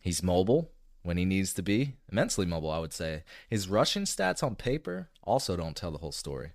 He's 0.00 0.22
mobile 0.22 0.70
when 1.04 1.16
he 1.16 1.24
needs 1.24 1.52
to 1.54 1.62
be, 1.62 1.94
immensely 2.10 2.46
mobile, 2.46 2.70
I 2.70 2.80
would 2.80 2.92
say. 2.92 3.22
His 3.48 3.68
rushing 3.68 4.02
stats 4.04 4.42
on 4.42 4.56
paper 4.56 5.10
also 5.22 5.56
don't 5.56 5.76
tell 5.76 5.92
the 5.92 5.98
whole 5.98 6.10
story. 6.12 6.52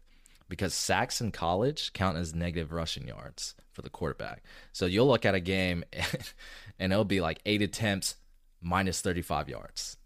because 0.49 0.73
sacks 0.73 1.21
in 1.21 1.31
college 1.31 1.93
count 1.93 2.17
as 2.17 2.33
negative 2.33 2.71
rushing 2.73 3.07
yards 3.07 3.53
for 3.71 3.83
the 3.83 3.89
quarterback. 3.91 4.41
So 4.73 4.87
you'll 4.87 5.07
look 5.07 5.23
at 5.23 5.35
a 5.35 5.39
game 5.39 5.83
and 6.79 6.91
it'll 6.91 7.05
be 7.05 7.21
like 7.21 7.39
eight 7.45 7.61
attempts 7.61 8.15
minus 8.59 8.99
35 9.01 9.47
yards. 9.47 9.97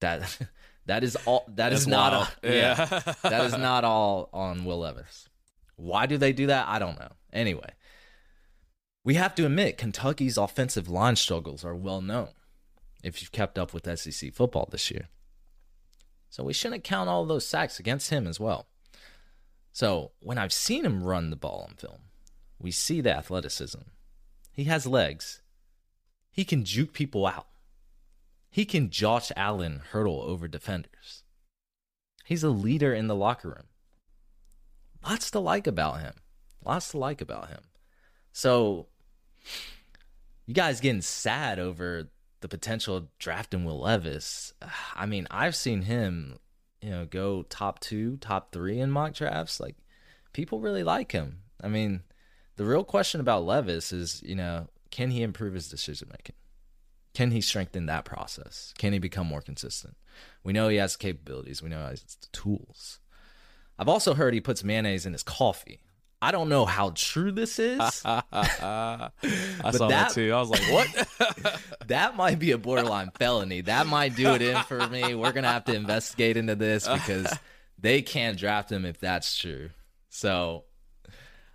That 0.00 0.38
that 0.86 1.02
is 1.02 1.16
all 1.26 1.44
that 1.48 1.72
is 1.72 1.80
That's 1.80 1.88
not 1.88 2.12
wild. 2.12 2.28
all, 2.44 2.50
yeah. 2.52 2.74
that 3.22 3.44
is 3.46 3.56
not 3.58 3.82
all 3.84 4.28
on 4.32 4.64
Will 4.64 4.78
Levis. 4.78 5.28
Why 5.74 6.06
do 6.06 6.16
they 6.16 6.32
do 6.32 6.46
that? 6.46 6.68
I 6.68 6.78
don't 6.78 6.98
know. 7.00 7.10
Anyway, 7.32 7.70
we 9.02 9.14
have 9.14 9.34
to 9.34 9.44
admit 9.46 9.76
Kentucky's 9.78 10.38
offensive 10.38 10.88
line 10.88 11.16
struggles 11.16 11.64
are 11.64 11.74
well 11.74 12.00
known 12.00 12.28
if 13.06 13.22
you've 13.22 13.32
kept 13.32 13.56
up 13.58 13.72
with 13.72 13.98
SEC 13.98 14.34
football 14.34 14.68
this 14.70 14.90
year. 14.90 15.08
So 16.28 16.42
we 16.42 16.52
shouldn't 16.52 16.82
count 16.82 17.08
all 17.08 17.24
those 17.24 17.46
sacks 17.46 17.78
against 17.78 18.10
him 18.10 18.26
as 18.26 18.40
well. 18.40 18.66
So 19.72 20.10
when 20.18 20.38
I've 20.38 20.52
seen 20.52 20.84
him 20.84 21.04
run 21.04 21.30
the 21.30 21.36
ball 21.36 21.66
on 21.68 21.76
film, 21.76 22.00
we 22.58 22.72
see 22.72 23.00
the 23.00 23.16
athleticism. 23.16 23.82
He 24.52 24.64
has 24.64 24.86
legs. 24.86 25.40
He 26.32 26.44
can 26.44 26.64
juke 26.64 26.92
people 26.92 27.26
out. 27.26 27.46
He 28.50 28.64
can 28.64 28.90
Josh 28.90 29.30
Allen 29.36 29.82
hurdle 29.92 30.22
over 30.22 30.48
defenders. 30.48 31.22
He's 32.24 32.42
a 32.42 32.48
leader 32.48 32.92
in 32.92 33.06
the 33.06 33.14
locker 33.14 33.48
room. 33.48 33.68
Lots 35.06 35.30
to 35.30 35.38
like 35.38 35.68
about 35.68 36.00
him. 36.00 36.14
Lots 36.64 36.90
to 36.90 36.98
like 36.98 37.20
about 37.20 37.50
him. 37.50 37.60
So 38.32 38.88
you 40.44 40.54
guys 40.54 40.80
getting 40.80 41.02
sad 41.02 41.60
over 41.60 42.08
the 42.40 42.48
potential 42.48 42.96
of 42.96 43.18
drafting 43.18 43.64
Will 43.64 43.80
Levis. 43.80 44.52
I 44.94 45.06
mean, 45.06 45.26
I've 45.30 45.56
seen 45.56 45.82
him, 45.82 46.38
you 46.80 46.90
know, 46.90 47.06
go 47.06 47.42
top 47.44 47.80
two, 47.80 48.16
top 48.18 48.52
three 48.52 48.78
in 48.78 48.90
mock 48.90 49.14
drafts. 49.14 49.60
Like, 49.60 49.76
people 50.32 50.60
really 50.60 50.82
like 50.82 51.12
him. 51.12 51.40
I 51.62 51.68
mean, 51.68 52.02
the 52.56 52.64
real 52.64 52.84
question 52.84 53.20
about 53.20 53.44
Levis 53.44 53.92
is, 53.92 54.22
you 54.24 54.34
know, 54.34 54.68
can 54.90 55.10
he 55.10 55.22
improve 55.22 55.54
his 55.54 55.68
decision 55.68 56.08
making? 56.10 56.36
Can 57.14 57.30
he 57.30 57.40
strengthen 57.40 57.86
that 57.86 58.04
process? 58.04 58.74
Can 58.76 58.92
he 58.92 58.98
become 58.98 59.26
more 59.26 59.40
consistent? 59.40 59.96
We 60.44 60.52
know 60.52 60.68
he 60.68 60.76
has 60.76 60.96
capabilities. 60.96 61.62
We 61.62 61.70
know 61.70 61.82
he 61.84 61.90
has 61.90 62.02
the 62.02 62.26
tools. 62.32 63.00
I've 63.78 63.88
also 63.88 64.14
heard 64.14 64.34
he 64.34 64.40
puts 64.40 64.62
mayonnaise 64.62 65.06
in 65.06 65.12
his 65.12 65.22
coffee. 65.22 65.80
I 66.20 66.30
don't 66.30 66.48
know 66.48 66.64
how 66.64 66.92
true 66.94 67.30
this 67.30 67.58
is. 67.58 67.80
I 68.04 68.22
saw 68.42 69.10
that, 69.22 69.88
that- 69.88 70.10
too. 70.12 70.32
I 70.32 70.40
was 70.40 70.50
like, 70.50 70.72
what? 70.72 71.60
that 71.86 72.16
might 72.16 72.38
be 72.38 72.52
a 72.52 72.58
borderline 72.58 73.10
felony. 73.18 73.60
That 73.60 73.86
might 73.86 74.16
do 74.16 74.28
it 74.34 74.42
in 74.42 74.62
for 74.64 74.86
me. 74.88 75.14
We're 75.14 75.32
gonna 75.32 75.52
have 75.52 75.64
to 75.66 75.74
investigate 75.74 76.36
into 76.36 76.54
this 76.54 76.88
because 76.88 77.32
they 77.78 78.02
can't 78.02 78.38
draft 78.38 78.72
him 78.72 78.84
if 78.84 78.98
that's 78.98 79.36
true. 79.36 79.70
So 80.08 80.64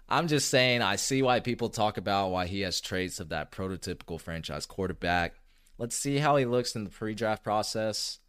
I'm 0.07 0.27
just 0.27 0.49
saying 0.49 0.81
I 0.81 0.97
see 0.97 1.21
why 1.23 1.39
people 1.39 1.69
talk 1.69 1.97
about 1.97 2.29
why 2.29 2.45
he 2.45 2.61
has 2.61 2.81
traits 2.81 3.19
of 3.19 3.29
that 3.29 3.51
prototypical 3.51 4.21
franchise 4.21 4.65
quarterback. 4.65 5.33
Let's 5.77 5.95
see 5.95 6.17
how 6.17 6.35
he 6.35 6.45
looks 6.45 6.75
in 6.75 6.83
the 6.83 6.89
pre-draft 6.91 7.43
process. 7.43 8.19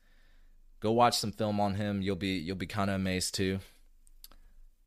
Go 0.80 0.92
watch 0.92 1.18
some 1.18 1.32
film 1.32 1.60
on 1.60 1.74
him. 1.74 2.00
You'll 2.00 2.16
be 2.16 2.38
you'll 2.38 2.56
be 2.56 2.66
kind 2.66 2.88
of 2.88 2.96
amazed 2.96 3.34
too. 3.34 3.58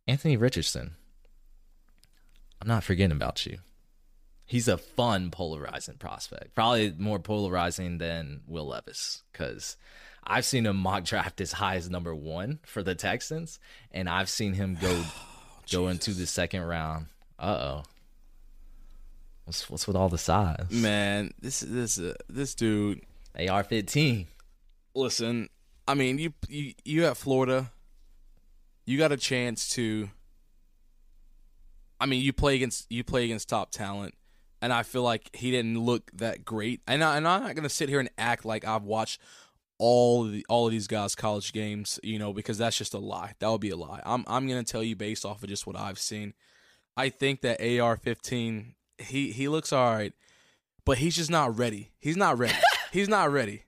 Anthony 0.08 0.36
Richardson. 0.38 0.96
I'm 2.62 2.68
not 2.68 2.84
forgetting 2.84 3.16
about 3.16 3.46
you. 3.46 3.60
He's 4.46 4.68
a 4.68 4.78
fun 4.78 5.32
polarizing 5.32 5.96
prospect. 5.96 6.54
Probably 6.54 6.94
more 6.98 7.20
polarizing 7.20 7.98
than 7.98 8.42
Will 8.48 8.68
Levis 8.68 9.24
because 9.32 9.76
I've 10.24 10.46
seen 10.46 10.66
him 10.66 10.78
mock 10.78 11.04
draft 11.04 11.42
as 11.42 11.52
high 11.52 11.76
as 11.76 11.90
number 11.90 12.14
one 12.14 12.60
for 12.66 12.84
the 12.84 12.96
Texans, 12.96 13.60
and 13.92 14.08
I've 14.08 14.30
seen 14.30 14.54
him 14.54 14.78
go 14.80 15.04
go 15.72 15.88
into 15.88 16.12
the 16.12 16.28
second 16.28 16.62
round. 16.62 17.08
Uh 17.40 17.58
oh. 17.60 17.84
What's 19.46 19.70
what's 19.70 19.88
with 19.88 19.96
all 19.96 20.10
the 20.10 20.18
size? 20.18 20.68
Man, 20.72 21.34
this 21.40 21.60
this 21.60 22.00
uh, 22.00 22.14
this 22.30 22.56
dude. 22.56 23.02
AR 23.50 23.64
fifteen. 23.64 24.28
Listen, 24.96 25.50
I 25.88 25.94
mean, 25.94 26.18
you 26.18 26.34
you 26.48 26.74
you 26.84 27.06
at 27.06 27.18
Florida, 27.18 27.72
you 28.86 28.98
got 28.98 29.12
a 29.12 29.18
chance 29.18 29.70
to. 29.70 30.10
I 32.06 32.08
mean, 32.08 32.22
you 32.22 32.34
play 32.34 32.54
against 32.54 32.86
you 32.92 33.04
play 33.04 33.26
against 33.26 33.50
top 33.50 33.72
talent, 33.72 34.14
and 34.62 34.72
I 34.72 34.84
feel 34.84 35.02
like 35.02 35.36
he 35.36 35.50
didn't 35.50 35.80
look 35.80 36.12
that 36.14 36.46
great. 36.46 36.82
And 36.86 37.04
I, 37.04 37.18
and 37.18 37.28
I'm 37.28 37.42
not 37.42 37.56
gonna 37.56 37.68
sit 37.68 37.90
here 37.90 38.00
and 38.00 38.12
act 38.16 38.46
like 38.46 38.64
I've 38.64 38.84
watched 38.84 39.20
all 39.80 40.24
of 40.24 40.32
the, 40.32 40.46
all 40.48 40.68
of 40.68 40.72
these 40.72 40.86
guys' 40.86 41.16
college 41.16 41.52
games, 41.52 42.00
you 42.04 42.20
know, 42.20 42.32
because 42.32 42.60
that's 42.60 42.78
just 42.78 42.94
a 42.94 43.00
lie. 43.00 43.34
That 43.40 43.50
would 43.50 43.60
be 43.60 43.72
a 43.72 43.76
lie. 43.76 44.02
I'm 44.06 44.24
I'm 44.28 44.48
gonna 44.48 44.64
tell 44.64 44.84
you 44.84 44.96
based 44.96 45.26
off 45.26 45.42
of 45.42 45.50
just 45.50 45.66
what 45.66 45.76
I've 45.76 45.98
seen. 45.98 46.36
I 46.96 47.10
think 47.10 47.42
that 47.42 47.60
AR-15 47.60 48.76
he 49.00 49.32
he 49.32 49.48
looks 49.48 49.74
all 49.74 49.92
right, 49.92 50.14
but 50.86 51.00
he's 51.00 51.16
just 51.16 51.32
not 51.32 51.58
ready. 51.58 51.90
He's 51.98 52.18
not 52.18 52.38
ready. 52.38 52.54
he's 52.92 53.10
not 53.10 53.32
ready. 53.32 53.64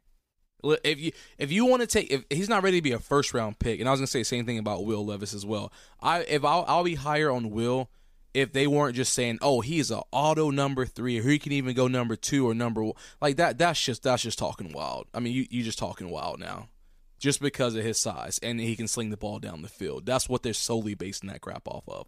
If 0.64 1.00
you 1.00 1.12
if 1.40 1.52
you 1.52 1.66
want 1.66 1.82
to 1.82 1.88
take 1.88 2.12
if 2.12 2.24
he's 2.30 2.50
not 2.50 2.62
ready 2.62 2.78
to 2.78 2.84
be 2.84 2.92
a 2.92 3.00
first 3.00 3.34
round 3.34 3.58
pick, 3.58 3.80
and 3.80 3.90
I 3.90 3.92
was 3.92 4.00
gonna 4.00 4.06
say 4.06 4.20
the 4.20 4.26
same 4.26 4.46
thing 4.46 4.60
about 4.60 4.86
Will 4.86 5.04
Levis 5.04 5.34
as 5.34 5.44
well. 5.44 5.74
I 6.00 6.20
if 6.20 6.46
I'll, 6.46 6.66
I'll 6.68 6.84
be 6.84 6.94
higher 6.94 7.32
on 7.32 7.50
Will 7.50 7.90
if 8.38 8.54
they 8.54 8.68
weren't 8.68 8.96
just 8.96 9.14
saying, 9.14 9.40
oh, 9.42 9.62
he's 9.62 9.90
a 9.90 10.04
auto 10.12 10.52
number 10.52 10.86
three, 10.86 11.18
or 11.18 11.24
he 11.24 11.40
can 11.40 11.52
even 11.54 11.74
go 11.74 11.88
number 11.88 12.16
two 12.16 12.48
or 12.48 12.54
number 12.54 12.84
one. 12.84 12.94
like 13.20 13.38
that. 13.38 13.58
That's 13.58 13.84
just 13.84 14.04
that's 14.04 14.22
just 14.22 14.38
talking 14.38 14.72
wild. 14.72 15.08
I 15.12 15.20
mean, 15.20 15.34
you 15.34 15.48
you 15.50 15.64
just 15.64 15.80
talking 15.80 16.12
wild 16.12 16.40
now, 16.40 16.70
just 17.18 17.42
because 17.42 17.74
of 17.74 17.84
his 17.84 18.00
size 18.00 18.40
and 18.44 18.60
he 18.60 18.76
can 18.76 18.88
sling 18.88 19.10
the 19.10 19.18
ball 19.18 19.40
down 19.40 19.64
the 19.64 19.68
field. 19.68 20.06
That's 20.06 20.30
what 20.30 20.44
they're 20.44 20.54
solely 20.54 20.94
basing 20.94 21.30
that 21.30 21.42
crap 21.42 21.68
off 21.68 21.90
of. 21.90 22.06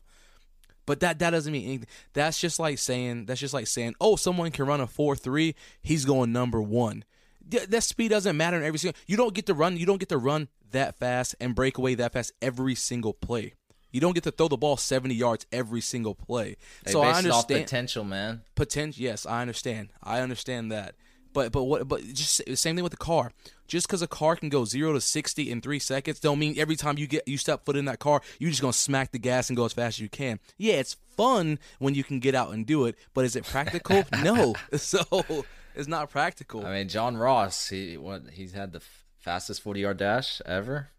But 0.86 1.00
that 1.00 1.18
that 1.18 1.32
doesn't 1.32 1.52
mean 1.52 1.66
anything. 1.66 1.88
That's 2.14 2.40
just 2.40 2.60
like 2.60 2.78
saying 2.78 3.26
that's 3.26 3.40
just 3.40 3.56
like 3.56 3.66
saying, 3.66 3.96
oh, 4.00 4.16
someone 4.16 4.52
can 4.52 4.68
run 4.68 4.82
a 4.82 4.88
four 4.88 5.16
three, 5.16 5.56
he's 5.82 6.06
going 6.06 6.32
number 6.32 6.62
one. 6.62 7.06
That 7.48 7.82
speed 7.82 8.10
doesn't 8.10 8.38
matter 8.38 8.58
in 8.58 8.64
every 8.64 8.78
single. 8.78 9.00
You 9.08 9.18
don't 9.18 9.34
get 9.34 9.48
to 9.48 9.56
run. 9.56 9.78
You 9.78 9.88
don't 9.88 9.98
get 9.98 10.10
to 10.10 10.20
run 10.20 10.50
that 10.70 11.00
fast 11.00 11.36
and 11.40 11.56
break 11.56 11.80
away 11.80 11.96
that 11.96 12.14
fast 12.14 12.34
every 12.40 12.76
single 12.76 13.14
play. 13.14 13.56
You 13.92 14.02
don't 14.02 14.14
get 14.14 14.24
to 14.24 14.32
throw 14.32 14.48
the 14.48 14.58
ball 14.58 14.78
seventy 14.78 15.16
yards 15.16 15.46
every 15.52 15.82
single 15.82 16.16
play. 16.16 16.58
They 16.84 16.92
so 16.92 17.02
I 17.02 17.14
based 17.14 17.26
it 17.26 17.32
off 17.32 17.38
understand 17.46 17.64
potential, 17.66 18.04
man. 18.04 18.42
potential. 18.56 19.02
Yes, 19.04 19.26
I 19.26 19.42
understand. 19.42 19.90
I 20.04 20.20
understand 20.22 20.72
that. 20.72 20.96
But 21.34 21.52
but 21.52 21.64
what? 21.64 21.88
But 21.88 22.02
just 22.06 22.42
same 22.58 22.76
thing 22.76 22.84
with 22.84 22.92
the 22.92 22.98
car. 22.98 23.32
Just 23.68 23.88
because 23.88 24.02
a 24.02 24.08
car 24.08 24.36
can 24.36 24.50
go 24.50 24.66
zero 24.66 24.94
to 24.94 25.02
sixty 25.02 25.52
in 25.52 25.62
three 25.62 25.78
seconds, 25.80 26.20
don't 26.20 26.40
mean 26.40 26.58
every 26.58 26.76
time 26.76 26.98
you 26.98 27.06
get 27.06 27.28
you 27.28 27.38
step 27.38 27.66
foot 27.66 27.76
in 27.76 27.86
that 27.86 28.00
car, 28.00 28.22
you're 28.40 28.50
just 28.50 28.62
gonna 28.62 28.74
smack 28.74 29.12
the 29.12 29.20
gas 29.20 29.50
and 29.50 29.56
go 29.58 29.66
as 29.66 29.74
fast 29.74 29.98
as 29.98 30.00
you 30.00 30.10
can. 30.10 30.40
Yeah, 30.58 30.74
it's 30.76 30.96
fun 31.16 31.60
when 31.78 31.94
you 31.94 32.04
can 32.04 32.20
get 32.20 32.34
out 32.34 32.52
and 32.52 32.66
do 32.66 32.86
it, 32.86 32.96
but 33.14 33.26
is 33.26 33.36
it 33.36 33.44
practical? 33.46 34.06
no. 34.24 34.56
So 34.78 35.46
it's 35.76 35.88
not 35.88 36.10
practical. 36.10 36.66
I 36.66 36.72
mean, 36.74 36.90
John 36.90 37.16
Ross, 37.16 37.70
he 37.70 37.96
what 37.96 38.24
he's 38.34 38.54
had 38.54 38.72
the 38.72 38.80
f- 38.80 39.06
fastest 39.20 39.62
forty 39.62 39.82
yard 39.82 39.98
dash 39.98 40.42
ever, 40.48 40.90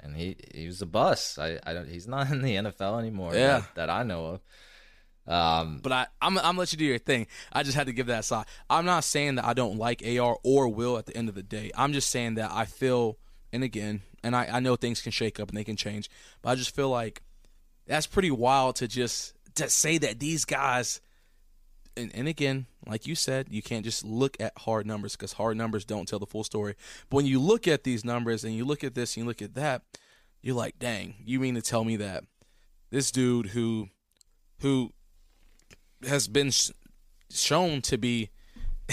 and 0.00 0.16
he 0.16 0.36
he 0.54 0.66
was 0.66 0.80
a 0.82 0.86
bust. 0.86 1.38
I 1.38 1.58
I 1.64 1.72
don't. 1.74 1.88
He's 1.88 2.06
not 2.06 2.30
in 2.32 2.42
the 2.42 2.54
NFL 2.56 2.98
anymore. 2.98 3.34
Yeah. 3.34 3.58
that, 3.58 3.74
that 3.74 3.90
I 3.90 4.02
know 4.02 4.26
of. 4.26 4.40
Um, 5.32 5.80
But 5.82 5.92
I, 5.92 6.06
I'm, 6.22 6.38
I'm 6.38 6.44
gonna 6.44 6.58
let 6.58 6.72
you 6.72 6.78
do 6.78 6.86
your 6.86 6.98
thing. 6.98 7.26
I 7.52 7.62
just 7.62 7.76
had 7.76 7.86
to 7.88 7.92
give 7.92 8.06
that 8.06 8.24
side. 8.24 8.46
I'm 8.70 8.86
not 8.86 9.04
saying 9.04 9.34
that 9.34 9.44
I 9.44 9.52
don't 9.52 9.76
like 9.76 10.02
AR 10.02 10.38
or 10.42 10.68
Will 10.68 10.96
at 10.96 11.04
the 11.04 11.14
end 11.16 11.28
of 11.28 11.34
the 11.34 11.42
day. 11.42 11.70
I'm 11.76 11.92
just 11.92 12.08
saying 12.10 12.36
that 12.36 12.50
I 12.50 12.64
feel, 12.64 13.18
and 13.52 13.62
again, 13.62 14.00
and 14.24 14.34
I, 14.34 14.48
I 14.50 14.60
know 14.60 14.76
things 14.76 15.02
can 15.02 15.12
shake 15.12 15.38
up 15.38 15.50
and 15.50 15.58
they 15.58 15.64
can 15.64 15.76
change, 15.76 16.08
but 16.40 16.50
I 16.50 16.54
just 16.54 16.74
feel 16.74 16.88
like 16.88 17.22
that's 17.86 18.06
pretty 18.06 18.30
wild 18.30 18.76
to 18.76 18.88
just 18.88 19.34
to 19.56 19.68
say 19.68 19.98
that 19.98 20.18
these 20.18 20.44
guys. 20.44 21.00
And, 21.98 22.14
and 22.14 22.28
again, 22.28 22.66
like 22.86 23.06
you 23.06 23.14
said, 23.14 23.48
you 23.50 23.60
can't 23.60 23.84
just 23.84 24.04
look 24.04 24.36
at 24.40 24.56
hard 24.58 24.86
numbers 24.86 25.16
because 25.16 25.32
hard 25.34 25.56
numbers 25.56 25.84
don't 25.84 26.06
tell 26.06 26.18
the 26.18 26.26
full 26.26 26.44
story. 26.44 26.74
But 27.10 27.16
when 27.16 27.26
you 27.26 27.40
look 27.40 27.66
at 27.66 27.84
these 27.84 28.04
numbers 28.04 28.44
and 28.44 28.54
you 28.54 28.64
look 28.64 28.84
at 28.84 28.94
this 28.94 29.16
and 29.16 29.24
you 29.24 29.28
look 29.28 29.42
at 29.42 29.54
that, 29.54 29.82
you're 30.40 30.54
like, 30.54 30.78
dang, 30.78 31.14
you 31.24 31.40
mean 31.40 31.56
to 31.56 31.62
tell 31.62 31.84
me 31.84 31.96
that 31.96 32.24
this 32.90 33.10
dude 33.10 33.48
who 33.48 33.88
who 34.60 34.92
has 36.06 36.28
been 36.28 36.50
sh- 36.50 36.70
shown 37.30 37.82
to 37.82 37.98
be 37.98 38.30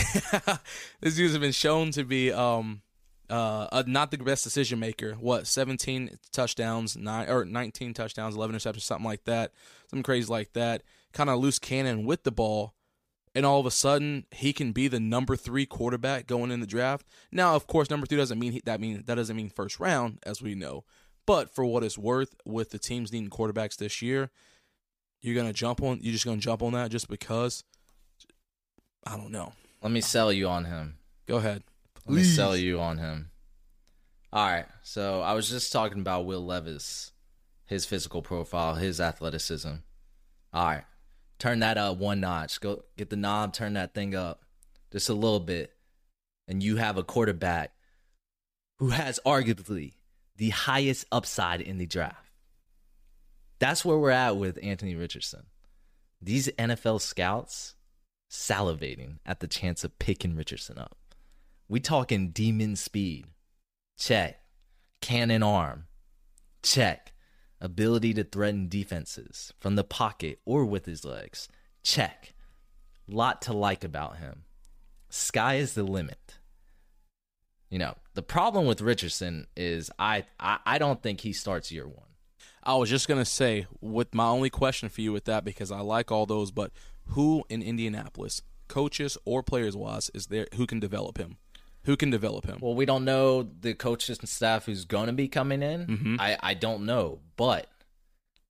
this 1.02 1.16
dude 1.16 1.30
has 1.30 1.38
been 1.38 1.52
shown 1.52 1.92
to 1.92 2.04
be 2.04 2.32
um 2.32 2.82
uh, 3.30 3.68
uh 3.72 3.84
not 3.88 4.12
the 4.12 4.18
best 4.18 4.44
decision 4.44 4.80
maker. 4.80 5.14
What 5.14 5.48
17 5.48 6.18
touchdowns, 6.32 6.98
nine 6.98 7.30
or 7.30 7.46
19 7.46 7.94
touchdowns, 7.94 8.36
11 8.36 8.56
interceptions, 8.56 8.82
something 8.82 9.06
like 9.06 9.24
that, 9.26 9.52
something 9.90 10.04
crazy 10.04 10.32
like 10.32 10.54
that. 10.54 10.84
Kind 11.14 11.30
of 11.30 11.40
loose 11.40 11.60
cannon 11.60 12.06
with 12.06 12.24
the 12.24 12.32
ball, 12.32 12.74
and 13.36 13.46
all 13.46 13.60
of 13.60 13.66
a 13.66 13.72
sudden 13.72 14.26
he 14.32 14.54
can 14.54 14.72
be 14.72 14.88
the 14.88 15.00
number 15.00 15.36
three 15.36 15.66
quarterback 15.66 16.26
going 16.26 16.50
in 16.50 16.62
the 16.62 16.68
draft. 16.68 17.06
Now, 17.32 17.56
of 17.56 17.68
course, 17.68 17.90
number 17.90 18.08
three 18.08 18.18
doesn't 18.18 18.40
mean 18.40 18.54
he, 18.54 18.62
that 18.66 18.80
mean 18.80 19.04
that 19.06 19.16
doesn't 19.16 19.36
mean 19.36 19.50
first 19.50 19.80
round, 19.80 20.20
as 20.24 20.42
we 20.42 20.56
know. 20.56 20.86
But 21.26 21.54
for 21.54 21.66
what 21.66 21.84
it's 21.84 21.98
worth, 21.98 22.36
with 22.46 22.72
the 22.72 22.80
teams 22.80 23.12
needing 23.12 23.30
quarterbacks 23.30 23.78
this 23.78 24.02
year, 24.02 24.32
you're 25.22 25.36
gonna 25.36 25.54
jump 25.54 25.84
on. 25.84 26.00
You're 26.02 26.14
just 26.14 26.26
gonna 26.26 26.38
jump 26.38 26.64
on 26.64 26.74
that 26.74 26.90
just 26.90 27.10
because. 27.10 27.64
I 29.08 29.18
don't 29.18 29.32
know. 29.32 29.54
let 29.84 29.92
me 29.92 30.02
sell 30.02 30.34
you 30.34 30.48
on 30.48 30.66
him. 30.66 30.98
Go 31.28 31.38
ahead. 31.38 31.62
Let 32.08 32.16
me 32.16 32.24
sell 32.24 32.58
you 32.58 32.80
on 32.80 32.98
him. 32.98 33.30
All 34.34 34.48
right. 34.48 34.66
So 34.82 35.22
I 35.22 35.34
was 35.34 35.48
just 35.48 35.72
talking 35.72 36.00
about 36.00 36.26
Will 36.26 36.44
Levis 36.44 37.12
his 37.66 37.86
physical 37.86 38.22
profile, 38.22 38.76
his 38.76 39.02
athleticism. 39.02 39.74
All 40.54 40.66
right, 40.66 40.84
turn 41.40 41.60
that 41.60 41.78
up 41.78 41.98
one 41.98 42.20
notch. 42.20 42.60
Go 42.62 42.84
get 42.98 43.10
the 43.10 43.16
knob, 43.16 43.54
turn 43.54 43.74
that 43.74 43.94
thing 43.94 44.16
up 44.16 44.42
just 44.92 45.10
a 45.10 45.14
little 45.14 45.40
bit, 45.40 45.74
and 46.48 46.64
you 46.64 46.78
have 46.78 46.98
a 46.98 47.04
quarterback 47.04 47.74
who 48.80 48.90
has 48.90 49.20
arguably 49.26 49.94
the 50.38 50.50
highest 50.50 51.06
upside 51.12 51.62
in 51.62 51.78
the 51.78 51.86
draft. 51.86 52.32
That's 53.60 53.86
where 53.86 53.98
we're 53.98 54.12
at 54.12 54.38
with 54.38 54.60
Anthony 54.62 54.96
Richardson. 54.96 55.48
These 56.22 56.48
NFL 56.50 57.02
scouts 57.02 57.76
salivating 58.30 59.20
at 59.26 59.40
the 59.40 59.48
chance 59.48 59.84
of 59.84 59.98
picking 60.00 60.36
Richardson 60.36 60.78
up. 60.78 60.98
We 61.68 61.80
talking 61.80 62.30
demon 62.30 62.76
speed. 62.76 63.28
Check. 63.98 64.40
Cannon 65.02 65.44
arm. 65.44 65.88
Check. 66.64 67.14
Ability 67.66 68.14
to 68.14 68.24
threaten 68.24 68.70
defenses 68.70 69.52
from 69.60 69.76
the 69.76 69.84
pocket 69.84 70.40
or 70.46 70.66
with 70.66 70.86
his 70.86 71.04
legs. 71.04 71.50
Check. 71.84 72.34
Lot 73.08 73.42
to 73.44 73.54
like 73.54 73.84
about 73.84 74.18
him. 74.18 74.44
Sky 75.10 75.56
is 75.56 75.74
the 75.74 75.84
limit. 75.84 76.38
You 77.72 77.80
know, 77.80 77.96
the 78.14 78.22
problem 78.22 78.68
with 78.68 78.82
Richardson 78.82 79.48
is 79.58 79.90
I, 79.98 80.26
I, 80.40 80.60
I 80.64 80.78
don't 80.78 81.02
think 81.02 81.22
he 81.22 81.34
starts 81.34 81.72
year 81.72 81.88
one. 81.88 82.06
I 82.64 82.76
was 82.76 82.90
just 82.90 83.08
gonna 83.08 83.26
say, 83.26 83.66
with 83.82 84.14
my 84.14 84.28
only 84.28 84.52
question 84.52 84.88
for 84.90 85.02
you 85.02 85.12
with 85.12 85.26
that, 85.26 85.44
because 85.44 85.72
I 85.72 85.80
like 85.80 86.12
all 86.12 86.28
those, 86.28 86.52
but 86.52 86.72
who 87.08 87.44
in 87.50 87.64
Indianapolis, 87.64 88.44
coaches 88.68 89.18
or 89.26 89.42
players 89.42 89.76
wise, 89.76 90.12
is 90.14 90.28
there 90.28 90.48
who 90.54 90.68
can 90.68 90.80
develop 90.80 91.18
him? 91.18 91.38
Who 91.86 91.96
can 91.98 92.10
develop 92.10 92.46
him? 92.46 92.58
Well, 92.62 92.76
we 92.76 92.86
don't 92.86 93.06
know 93.06 93.44
the 93.44 93.74
coaches 93.74 94.20
and 94.20 94.28
staff 94.30 94.66
who's 94.66 94.86
going 94.86 95.08
to 95.08 95.14
be 95.14 95.28
coming 95.28 95.62
in. 95.62 95.86
Mhm. 95.88 96.20
I, 96.20 96.38
I 96.42 96.54
don't 96.54 96.86
know, 96.86 97.20
but 97.38 97.70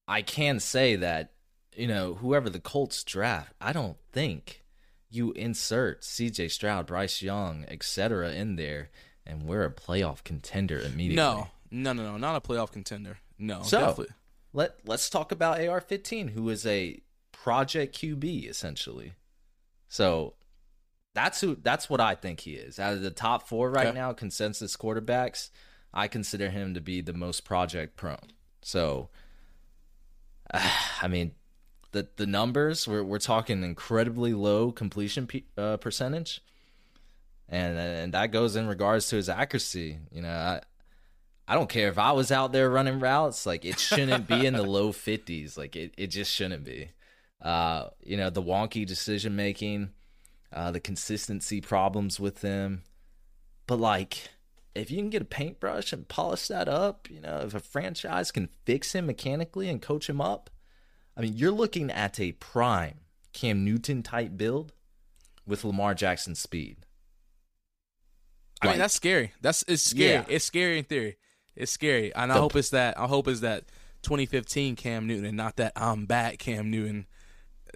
I 0.07 0.21
can 0.21 0.59
say 0.59 0.95
that 0.97 1.31
you 1.75 1.87
know 1.87 2.15
whoever 2.15 2.49
the 2.49 2.59
Colts 2.59 3.03
draft, 3.03 3.53
I 3.59 3.73
don't 3.73 3.97
think 4.11 4.63
you 5.09 5.31
insert 5.33 6.03
C.J. 6.03 6.47
Stroud, 6.49 6.85
Bryce 6.87 7.21
Young, 7.21 7.65
etc. 7.67 8.31
in 8.31 8.55
there, 8.55 8.89
and 9.25 9.43
we're 9.43 9.63
a 9.65 9.71
playoff 9.71 10.23
contender 10.23 10.79
immediately. 10.79 11.15
no, 11.17 11.47
no, 11.71 11.93
no, 11.93 12.03
no, 12.03 12.17
not 12.17 12.35
a 12.35 12.41
playoff 12.41 12.71
contender. 12.71 13.17
No, 13.37 13.63
So 13.63 13.79
definitely. 13.79 14.15
let 14.53 14.79
let's 14.85 15.09
talk 15.09 15.31
about 15.33 15.59
AR-15, 15.59 16.29
who 16.31 16.47
is 16.49 16.65
a 16.65 17.01
project 17.33 17.97
QB 17.97 18.49
essentially. 18.49 19.13
So 19.89 20.33
that's 21.15 21.41
who 21.41 21.55
that's 21.63 21.89
what 21.89 21.99
I 21.99 22.13
think 22.13 22.41
he 22.41 22.53
is. 22.53 22.77
Out 22.77 22.93
of 22.93 23.01
the 23.01 23.09
top 23.09 23.47
four 23.47 23.71
right 23.71 23.87
Okay. 23.87 23.97
now, 23.97 24.13
consensus 24.13 24.77
quarterbacks, 24.77 25.49
I 25.93 26.07
consider 26.07 26.51
him 26.51 26.75
to 26.75 26.81
be 26.81 27.01
the 27.01 27.13
most 27.13 27.45
project 27.45 27.95
prone. 27.97 28.31
So, 28.61 29.09
I 30.53 31.07
mean, 31.07 31.31
the 31.91 32.07
the 32.17 32.27
numbers 32.27 32.87
we're 32.87 33.03
we're 33.03 33.19
talking 33.19 33.63
incredibly 33.63 34.33
low 34.33 34.71
completion 34.71 35.27
pe- 35.27 35.43
uh, 35.57 35.77
percentage, 35.77 36.41
and 37.49 37.77
and 37.77 38.13
that 38.13 38.31
goes 38.31 38.55
in 38.55 38.67
regards 38.67 39.07
to 39.09 39.15
his 39.15 39.29
accuracy. 39.29 39.99
You 40.11 40.21
know, 40.21 40.29
I 40.29 40.61
I 41.47 41.55
don't 41.55 41.69
care 41.69 41.89
if 41.89 41.97
I 41.97 42.11
was 42.11 42.31
out 42.31 42.51
there 42.51 42.69
running 42.69 42.99
routes, 42.99 43.45
like 43.45 43.65
it 43.65 43.79
shouldn't 43.79 44.27
be 44.27 44.45
in 44.45 44.53
the 44.53 44.63
low 44.69 44.91
fifties. 44.91 45.57
Like 45.57 45.75
it, 45.75 45.93
it 45.97 46.07
just 46.07 46.31
shouldn't 46.31 46.63
be. 46.63 46.89
Uh, 47.41 47.89
you 48.03 48.17
know, 48.17 48.29
the 48.31 48.41
wonky 48.41 48.85
decision 48.87 49.35
making, 49.35 49.91
uh, 50.55 50.71
the 50.71 50.79
consistency 50.79 51.61
problems 51.61 52.19
with 52.19 52.41
them. 52.41 52.83
But 53.67 53.79
like 53.79 54.29
if 54.73 54.91
you 54.91 54.97
can 54.97 55.09
get 55.09 55.21
a 55.21 55.25
paintbrush 55.25 55.93
and 55.93 56.07
polish 56.07 56.47
that 56.47 56.67
up, 56.67 57.09
you 57.09 57.21
know, 57.21 57.39
if 57.45 57.53
a 57.53 57.59
franchise 57.59 58.31
can 58.31 58.49
fix 58.65 58.93
him 58.93 59.05
mechanically 59.05 59.69
and 59.69 59.81
coach 59.81 60.09
him 60.09 60.19
up, 60.19 60.49
I 61.15 61.21
mean, 61.21 61.33
you're 61.35 61.51
looking 61.51 61.89
at 61.91 62.19
a 62.19 62.33
prime 62.33 62.99
Cam 63.33 63.63
Newton 63.63 64.03
type 64.03 64.35
build 64.37 64.73
with 65.47 65.63
Lamar 65.63 65.93
Jackson's 65.93 66.39
speed. 66.39 66.77
I 68.61 68.69
mean, 68.69 68.77
that's 68.79 68.93
scary. 68.93 69.31
That's 69.41 69.63
it's 69.67 69.83
scary. 69.83 70.09
Yeah. 70.11 70.25
It's 70.27 70.45
scary 70.45 70.79
in 70.79 70.85
theory. 70.85 71.17
It's 71.55 71.71
scary, 71.71 72.13
and 72.15 72.31
I 72.31 72.35
The- 72.35 72.41
hope 72.41 72.55
it's 72.55 72.69
that. 72.71 72.99
I 72.99 73.05
hope 73.07 73.27
it's 73.27 73.41
that 73.41 73.65
2015 74.01 74.75
Cam 74.75 75.07
Newton, 75.07 75.25
and 75.25 75.37
not 75.37 75.55
that 75.57 75.73
I'm 75.75 76.05
back 76.05 76.39
Cam 76.39 76.69
Newton, 76.69 77.05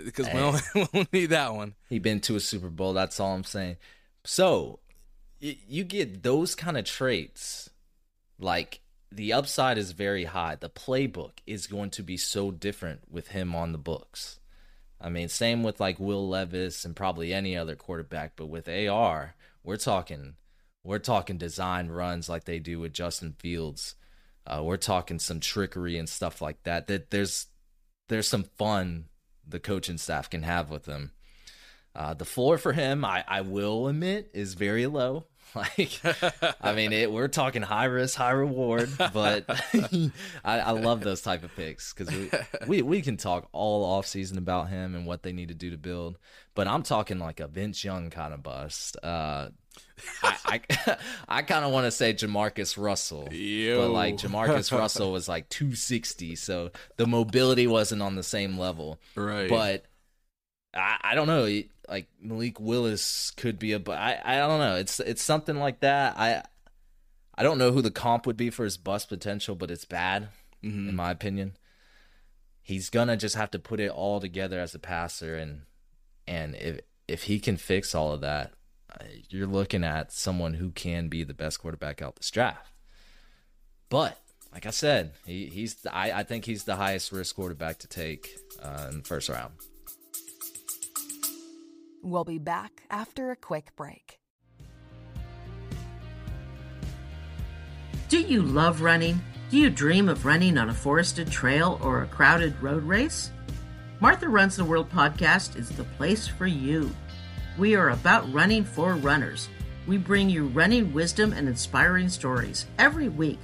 because 0.04 0.28
we, 0.28 0.32
Hey. 0.34 0.40
don't, 0.40 0.64
we 0.76 0.88
don't 0.94 1.14
need 1.14 1.26
that 1.28 1.54
one. 1.54 1.76
He 1.90 2.00
been 2.00 2.20
to 2.22 2.36
a 2.36 2.40
Super 2.40 2.70
Bowl. 2.70 2.94
That's 2.94 3.20
all 3.20 3.34
I'm 3.34 3.44
saying. 3.44 3.78
So 4.24 4.80
you 5.40 5.84
get 5.84 6.24
those 6.24 6.56
kind 6.56 6.78
of 6.78 6.86
traits. 6.86 7.70
Like 8.40 8.82
the 9.12 9.34
upside 9.34 9.78
is 9.78 9.92
very 9.92 10.26
high. 10.26 10.56
The 10.56 10.70
playbook 10.70 11.34
is 11.48 11.68
going 11.68 11.90
to 11.92 12.04
be 12.04 12.18
so 12.18 12.52
different 12.52 13.02
with 13.10 13.30
him 13.30 13.56
on 13.56 13.72
the 13.72 13.78
books. 13.78 14.40
I 15.02 15.10
mean, 15.10 15.30
same 15.30 15.64
with 15.64 15.80
like 15.80 16.00
Will 16.00 16.28
Levis 16.28 16.84
and 16.86 16.96
probably 16.96 17.34
any 17.34 17.56
other 17.56 17.76
quarterback, 17.76 18.34
but 18.36 18.48
with 18.48 18.68
AR, 18.68 19.36
we're 19.64 19.78
talking 19.78 20.36
we're 20.84 21.00
talking 21.00 21.38
design 21.38 21.90
runs 21.90 22.30
like 22.30 22.46
they 22.46 22.60
do 22.60 22.80
with 22.80 22.94
Justin 22.94 23.36
Fields. 23.40 23.96
Uh, 24.48 24.62
we're 24.64 24.78
talking 24.78 25.20
some 25.20 25.40
trickery 25.40 25.98
and 25.98 26.10
stuff 26.10 26.42
like 26.42 26.64
that. 26.64 26.88
That 26.88 27.12
there's 27.12 27.48
there's 28.08 28.28
some 28.28 28.44
fun 28.58 29.06
the 29.50 29.60
coaching 29.60 29.98
staff 29.98 30.30
can 30.30 30.44
have 30.44 30.70
with 30.70 30.86
him. 30.86 31.12
Uh, 31.96 32.14
the 32.14 32.26
floor 32.26 32.58
for 32.58 32.74
him, 32.74 33.04
I, 33.04 33.24
I 33.28 33.42
will 33.42 33.88
admit, 33.88 34.30
is 34.34 34.54
very 34.54 34.88
low. 34.88 35.26
Like, 35.56 36.00
I 36.62 36.74
mean, 36.74 36.94
it, 36.94 37.12
we're 37.12 37.28
talking 37.28 37.64
high 37.64 37.86
risk, 37.86 38.16
high 38.16 38.30
reward, 38.30 38.92
but 39.12 39.46
I, 40.46 40.60
I 40.60 40.72
love 40.74 41.02
those 41.02 41.24
type 41.24 41.44
of 41.44 41.56
picks 41.56 41.92
because 41.92 42.14
we, 42.16 42.30
we 42.68 42.82
we 42.84 43.02
can 43.02 43.18
talk 43.18 43.50
all 43.52 43.84
off 43.84 44.06
season 44.06 44.38
about 44.38 44.70
him 44.70 44.94
and 44.94 45.08
what 45.08 45.24
they 45.24 45.34
need 45.34 45.48
to 45.48 45.56
do 45.56 45.72
to 45.72 45.78
build. 45.78 46.20
But 46.54 46.68
I'm 46.68 46.84
talking 46.84 47.18
like 47.18 47.40
a 47.40 47.48
Vince 47.48 47.84
Young 47.84 48.12
kind 48.12 48.32
of 48.32 48.44
bust. 48.44 48.96
Uh, 49.02 49.50
I 50.24 50.38
I, 50.46 50.98
I 51.30 51.42
kind 51.44 51.66
of 51.66 51.72
want 51.72 51.86
to 51.86 51.92
say 51.92 52.14
Jamarcus 52.14 52.78
Russell, 52.82 53.28
Yo. 53.32 53.82
but 53.82 53.90
like 53.92 54.16
Jamarcus 54.18 54.72
Russell 54.78 55.12
was 55.12 55.28
like 55.28 55.50
260, 55.50 56.36
so 56.36 56.72
the 56.98 57.06
mobility 57.08 57.68
wasn't 57.68 58.02
on 58.02 58.16
the 58.16 58.24
same 58.24 58.58
level. 58.58 59.00
Right. 59.16 59.50
But 59.50 59.86
I, 60.74 60.98
I 61.02 61.16
don't 61.16 61.28
know. 61.28 61.62
Like 61.90 62.08
Malik 62.22 62.60
Willis 62.60 63.32
could 63.32 63.58
be 63.60 63.74
a, 63.74 63.80
but 63.80 63.98
I, 63.98 64.20
I 64.24 64.38
don't 64.38 64.60
know. 64.60 64.76
It's 64.76 65.00
it's 65.00 65.24
something 65.24 65.58
like 65.58 65.80
that. 65.80 66.18
I 66.18 66.44
I 67.36 67.44
don't 67.44 67.58
know 67.58 67.72
who 67.72 67.82
the 67.82 67.92
comp 67.92 68.26
would 68.28 68.38
be 68.38 68.50
for 68.50 68.64
his 68.64 68.78
bust 68.78 69.10
potential, 69.10 69.56
but 69.56 69.72
it's 69.72 69.86
bad 69.86 70.30
Mm-hmm. 70.64 70.90
in 70.90 70.96
my 70.98 71.10
opinion. 71.10 71.56
He's 72.62 72.90
gonna 72.90 73.16
just 73.18 73.36
have 73.36 73.50
to 73.52 73.60
put 73.60 73.80
it 73.80 73.90
all 73.90 74.20
together 74.20 74.60
as 74.60 74.76
a 74.76 74.80
passer, 74.80 75.36
and 75.38 75.62
and 76.28 76.54
if 76.56 76.82
if 77.08 77.24
he 77.24 77.40
can 77.40 77.56
fix 77.58 77.96
all 77.96 78.12
of 78.12 78.22
that, 78.22 78.52
you're 79.30 79.48
looking 79.48 79.84
at 79.84 80.12
someone 80.12 80.56
who 80.56 80.72
can 80.72 81.08
be 81.08 81.24
the 81.24 81.34
best 81.34 81.60
quarterback 81.60 82.02
out 82.02 82.16
this 82.16 82.32
draft. 82.32 82.72
But 83.90 84.18
like 84.54 84.66
I 84.66 84.72
said, 84.72 85.14
he, 85.26 85.48
he's 85.48 85.76
the, 85.76 85.96
I, 85.96 86.20
I 86.20 86.24
think 86.24 86.46
he's 86.46 86.64
the 86.64 86.76
highest 86.76 87.12
risk 87.12 87.36
quarterback 87.36 87.80
to 87.80 87.88
take 87.88 88.36
uh, 88.62 88.88
in 88.90 88.98
the 89.00 89.04
first 89.04 89.30
round. 89.30 89.54
We'll 92.02 92.24
be 92.24 92.40
back 92.40 92.84
after 92.90 93.32
a 93.32 93.36
quick 93.36 93.76
break. 93.76 94.20
Do 98.08 98.20
you 98.20 98.42
love 98.42 98.82
running? 98.82 99.22
Do 99.52 99.58
you 99.58 99.70
dream 99.70 100.10
of 100.10 100.26
running 100.26 100.58
on 100.58 100.70
a 100.70 100.74
forested 100.74 101.30
trail 101.30 101.80
or 101.84 102.02
a 102.02 102.08
crowded 102.08 102.62
road 102.62 102.84
race? 102.84 103.32
Martha 104.00 104.30
Runs 104.30 104.56
the 104.56 104.66
World 104.66 104.90
podcast 104.90 105.58
is 105.58 105.70
the 105.70 105.84
place 105.84 106.28
for 106.28 106.48
you. 106.48 106.90
We 107.60 107.76
are 107.76 107.90
about 107.90 108.32
running 108.32 108.64
for 108.64 108.96
runners. 108.96 109.50
We 109.86 109.98
bring 109.98 110.30
you 110.30 110.48
running 110.48 110.94
wisdom 110.94 111.34
and 111.34 111.46
inspiring 111.46 112.08
stories 112.08 112.66
every 112.78 113.10
week. 113.10 113.38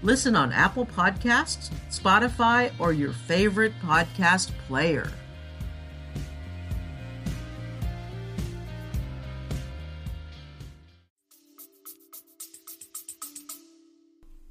Listen 0.00 0.34
on 0.34 0.50
Apple 0.50 0.86
Podcasts, 0.86 1.70
Spotify, 1.90 2.72
or 2.78 2.94
your 2.94 3.12
favorite 3.12 3.74
podcast 3.82 4.50
player. 4.66 5.12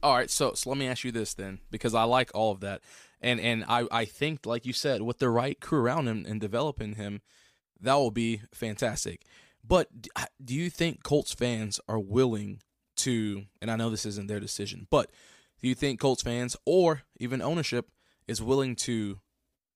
All 0.03 0.13
right, 0.13 0.29
so 0.29 0.53
so 0.53 0.69
let 0.69 0.77
me 0.77 0.87
ask 0.87 1.03
you 1.03 1.11
this 1.11 1.33
then, 1.33 1.61
because 1.71 1.95
I 1.95 2.03
like 2.03 2.29
all 2.35 2.51
of 2.51 2.59
that, 2.59 2.81
and 3.21 3.39
and 3.39 3.65
I 3.67 3.87
I 3.91 4.05
think 4.05 4.45
like 4.45 4.67
you 4.67 4.73
said, 4.73 5.01
with 5.01 5.17
the 5.17 5.29
right 5.29 5.59
crew 5.59 5.81
around 5.81 6.07
him 6.07 6.27
and 6.27 6.39
developing 6.39 6.93
him, 6.93 7.21
that 7.81 7.95
will 7.95 8.11
be 8.11 8.41
fantastic. 8.53 9.23
But 9.65 9.89
do 10.43 10.55
you 10.55 10.69
think 10.69 11.03
Colts 11.03 11.33
fans 11.33 11.79
are 11.87 11.99
willing 11.99 12.61
to? 12.97 13.43
And 13.61 13.69
I 13.69 13.75
know 13.75 13.89
this 13.89 14.05
isn't 14.05 14.27
their 14.27 14.39
decision, 14.39 14.87
but 14.89 15.11
do 15.61 15.67
you 15.67 15.75
think 15.75 15.99
Colts 15.99 16.23
fans 16.23 16.55
or 16.65 17.03
even 17.19 17.41
ownership 17.41 17.89
is 18.27 18.41
willing 18.41 18.75
to 18.77 19.19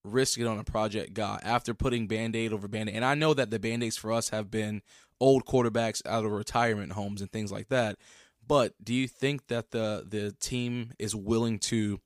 risk 0.03 0.39
it 0.39 0.47
on 0.47 0.59
a 0.59 0.63
project 0.63 1.13
guy 1.13 1.39
after 1.43 1.73
putting 1.73 2.07
band 2.07 2.35
aid 2.35 2.53
over 2.53 2.67
band 2.67 2.89
aid? 2.89 2.95
And 2.95 3.05
I 3.05 3.15
know 3.15 3.33
that 3.33 3.51
the 3.51 3.59
band 3.59 3.83
aids 3.83 3.97
for 3.97 4.11
us 4.11 4.29
have 4.29 4.49
been 4.49 4.81
old 5.19 5.45
quarterbacks 5.45 6.01
out 6.05 6.25
of 6.25 6.31
retirement 6.31 6.93
homes 6.93 7.21
and 7.21 7.31
things 7.31 7.51
like 7.51 7.69
that. 7.69 7.97
But 8.45 8.73
do 8.83 8.93
you 8.93 9.07
think 9.07 9.47
that 9.47 9.71
the 9.71 10.05
the 10.07 10.33
team 10.39 10.91
is 10.99 11.15
willing 11.15 11.59
to 11.59 11.99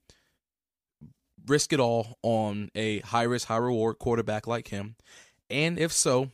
risk 1.47 1.73
it 1.73 1.79
all 1.79 2.17
on 2.21 2.69
a 2.75 2.99
high 2.99 3.23
risk, 3.23 3.47
high 3.47 3.57
reward 3.57 3.97
quarterback 3.99 4.45
like 4.45 4.67
him? 4.67 4.95
And 5.49 5.79
if 5.79 5.91
so, 5.91 6.31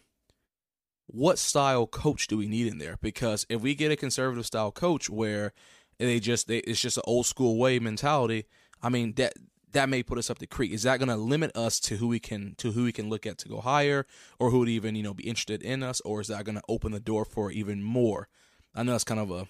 what 1.08 1.38
style 1.38 1.86
coach 1.86 2.28
do 2.28 2.38
we 2.38 2.48
need 2.48 2.68
in 2.68 2.78
there? 2.80 2.98
Because 3.02 3.46
if 3.50 3.62
we 3.62 3.76
get 3.76 3.92
a 3.92 3.96
conservative 3.96 4.46
style 4.46 4.72
coach 4.72 5.10
where 5.10 5.54
they 6.00 6.20
just 6.20 6.48
they, 6.48 6.60
it's 6.60 6.82
just 6.82 6.98
an 6.98 7.04
old 7.06 7.26
school 7.26 7.58
way 7.58 7.80
mentality, 7.80 8.46
I 8.82 8.90
mean 8.90 9.14
that 9.14 9.34
that 9.74 9.90
may 9.90 10.04
put 10.04 10.18
us 10.18 10.30
up 10.30 10.40
the 10.40 10.48
creek. 10.48 10.72
Is 10.72 10.84
that 10.84 11.00
going 11.00 11.10
to 11.10 11.16
limit 11.16 11.56
us 11.56 11.80
to 11.82 11.98
who 11.98 12.08
we 12.08 12.20
can 12.20 12.56
to 12.58 12.72
who 12.72 12.86
we 12.86 12.92
can 12.92 13.10
look 13.10 13.26
at 13.26 13.38
to 13.40 13.50
go 13.50 13.60
higher, 13.60 14.06
or 14.40 14.52
who 14.52 14.60
would 14.60 14.70
even 14.70 14.96
you 14.96 15.04
know 15.04 15.14
be 15.14 15.28
interested 15.28 15.62
in 15.62 15.84
us, 15.84 16.02
or 16.02 16.22
is 16.22 16.28
that 16.28 16.46
going 16.46 16.56
to 16.56 16.64
open 16.68 16.92
the 16.92 17.00
door 17.00 17.26
for 17.26 17.52
even 17.52 17.84
more? 17.84 18.28
I 18.74 18.84
know 18.84 18.94
that's 18.94 19.04
kind 19.04 19.20
of 19.20 19.30
a 19.30 19.48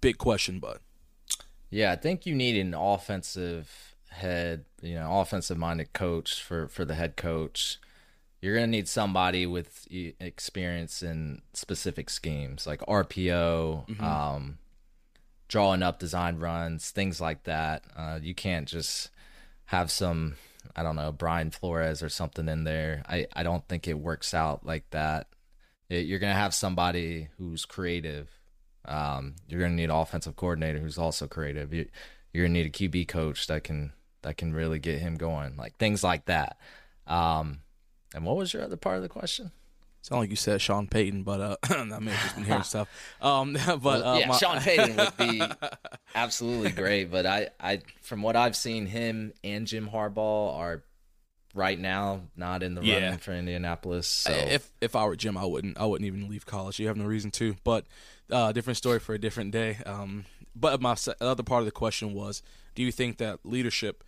big 0.00 0.18
question, 0.18 0.60
but 0.60 0.80
yeah, 1.70 1.92
I 1.92 1.96
think 1.96 2.26
you 2.26 2.34
need 2.34 2.56
an 2.56 2.74
offensive 2.74 3.94
head, 4.10 4.64
you 4.82 4.94
know, 4.94 5.20
offensive 5.20 5.56
minded 5.56 5.92
coach 5.92 6.42
for 6.42 6.68
for 6.68 6.84
the 6.84 6.94
head 6.94 7.16
coach. 7.16 7.78
You're 8.40 8.54
going 8.54 8.66
to 8.66 8.70
need 8.70 8.88
somebody 8.88 9.46
with 9.46 9.86
experience 9.90 11.02
in 11.02 11.42
specific 11.52 12.08
schemes 12.08 12.66
like 12.66 12.80
RPO, 12.80 13.86
mm-hmm. 13.86 14.04
um, 14.04 14.58
drawing 15.48 15.82
up 15.82 15.98
design 15.98 16.38
runs, 16.38 16.90
things 16.90 17.20
like 17.20 17.44
that. 17.44 17.84
Uh, 17.94 18.18
you 18.22 18.34
can't 18.34 18.66
just 18.66 19.10
have 19.66 19.90
some, 19.90 20.36
I 20.74 20.82
don't 20.82 20.96
know, 20.96 21.12
Brian 21.12 21.50
Flores 21.50 22.02
or 22.02 22.08
something 22.08 22.48
in 22.48 22.64
there. 22.64 23.02
I, 23.06 23.26
I 23.34 23.42
don't 23.42 23.66
think 23.68 23.86
it 23.86 23.98
works 23.98 24.32
out 24.32 24.64
like 24.64 24.88
that. 24.90 25.26
It, 25.90 26.06
you're 26.06 26.18
going 26.18 26.32
to 26.32 26.40
have 26.40 26.54
somebody 26.54 27.28
who's 27.36 27.66
creative. 27.66 28.30
Um, 28.86 29.34
you're 29.48 29.60
going 29.60 29.72
to 29.72 29.76
need 29.76 29.84
an 29.84 29.90
offensive 29.90 30.36
coordinator 30.36 30.78
who's 30.78 30.98
also 30.98 31.26
creative. 31.26 31.74
You, 31.74 31.88
you're 32.32 32.44
going 32.44 32.54
to 32.54 32.60
need 32.60 32.66
a 32.66 32.88
QB 32.88 33.08
coach 33.08 33.46
that 33.48 33.64
can 33.64 33.92
that 34.22 34.36
can 34.36 34.52
really 34.52 34.78
get 34.78 34.98
him 34.98 35.16
going, 35.16 35.56
like 35.56 35.76
things 35.78 36.04
like 36.04 36.26
that. 36.26 36.58
Um, 37.06 37.60
and 38.14 38.24
what 38.24 38.36
was 38.36 38.52
your 38.52 38.62
other 38.62 38.76
part 38.76 38.96
of 38.96 39.02
the 39.02 39.08
question? 39.08 39.52
Sound 40.02 40.20
like 40.20 40.30
you 40.30 40.36
said 40.36 40.62
Sean 40.62 40.86
Payton, 40.86 41.24
but 41.24 41.40
uh, 41.40 41.56
I 41.70 41.98
may 41.98 42.12
have 42.12 42.22
just 42.22 42.34
been 42.34 42.44
hearing 42.44 42.62
stuff. 42.64 42.88
Um, 43.20 43.52
but 43.66 43.82
well, 43.82 44.04
uh, 44.04 44.18
yeah, 44.18 44.28
my... 44.28 44.36
Sean 44.36 44.60
Payton 44.60 44.96
would 44.96 45.16
be 45.16 45.42
absolutely 46.14 46.70
great. 46.70 47.10
But 47.10 47.26
I, 47.26 47.48
I, 47.60 47.82
from 48.00 48.22
what 48.22 48.34
I've 48.34 48.56
seen, 48.56 48.86
him 48.86 49.34
and 49.44 49.66
Jim 49.66 49.88
Harbaugh 49.92 50.56
are 50.56 50.82
right 51.54 51.78
now 51.78 52.22
not 52.34 52.62
in 52.62 52.74
the 52.74 52.82
yeah. 52.82 52.94
running 52.94 53.18
for 53.18 53.32
Indianapolis. 53.32 54.06
So. 54.06 54.32
If 54.32 54.72
if 54.80 54.96
I 54.96 55.04
were 55.04 55.16
Jim, 55.16 55.36
I 55.36 55.44
wouldn't. 55.44 55.78
I 55.78 55.84
wouldn't 55.84 56.06
even 56.06 56.28
leave 56.30 56.46
college. 56.46 56.78
You 56.78 56.86
have 56.86 56.96
no 56.96 57.04
reason 57.04 57.30
to. 57.32 57.56
But 57.62 57.84
uh, 58.30 58.52
different 58.52 58.78
story 58.78 59.00
for 59.00 59.14
a 59.14 59.18
different 59.18 59.50
day. 59.50 59.78
Um, 59.84 60.24
but 60.56 60.80
my 60.80 60.96
other 61.20 61.42
part 61.42 61.60
of 61.60 61.66
the 61.66 61.72
question 61.72 62.14
was, 62.14 62.42
do 62.74 62.82
you 62.82 62.90
think 62.90 63.18
that 63.18 63.40
leadership 63.44 64.02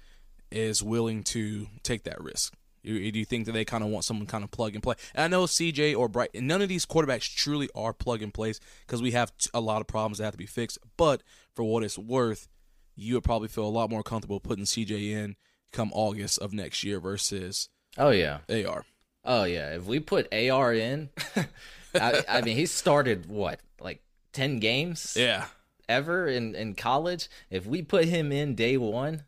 is 0.50 0.82
willing 0.82 1.22
to 1.24 1.66
take 1.82 2.04
that 2.04 2.20
risk? 2.20 2.54
Do 2.84 2.92
you 2.92 3.24
think 3.24 3.46
that 3.46 3.52
they 3.52 3.64
kind 3.64 3.84
of 3.84 3.90
want 3.90 4.04
someone 4.04 4.26
kind 4.26 4.42
of 4.42 4.50
plug 4.50 4.74
and 4.74 4.82
play? 4.82 4.96
And 5.14 5.24
I 5.24 5.28
know 5.28 5.44
CJ 5.44 5.96
or 5.96 6.08
Bryce, 6.08 6.30
none 6.34 6.62
of 6.62 6.68
these 6.68 6.84
quarterbacks 6.84 7.32
truly 7.32 7.68
are 7.74 7.92
plug 7.92 8.22
and 8.22 8.34
plays 8.34 8.60
because 8.86 9.00
we 9.00 9.12
have 9.12 9.32
a 9.54 9.60
lot 9.60 9.80
of 9.80 9.86
problems 9.86 10.18
that 10.18 10.24
have 10.24 10.34
to 10.34 10.38
be 10.38 10.46
fixed. 10.46 10.78
But 10.96 11.22
for 11.54 11.62
what 11.62 11.84
it's 11.84 11.98
worth, 11.98 12.48
you 12.96 13.14
would 13.14 13.24
probably 13.24 13.48
feel 13.48 13.66
a 13.66 13.68
lot 13.68 13.90
more 13.90 14.02
comfortable 14.02 14.40
putting 14.40 14.64
CJ 14.64 15.12
in 15.12 15.36
come 15.72 15.90
August 15.94 16.38
of 16.38 16.52
next 16.52 16.84
year 16.84 17.00
versus 17.00 17.68
oh 17.96 18.10
yeah 18.10 18.38
AR. 18.48 18.84
Oh 19.24 19.44
yeah, 19.44 19.74
if 19.74 19.84
we 19.84 20.00
put 20.00 20.32
AR 20.32 20.74
in, 20.74 21.08
I, 21.94 22.24
I 22.28 22.40
mean 22.42 22.56
he 22.56 22.66
started 22.66 23.26
what 23.26 23.60
like 23.80 24.02
ten 24.32 24.58
games 24.58 25.14
yeah 25.18 25.46
ever 25.88 26.26
in 26.26 26.54
in 26.54 26.74
college. 26.74 27.28
If 27.50 27.66
we 27.66 27.82
put 27.82 28.04
him 28.06 28.32
in 28.32 28.54
day 28.54 28.76
one, 28.76 29.24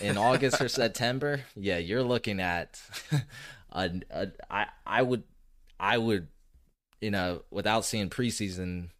in 0.00 0.16
August 0.16 0.60
or 0.60 0.68
September, 0.68 1.42
yeah, 1.56 1.78
you're 1.78 2.02
looking 2.02 2.40
at 2.40 2.80
a, 3.72 3.90
a, 4.10 4.28
I 4.50 4.66
I 4.86 5.02
would 5.02 5.24
I 5.78 5.98
would 5.98 6.28
you 7.00 7.10
know 7.10 7.42
without 7.50 7.84
seeing 7.84 8.10
preseason 8.10 8.90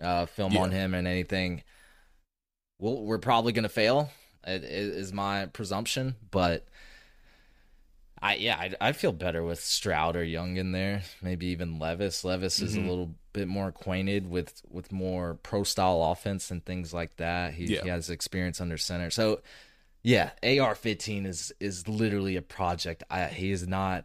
uh, 0.00 0.26
film 0.26 0.52
yeah. 0.52 0.62
on 0.62 0.70
him 0.70 0.94
and 0.94 1.06
anything, 1.06 1.62
we'll, 2.78 3.02
we're 3.02 3.18
probably 3.18 3.52
gonna 3.52 3.68
fail. 3.68 4.10
Is 4.44 5.12
my 5.12 5.46
presumption, 5.46 6.16
but 6.32 6.66
I 8.20 8.34
yeah 8.36 8.56
I 8.56 8.88
I 8.88 8.92
feel 8.92 9.12
better 9.12 9.44
with 9.44 9.60
Stroud 9.60 10.16
or 10.16 10.24
Young 10.24 10.56
in 10.56 10.72
there. 10.72 11.02
Maybe 11.20 11.46
even 11.46 11.78
Levis. 11.78 12.24
Levis 12.24 12.56
mm-hmm. 12.56 12.64
is 12.64 12.74
a 12.74 12.78
mm-hmm. 12.78 12.88
little 12.88 13.14
bit 13.32 13.46
more 13.46 13.68
acquainted 13.68 14.28
with 14.28 14.62
with 14.68 14.90
more 14.90 15.34
pro 15.42 15.62
style 15.62 16.02
offense 16.10 16.50
and 16.50 16.64
things 16.64 16.92
like 16.92 17.16
that. 17.18 17.54
He, 17.54 17.66
yeah. 17.66 17.82
he 17.82 17.88
has 17.88 18.10
experience 18.10 18.60
under 18.60 18.78
center, 18.78 19.10
so 19.10 19.40
yeah, 20.02 20.30
AR-15 20.42 21.26
is 21.26 21.52
is 21.60 21.86
literally 21.86 22.36
a 22.36 22.42
project. 22.42 23.04
I, 23.10 23.26
he 23.26 23.52
is 23.52 23.66
not. 23.66 24.04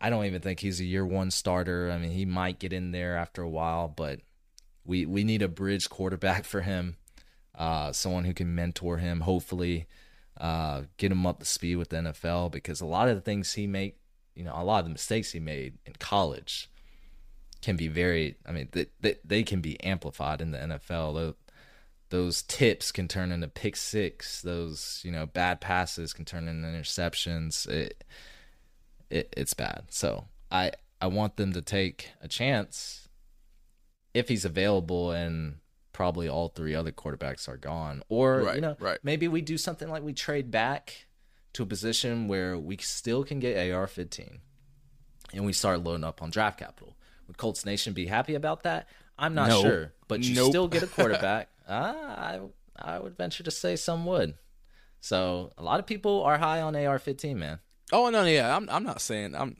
I 0.00 0.10
don't 0.10 0.24
even 0.24 0.40
think 0.42 0.60
he's 0.60 0.80
a 0.80 0.84
year 0.84 1.06
one 1.06 1.30
starter. 1.30 1.90
I 1.90 1.98
mean, 1.98 2.10
he 2.10 2.26
might 2.26 2.58
get 2.58 2.72
in 2.72 2.90
there 2.90 3.16
after 3.16 3.42
a 3.42 3.48
while, 3.48 3.88
but 3.88 4.20
we 4.84 5.06
we 5.06 5.24
need 5.24 5.42
a 5.42 5.48
bridge 5.48 5.88
quarterback 5.88 6.44
for 6.44 6.60
him. 6.60 6.96
Uh, 7.54 7.92
someone 7.92 8.24
who 8.24 8.34
can 8.34 8.54
mentor 8.54 8.98
him, 8.98 9.20
hopefully, 9.20 9.86
uh, 10.38 10.82
get 10.96 11.12
him 11.12 11.26
up 11.26 11.40
to 11.40 11.44
speed 11.44 11.76
with 11.76 11.90
the 11.90 11.96
NFL 11.96 12.50
because 12.50 12.80
a 12.80 12.86
lot 12.86 13.08
of 13.08 13.16
the 13.16 13.20
things 13.20 13.54
he 13.54 13.66
make, 13.66 13.98
you 14.34 14.44
know, 14.44 14.54
a 14.54 14.64
lot 14.64 14.78
of 14.78 14.84
the 14.86 14.92
mistakes 14.92 15.32
he 15.32 15.40
made 15.40 15.78
in 15.86 15.94
college 15.98 16.70
can 17.62 17.76
be 17.76 17.88
very. 17.88 18.36
I 18.46 18.52
mean, 18.52 18.68
they 18.72 18.86
they, 19.00 19.16
they 19.24 19.42
can 19.42 19.62
be 19.62 19.82
amplified 19.82 20.42
in 20.42 20.50
the 20.50 20.58
NFL 20.58 21.34
those 22.10 22.42
tips 22.42 22.92
can 22.92 23.08
turn 23.08 23.32
into 23.32 23.48
pick 23.48 23.76
six. 23.76 24.42
Those 24.42 25.00
you 25.04 25.10
know 25.10 25.26
bad 25.26 25.60
passes 25.60 26.12
can 26.12 26.24
turn 26.24 26.48
into 26.48 26.68
interceptions. 26.68 27.68
It, 27.68 28.04
it 29.08 29.32
it's 29.36 29.54
bad. 29.54 29.84
So 29.88 30.26
I 30.50 30.72
I 31.00 31.06
want 31.06 31.36
them 31.36 31.52
to 31.52 31.62
take 31.62 32.10
a 32.20 32.28
chance 32.28 33.08
if 34.12 34.28
he's 34.28 34.44
available 34.44 35.12
and 35.12 35.56
probably 35.92 36.28
all 36.28 36.48
three 36.48 36.74
other 36.74 36.92
quarterbacks 36.92 37.48
are 37.48 37.56
gone. 37.56 38.02
Or 38.08 38.42
right, 38.42 38.54
you 38.56 38.60
know 38.60 38.76
right. 38.80 38.98
maybe 39.02 39.28
we 39.28 39.40
do 39.40 39.56
something 39.56 39.88
like 39.88 40.02
we 40.02 40.12
trade 40.12 40.50
back 40.50 41.06
to 41.52 41.62
a 41.62 41.66
position 41.66 42.28
where 42.28 42.58
we 42.58 42.76
still 42.76 43.24
can 43.24 43.40
get 43.40 43.56
AR-15 43.72 44.38
and 45.32 45.44
we 45.44 45.52
start 45.52 45.82
loading 45.82 46.04
up 46.04 46.22
on 46.22 46.30
draft 46.30 46.58
capital. 46.58 46.96
Would 47.26 47.38
Colts 47.38 47.64
Nation 47.64 47.92
be 47.92 48.06
happy 48.06 48.34
about 48.34 48.64
that? 48.64 48.88
I'm 49.18 49.34
not 49.34 49.50
no. 49.50 49.62
sure, 49.62 49.92
but 50.08 50.22
you 50.24 50.34
nope. 50.34 50.50
still 50.50 50.68
get 50.68 50.82
a 50.82 50.86
quarterback. 50.86 51.48
I 51.74 52.40
I 52.76 52.98
would 52.98 53.16
venture 53.16 53.42
to 53.42 53.50
say 53.50 53.76
some 53.76 54.06
would. 54.06 54.34
So 55.00 55.52
a 55.56 55.62
lot 55.62 55.80
of 55.80 55.86
people 55.86 56.22
are 56.22 56.38
high 56.38 56.60
on 56.60 56.76
AR-15, 56.76 57.36
man. 57.36 57.60
Oh 57.92 58.10
no, 58.10 58.24
yeah, 58.24 58.54
I'm 58.56 58.68
I'm 58.70 58.84
not 58.84 59.00
saying 59.00 59.34
I'm. 59.34 59.56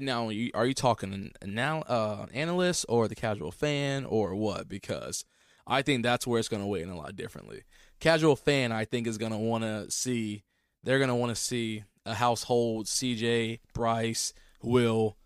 Now, 0.00 0.26
are 0.26 0.32
you, 0.32 0.50
are 0.52 0.66
you 0.66 0.74
talking 0.74 1.30
now 1.44 1.82
uh, 1.82 2.26
analyst 2.34 2.86
or 2.88 3.06
the 3.06 3.14
casual 3.14 3.52
fan 3.52 4.04
or 4.04 4.34
what? 4.34 4.68
Because 4.68 5.24
I 5.64 5.82
think 5.82 6.02
that's 6.02 6.26
where 6.26 6.40
it's 6.40 6.48
going 6.48 6.62
to 6.62 6.66
weigh 6.66 6.82
in 6.82 6.88
a 6.88 6.96
lot 6.96 7.14
differently. 7.14 7.62
Casual 8.00 8.34
fan, 8.34 8.72
I 8.72 8.84
think, 8.84 9.06
is 9.06 9.16
going 9.16 9.30
to 9.30 9.38
want 9.38 9.62
to 9.62 9.88
see. 9.88 10.42
They're 10.82 10.98
going 10.98 11.08
to 11.08 11.14
want 11.14 11.30
to 11.30 11.40
see 11.40 11.84
a 12.04 12.14
household 12.14 12.86
CJ 12.86 13.60
Bryce 13.72 14.32
Will. 14.60 15.16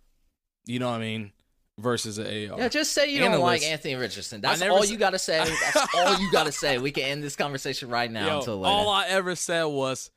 You 0.67 0.79
know 0.79 0.91
what 0.91 0.97
I 0.97 1.01
mean? 1.01 1.33
Versus 1.79 2.19
an 2.19 2.27
AR. 2.27 2.59
Yeah, 2.59 2.69
just 2.69 2.93
say 2.93 3.11
you 3.11 3.19
Analyst. 3.19 3.33
don't 3.33 3.47
like 3.47 3.63
Anthony 3.63 3.95
Richardson. 3.95 4.41
That's 4.43 4.63
all 4.63 4.85
you 4.85 4.97
got 4.97 5.11
to 5.11 5.19
say. 5.19 5.39
That's 5.39 5.95
all 5.95 6.19
you 6.19 6.31
got 6.31 6.47
to 6.47 6.53
say. 6.53 6.79
We 6.79 6.93
can 6.93 7.05
end 7.05 7.23
this 7.23 7.37
conversation 7.37 7.89
right 7.89 8.11
now 8.11 8.27
Yo, 8.27 8.39
until 8.39 8.61
later. 8.61 8.73
All 8.73 8.89
I 8.89 9.07
ever 9.07 9.35
said 9.35 9.65
was, 9.65 10.11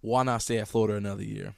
why 0.00 0.22
not 0.22 0.42
stay 0.42 0.58
at 0.58 0.68
Florida 0.68 0.96
another 0.96 1.24
year? 1.24 1.54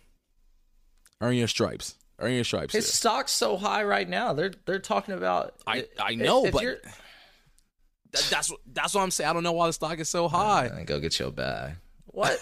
Earn 1.20 1.34
your 1.34 1.48
stripes. 1.48 1.96
Earn 2.18 2.32
your 2.32 2.44
stripes. 2.44 2.74
His 2.74 2.86
here. 2.86 2.92
stock's 2.92 3.32
so 3.32 3.56
high 3.56 3.84
right 3.84 4.08
now. 4.08 4.34
They're 4.34 4.52
they're 4.66 4.78
talking 4.78 5.14
about. 5.14 5.54
I 5.66 5.86
I 5.98 6.14
know, 6.14 6.44
if, 6.44 6.52
but. 6.52 6.62
If 6.62 8.30
that's 8.30 8.52
that's 8.72 8.94
what 8.94 9.02
I'm 9.02 9.10
saying. 9.10 9.28
I 9.28 9.32
don't 9.32 9.42
know 9.42 9.52
why 9.52 9.66
the 9.66 9.72
stock 9.72 9.98
is 9.98 10.08
so 10.08 10.28
high. 10.28 10.68
Uh, 10.68 10.84
go 10.84 11.00
get 11.00 11.18
your 11.18 11.30
bag. 11.30 11.74
What? 12.14 12.38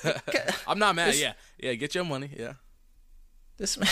I'm 0.67 0.79
not 0.79 0.95
mad. 0.97 1.15
This, 1.15 1.23
yeah, 1.23 1.33
yeah. 1.59 1.73
Get 1.73 1.95
your 1.95 2.05
money. 2.05 2.29
Yeah. 2.39 2.55
This 3.57 3.79
man, 3.79 3.89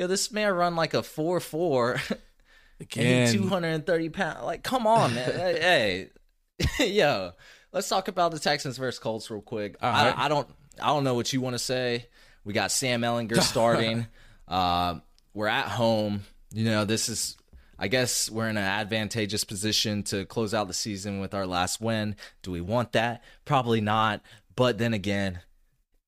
yo, 0.00 0.06
this 0.06 0.32
man 0.32 0.52
run 0.54 0.74
like 0.74 0.94
a 0.94 1.02
four 1.02 1.38
four. 1.38 2.00
Again, 2.80 3.32
two 3.32 3.46
hundred 3.46 3.68
and 3.68 3.86
thirty 3.86 4.08
pounds. 4.08 4.42
Like, 4.42 4.62
come 4.62 4.86
on, 4.86 5.14
man. 5.14 5.30
hey, 5.36 6.08
yo, 6.80 7.32
let's 7.72 7.88
talk 7.88 8.08
about 8.08 8.32
the 8.32 8.38
Texans 8.38 8.78
versus 8.78 8.98
Colts 8.98 9.30
real 9.30 9.42
quick. 9.42 9.76
I, 9.82 10.14
I, 10.16 10.28
don't, 10.28 10.48
I 10.82 10.86
don't 10.86 11.04
know 11.04 11.14
what 11.14 11.30
you 11.30 11.42
want 11.42 11.54
to 11.54 11.58
say. 11.58 12.06
We 12.42 12.54
got 12.54 12.72
Sam 12.72 13.02
Ehlinger 13.02 13.42
starting. 13.42 14.06
uh, 14.48 15.00
we're 15.34 15.46
at 15.46 15.68
home. 15.68 16.22
You 16.52 16.64
know, 16.64 16.84
this 16.84 17.08
is. 17.08 17.36
I 17.78 17.88
guess 17.88 18.30
we're 18.30 18.48
in 18.48 18.58
an 18.58 18.64
advantageous 18.64 19.44
position 19.44 20.02
to 20.04 20.26
close 20.26 20.52
out 20.52 20.68
the 20.68 20.74
season 20.74 21.18
with 21.20 21.32
our 21.32 21.46
last 21.46 21.80
win. 21.80 22.14
Do 22.42 22.50
we 22.50 22.60
want 22.60 22.92
that? 22.92 23.22
Probably 23.46 23.80
not. 23.80 24.20
But 24.54 24.76
then 24.76 24.92
again, 24.92 25.40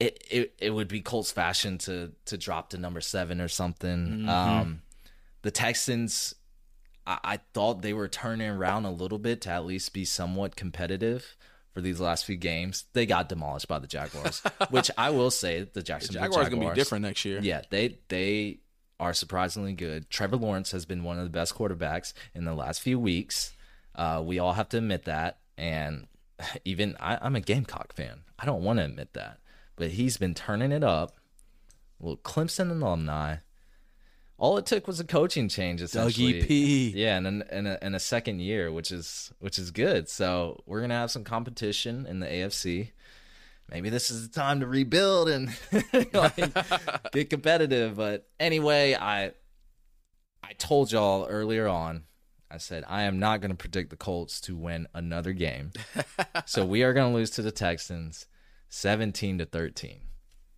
it, 0.02 0.24
it, 0.30 0.54
it 0.58 0.70
would 0.70 0.88
be 0.88 1.00
Colts 1.00 1.30
fashion 1.30 1.78
to 1.78 2.12
to 2.26 2.36
drop 2.36 2.70
to 2.70 2.78
number 2.78 3.00
seven 3.00 3.40
or 3.40 3.48
something. 3.48 4.06
Mm-hmm. 4.06 4.28
Um, 4.28 4.82
the 5.42 5.50
Texans, 5.50 6.34
I, 7.06 7.18
I, 7.22 7.36
thought 7.52 7.82
they 7.82 7.92
were 7.92 8.08
turning 8.08 8.48
around 8.48 8.84
a 8.84 8.90
little 8.90 9.18
bit 9.18 9.40
to 9.42 9.50
at 9.50 9.64
least 9.64 9.92
be 9.92 10.04
somewhat 10.04 10.56
competitive 10.56 11.36
for 11.72 11.80
these 11.80 12.00
last 12.00 12.24
few 12.24 12.36
games. 12.36 12.84
They 12.92 13.06
got 13.06 13.28
demolished 13.28 13.68
by 13.68 13.78
the 13.78 13.86
Jaguars, 13.86 14.42
which 14.70 14.90
I 14.98 15.10
will 15.10 15.30
say 15.30 15.60
the 15.60 15.70
The 15.72 15.82
Jaguars 15.82 16.08
Jaguars, 16.10 16.48
gonna 16.48 16.70
be 16.70 16.74
different 16.74 17.04
next 17.04 17.24
year. 17.24 17.38
Yeah, 17.40 17.62
they 17.70 17.98
they 18.08 18.58
are 18.98 19.12
surprisingly 19.12 19.72
good. 19.72 20.10
Trevor 20.10 20.36
Lawrence 20.36 20.72
has 20.72 20.84
been 20.84 21.04
one 21.04 21.18
of 21.18 21.24
the 21.24 21.30
best 21.30 21.54
quarterbacks 21.54 22.12
in 22.34 22.44
the 22.44 22.54
last 22.54 22.80
few 22.80 22.98
weeks. 22.98 23.52
Uh, 23.94 24.22
we 24.24 24.38
all 24.38 24.54
have 24.54 24.68
to 24.70 24.78
admit 24.78 25.04
that, 25.04 25.38
and 25.56 26.06
even 26.64 26.96
I, 26.98 27.18
I'm 27.22 27.36
a 27.36 27.40
Gamecock 27.40 27.94
fan. 27.94 28.22
I 28.38 28.46
don't 28.46 28.64
want 28.64 28.80
to 28.80 28.84
admit 28.84 29.12
that, 29.14 29.38
but 29.82 29.90
he's 29.90 30.16
been 30.16 30.32
turning 30.32 30.70
it 30.70 30.84
up. 30.84 31.16
Well, 31.98 32.16
Clemson 32.16 32.70
alumni. 32.70 33.38
All 34.38 34.56
it 34.56 34.64
took 34.64 34.86
was 34.86 35.00
a 35.00 35.04
coaching 35.04 35.48
change, 35.48 35.82
essentially. 35.82 36.34
Dougie 36.34 36.46
P. 36.46 36.88
Yeah, 36.90 37.16
and 37.16 37.26
in, 37.26 37.44
in, 37.50 37.66
a, 37.66 37.78
in 37.82 37.94
a 37.96 37.98
second 37.98 38.38
year, 38.38 38.70
which 38.70 38.92
is 38.92 39.32
which 39.40 39.58
is 39.58 39.72
good. 39.72 40.08
So 40.08 40.62
we're 40.66 40.82
gonna 40.82 40.94
have 40.94 41.10
some 41.10 41.24
competition 41.24 42.06
in 42.06 42.20
the 42.20 42.28
AFC. 42.28 42.92
Maybe 43.68 43.90
this 43.90 44.08
is 44.08 44.28
the 44.28 44.32
time 44.32 44.60
to 44.60 44.68
rebuild 44.68 45.28
and 45.28 45.50
like, 46.12 46.36
get 47.10 47.28
competitive. 47.28 47.96
But 47.96 48.28
anyway, 48.38 48.94
I 48.94 49.32
I 50.44 50.52
told 50.58 50.92
y'all 50.92 51.26
earlier 51.26 51.66
on. 51.66 52.04
I 52.48 52.58
said 52.58 52.84
I 52.86 53.02
am 53.02 53.18
not 53.18 53.40
going 53.40 53.50
to 53.50 53.56
predict 53.56 53.90
the 53.90 53.96
Colts 53.96 54.40
to 54.42 54.54
win 54.54 54.86
another 54.94 55.32
game. 55.32 55.72
so 56.46 56.64
we 56.64 56.84
are 56.84 56.92
going 56.92 57.10
to 57.10 57.16
lose 57.16 57.30
to 57.30 57.42
the 57.42 57.50
Texans, 57.50 58.26
seventeen 58.72 59.36
to 59.38 59.44
thirteen. 59.44 60.00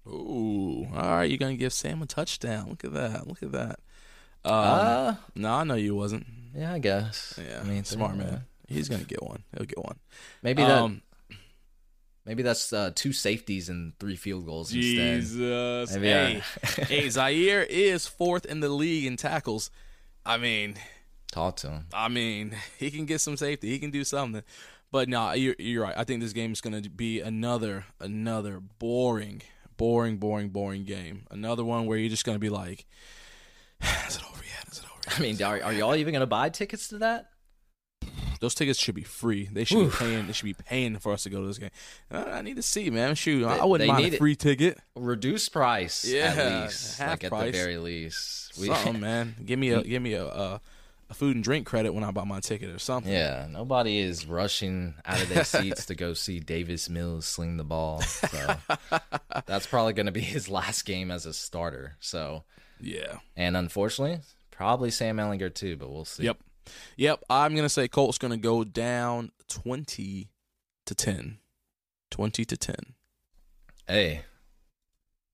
Ooh, 0.07 0.87
all 0.95 1.17
right. 1.17 1.25
You're 1.25 1.39
gonna 1.39 1.57
give 1.57 1.73
Sam 1.73 2.01
a 2.03 2.07
touchdown. 2.07 2.69
Look 2.71 2.85
at 2.85 2.93
that. 2.95 3.27
Look 3.27 3.43
at 3.43 3.53
that. 3.53 3.81
Um, 4.45 4.53
Uh, 4.55 5.15
no, 5.35 5.53
I 5.55 5.65
know 5.65 5.75
you 5.75 5.95
wasn't. 5.97 6.27
yeah, 6.55 6.73
I 6.75 6.79
guess. 6.79 7.39
Yeah, 7.43 7.61
I 7.61 7.65
mean, 7.65 7.85
smart 7.85 8.13
uh, 8.13 8.17
man. 8.17 8.45
He's 8.69 8.89
gonna 8.89 9.05
get 9.05 9.23
one. 9.23 9.43
He'll 9.57 9.67
get 9.67 9.79
one. 9.83 9.99
Maybe 10.43 10.63
that. 10.63 10.71
Um, 10.83 11.03
maybe 12.27 12.43
that's 12.43 12.73
uh, 12.73 12.93
two 12.95 13.13
safeties 13.13 13.69
and 13.69 13.99
three 13.99 14.17
field 14.17 14.47
goals 14.47 14.73
instead. 14.73 15.21
Jesus. 15.21 15.93
Maybe 15.95 16.07
hey, 16.09 16.43
I- 16.63 16.67
hey, 16.85 17.09
Zaire 17.11 17.63
is 17.65 18.07
fourth 18.07 18.45
in 18.47 18.61
the 18.61 18.69
league 18.69 19.07
in 19.07 19.17
tackles. 19.17 19.71
I 20.25 20.37
mean, 20.39 20.77
Talk 21.33 21.57
to 21.57 21.69
him. 21.71 21.87
I 21.93 22.09
mean, 22.09 22.55
he 22.79 22.91
can 22.93 23.07
get 23.07 23.21
some 23.21 23.37
safety. 23.37 23.69
He 23.71 23.79
can 23.81 23.91
do 23.91 24.05
something. 24.05 24.43
But 24.95 25.09
no, 25.09 25.33
you're, 25.33 25.57
you're 25.59 25.83
right. 25.83 25.95
I 25.97 26.05
think 26.05 26.21
this 26.23 26.33
game 26.33 26.53
is 26.53 26.61
going 26.61 26.81
to 26.81 26.89
be 26.89 27.19
another, 27.21 27.85
another 27.99 28.61
boring, 28.79 29.43
boring, 29.77 30.19
boring, 30.19 30.51
boring 30.51 30.85
game. 30.85 31.27
Another 31.33 31.65
one 31.65 31.87
where 31.87 31.99
you're 31.99 32.09
just 32.09 32.25
going 32.25 32.37
to 32.37 32.41
be 32.41 32.49
like, 32.49 32.87
is 34.07 34.15
it 34.19 34.23
over 34.31 34.41
yet? 34.45 34.69
Is 34.71 34.79
it 34.79 34.85
over 34.85 35.01
yet? 35.09 35.19
I 35.19 35.21
mean, 35.21 35.43
are, 35.43 35.61
are 35.65 35.73
y'all 35.73 35.97
even 35.97 36.13
going 36.13 36.21
to 36.21 36.27
buy 36.29 36.49
tickets 36.49 36.87
to 36.91 36.99
that? 36.99 37.31
Those 38.39 38.55
tickets 38.55 38.79
should 38.79 38.95
be 38.95 39.03
free. 39.03 39.49
They 39.53 39.65
should 39.65 39.79
Oof. 39.79 39.99
be 39.99 40.05
paying. 40.05 40.27
They 40.29 40.33
should 40.33 40.45
be 40.45 40.55
paying 40.55 40.97
for 41.01 41.13
us 41.13 41.25
to 41.25 41.31
go 41.31 41.41
to 41.41 41.47
this 41.49 41.59
game. 41.59 41.71
I, 42.13 42.23
I 42.25 42.43
need 42.43 42.55
to 42.55 42.63
see, 42.63 42.89
man. 42.89 43.17
Shoot, 43.17 43.41
They- 43.41 43.47
I 43.49 43.65
wouldn't 43.65 43.89
mind 43.89 44.05
a 44.05 44.15
it. 44.15 44.19
free 44.19 44.37
ticket. 44.37 44.79
Reduced 44.95 45.53
price, 45.53 46.05
Yeah, 46.05 46.35
at 46.37 46.63
least, 46.67 46.99
half 47.01 47.09
like 47.21 47.25
at 47.25 47.31
the 47.33 47.51
very 47.51 47.79
least. 47.79 48.57
We- 48.61 48.69
Something, 48.69 49.01
man. 49.01 49.35
Give 49.45 49.59
me 49.59 49.71
a 49.71 49.83
give 49.83 50.01
me 50.01 50.13
a, 50.13 50.25
a 50.25 50.61
a 51.11 51.15
food 51.15 51.35
and 51.37 51.45
drink 51.45 51.67
credit 51.67 51.93
when 51.93 52.03
I 52.05 52.11
buy 52.11 52.25
my 52.25 52.41
ticket 52.41 52.71
or 52.71 52.79
something. 52.79 53.13
yeah, 53.13 53.47
nobody 53.51 53.99
is 53.99 54.27
rushing 54.27 54.95
out 55.05 55.21
of 55.23 55.29
their 55.29 55.45
seats 55.45 55.87
to 55.87 55.95
go 55.95 56.15
see 56.15 56.41
Davis 56.41 56.89
Mills 56.89 57.27
sling 57.27 57.57
the 57.57 57.65
ball. 57.65 58.01
So 58.03 58.57
that's 59.47 59.67
probably 59.67 59.93
going 59.93 60.07
to 60.07 60.13
be 60.13 60.21
his 60.21 60.49
last 60.49 60.85
game 60.85 61.11
as 61.11 61.27
a 61.27 61.33
starter. 61.33 61.97
So, 62.01 62.45
Yeah. 62.81 63.19
and 63.37 63.57
unfortunately, 63.57 64.21
probably 64.51 64.91
Sam 64.91 65.17
Ehlinger 65.19 65.53
too, 65.55 65.77
but 65.77 65.91
we'll 65.91 66.05
see. 66.05 66.25
Yep. 66.25 66.39
Yep. 66.97 67.25
I'm 67.29 67.55
gonna 67.55 67.69
say 67.69 67.89
Colts 67.89 68.17
gonna 68.17 68.39
go 68.39 68.65
down 68.65 69.33
twenty 69.49 70.31
to 70.87 70.95
ten. 70.95 71.39
Twenty 72.11 72.47
to 72.47 72.57
ten. 72.57 72.95
Hey, 73.87 74.23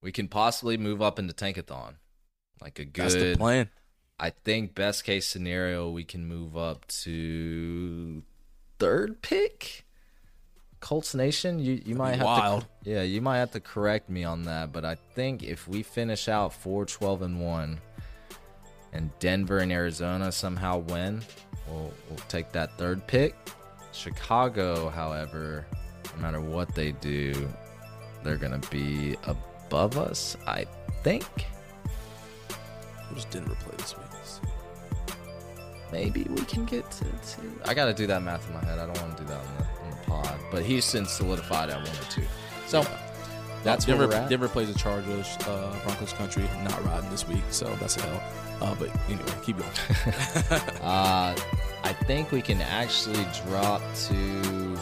we 0.02 0.10
can 0.10 0.26
possibly 0.26 0.76
move 0.76 1.00
up 1.00 1.20
into 1.20 1.32
Tankathon. 1.32 1.94
Like 2.60 2.80
a 2.80 2.84
That's 2.92 3.14
the 3.14 3.20
good 3.20 3.38
plan. 3.38 3.70
I 4.22 4.28
think 4.44 4.74
best 4.74 5.04
case 5.04 5.26
scenario 5.26 5.90
we 5.90 6.04
can 6.04 6.26
move 6.26 6.54
up 6.54 6.86
to 6.88 8.22
third 8.78 9.22
pick. 9.22 9.86
Colts 10.80 11.14
Nation, 11.14 11.58
you 11.58 11.80
you 11.84 11.94
might 11.94 12.16
have 12.16 12.26
wild. 12.26 12.66
to 12.84 12.90
Yeah, 12.90 13.02
you 13.02 13.22
might 13.22 13.38
have 13.38 13.50
to 13.52 13.60
correct 13.60 14.10
me 14.10 14.22
on 14.24 14.42
that, 14.42 14.72
but 14.72 14.84
I 14.84 14.96
think 15.14 15.42
if 15.42 15.66
we 15.66 15.82
finish 15.82 16.28
out 16.28 16.52
4 16.52 16.84
12 16.84 17.22
and 17.22 17.40
1 17.40 17.80
and 18.92 19.10
Denver 19.20 19.58
and 19.58 19.72
Arizona 19.72 20.30
somehow 20.30 20.78
win, 20.78 21.22
we'll 21.66 21.92
we'll 22.10 22.18
take 22.28 22.52
that 22.52 22.76
third 22.76 23.06
pick. 23.06 23.34
Chicago, 23.92 24.90
however, 24.90 25.64
no 26.16 26.22
matter 26.22 26.40
what 26.42 26.74
they 26.74 26.92
do, 26.92 27.48
they're 28.22 28.36
going 28.36 28.60
to 28.60 28.70
be 28.70 29.16
above 29.24 29.96
us, 29.96 30.36
I 30.46 30.66
think. 31.02 31.24
Who 33.08 33.16
does 33.16 33.24
Denver 33.26 33.56
play 33.56 33.74
this 33.76 33.96
week? 33.96 33.99
Maybe 35.92 36.26
we 36.30 36.42
can 36.44 36.64
get 36.64 36.90
to 36.92 37.04
two. 37.04 37.52
I 37.64 37.74
got 37.74 37.86
to 37.86 37.94
do 37.94 38.06
that 38.06 38.22
math 38.22 38.46
in 38.48 38.54
my 38.54 38.64
head. 38.64 38.78
I 38.78 38.86
don't 38.86 39.00
want 39.00 39.16
to 39.16 39.22
do 39.22 39.28
that 39.28 39.38
on 39.38 39.56
the, 39.56 39.84
on 39.84 39.90
the 39.90 39.96
pod. 40.06 40.40
But 40.50 40.62
Houston's 40.64 41.10
solidified 41.10 41.70
at 41.70 41.76
one 41.76 41.88
or 41.88 42.10
two. 42.10 42.24
So 42.66 42.84
that's 43.62 43.84
Denver. 43.84 44.06
where 44.06 44.16
we're 44.16 44.22
at. 44.22 44.30
Denver 44.30 44.48
plays 44.48 44.72
the 44.72 44.78
Chargers, 44.78 45.36
uh, 45.46 45.78
Broncos 45.84 46.12
country, 46.12 46.44
not 46.62 46.82
riding 46.84 47.10
this 47.10 47.26
week, 47.28 47.44
so 47.50 47.66
that's 47.76 47.96
a 47.96 48.02
hell. 48.02 48.22
Uh, 48.62 48.74
but 48.74 48.90
anyway, 49.08 49.32
keep 49.42 49.58
going. 49.58 49.70
Uh, 50.82 51.36
I 51.82 51.92
think 51.92 52.32
we 52.32 52.42
can 52.42 52.60
actually 52.60 53.24
drop 53.46 53.82
to. 54.08 54.78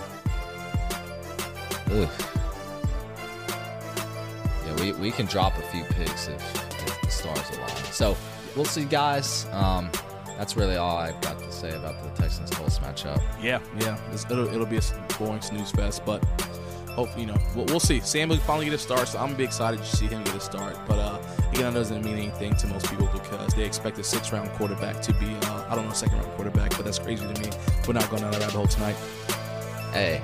Ugh. 1.90 2.08
Yeah, 4.66 4.74
we, 4.80 4.92
we 4.92 5.10
can 5.10 5.26
drop 5.26 5.56
a 5.58 5.62
few 5.62 5.84
picks 5.84 6.28
if, 6.28 6.86
if 6.86 7.00
the 7.00 7.10
stars 7.10 7.50
align. 7.56 7.68
So 7.92 8.16
we'll 8.54 8.64
see, 8.64 8.84
guys. 8.84 9.46
Um, 9.52 9.90
that's 10.38 10.56
really 10.56 10.76
all 10.76 10.96
I've 10.96 11.20
got 11.20 11.38
to 11.40 11.52
say 11.52 11.74
about 11.74 12.02
the 12.02 12.10
Texans 12.10 12.50
Colts 12.50 12.78
matchup. 12.78 13.20
Yeah, 13.42 13.60
yeah. 13.80 13.98
It's, 14.12 14.24
it'll, 14.26 14.46
it'll 14.46 14.66
be 14.66 14.76
a 14.76 14.82
boring 15.18 15.42
snooze 15.42 15.72
fest, 15.72 16.06
but 16.06 16.24
hopefully, 16.98 17.26
you 17.26 17.32
know, 17.32 17.38
we'll, 17.56 17.66
we'll 17.66 17.80
see. 17.80 18.00
Sam 18.00 18.28
will 18.28 18.36
finally 18.38 18.66
get 18.66 18.74
a 18.74 18.78
start, 18.78 19.08
so 19.08 19.18
I'm 19.18 19.26
gonna 19.26 19.38
be 19.38 19.44
excited 19.44 19.80
to 19.80 19.96
see 19.96 20.06
him 20.06 20.22
get 20.22 20.36
a 20.36 20.40
start. 20.40 20.76
But 20.86 21.00
uh, 21.00 21.18
again, 21.52 21.74
that 21.74 21.80
doesn't 21.80 22.04
mean 22.04 22.16
anything 22.16 22.54
to 22.54 22.66
most 22.68 22.88
people 22.88 23.10
because 23.12 23.52
they 23.54 23.64
expect 23.64 23.98
a 23.98 24.04
six 24.04 24.32
round 24.32 24.48
quarterback 24.50 25.02
to 25.02 25.12
be, 25.14 25.26
uh, 25.26 25.66
I 25.68 25.74
don't 25.74 25.86
know, 25.86 25.92
second 25.92 26.18
round 26.18 26.30
quarterback, 26.32 26.70
but 26.76 26.84
that's 26.84 27.00
crazy 27.00 27.26
to 27.26 27.40
me. 27.42 27.50
We're 27.86 27.94
not 27.94 28.08
going 28.08 28.22
down 28.22 28.30
that 28.30 28.40
rabbit 28.40 28.54
hole 28.54 28.68
tonight. 28.68 28.96
Hey, 29.92 30.22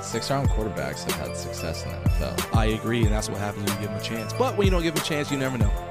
six 0.00 0.30
round 0.30 0.48
quarterbacks 0.48 1.04
have 1.10 1.28
had 1.28 1.36
success 1.36 1.84
in 1.84 1.90
the 1.90 1.96
NFL. 2.08 2.56
I 2.56 2.66
agree, 2.66 3.02
and 3.02 3.12
that's 3.12 3.28
what 3.28 3.38
happens 3.38 3.64
when 3.66 3.74
you 3.74 3.88
give 3.88 3.90
them 3.90 4.00
a 4.00 4.02
chance. 4.02 4.32
But 4.32 4.56
when 4.56 4.66
you 4.66 4.70
don't 4.70 4.82
give 4.82 4.94
him 4.94 5.02
a 5.02 5.04
chance, 5.04 5.30
you 5.30 5.36
never 5.36 5.58
know. 5.58 5.89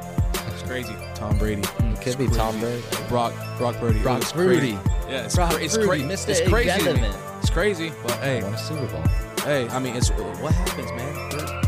It's 0.70 0.88
crazy. 0.88 0.96
Tom 1.16 1.36
Brady. 1.40 1.64
It 1.80 2.02
could 2.02 2.18
be 2.20 2.28
Tom. 2.28 2.60
Brady. 2.60 2.84
Brock, 3.08 3.34
Brock 3.58 3.76
Purdy. 3.78 4.00
Brock 4.02 4.22
It's 4.22 4.32
Purdy. 4.32 4.78
Yeah, 5.10 5.26
it's, 5.26 5.36
Brock 5.36 5.54
cra- 5.54 5.64
it's, 5.64 5.76
cra- 5.76 5.98
Mr. 5.98 6.30
it's 6.30 6.48
crazy. 6.48 6.80
to 6.84 6.94
me. 6.94 7.10
It's 7.40 7.50
crazy, 7.50 7.92
but 8.04 8.12
hey, 8.20 8.44
Won 8.44 8.54
a 8.54 8.58
Super 8.60 8.86
Bowl. 8.86 9.02
Hey, 9.44 9.68
I 9.70 9.80
mean, 9.80 9.96
it's 9.96 10.12
what 10.12 10.54
happens, 10.54 10.92
man. 10.92 11.16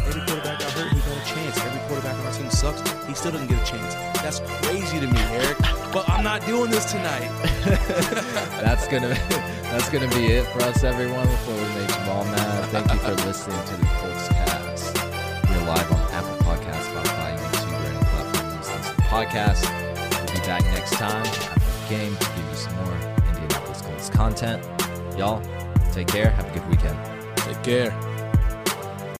Every 0.05 0.21
quarterback 0.21 0.59
got 0.59 0.71
hurt, 0.73 0.93
he 0.93 0.99
got 0.99 1.17
a 1.17 1.25
chance. 1.25 1.57
Every 1.65 1.79
quarterback 1.87 2.15
on 2.19 2.27
our 2.27 2.33
team 2.33 2.49
sucks. 2.51 2.81
He 3.07 3.15
still 3.15 3.31
doesn't 3.31 3.47
get 3.47 3.59
a 3.59 3.65
chance. 3.65 3.95
That's 4.21 4.39
crazy 4.61 4.99
to 4.99 5.07
me, 5.07 5.19
Eric. 5.33 5.57
But 5.91 6.07
I'm 6.07 6.23
not 6.23 6.45
doing 6.45 6.69
this 6.69 6.85
tonight. 6.91 7.27
that's 8.61 8.87
gonna 8.87 9.09
that's 9.73 9.89
gonna 9.89 10.09
be 10.09 10.27
it 10.27 10.45
for 10.53 10.61
us, 10.61 10.83
everyone. 10.83 11.25
Before 11.27 11.55
we 11.55 11.61
make 11.81 11.89
you 11.89 12.11
all 12.11 12.25
mad, 12.25 12.65
thank 12.69 12.91
you 12.93 12.99
for 12.99 13.15
listening 13.25 13.65
to 13.65 13.77
the 13.77 13.85
Colts 13.97 14.27
Cast. 14.27 14.95
We're 15.49 15.65
live 15.65 15.91
on 15.91 16.00
podcast. 19.11 19.69
We'll 20.23 20.39
be 20.39 20.47
back 20.47 20.63
next 20.67 20.93
time 20.93 21.25
after 21.25 21.59
the 21.59 21.89
game 21.89 22.15
to 22.15 22.25
give 22.33 22.47
you 22.49 22.55
some 22.55 22.73
more 22.77 22.93
Indianapolis 23.27 23.81
Colts 23.81 24.09
content. 24.09 24.63
Y'all, 25.17 25.41
take 25.91 26.07
care. 26.07 26.29
Have 26.29 26.49
a 26.49 26.53
good 26.57 26.65
weekend. 26.69 26.97
Take 27.35 27.61
care. 27.61 28.10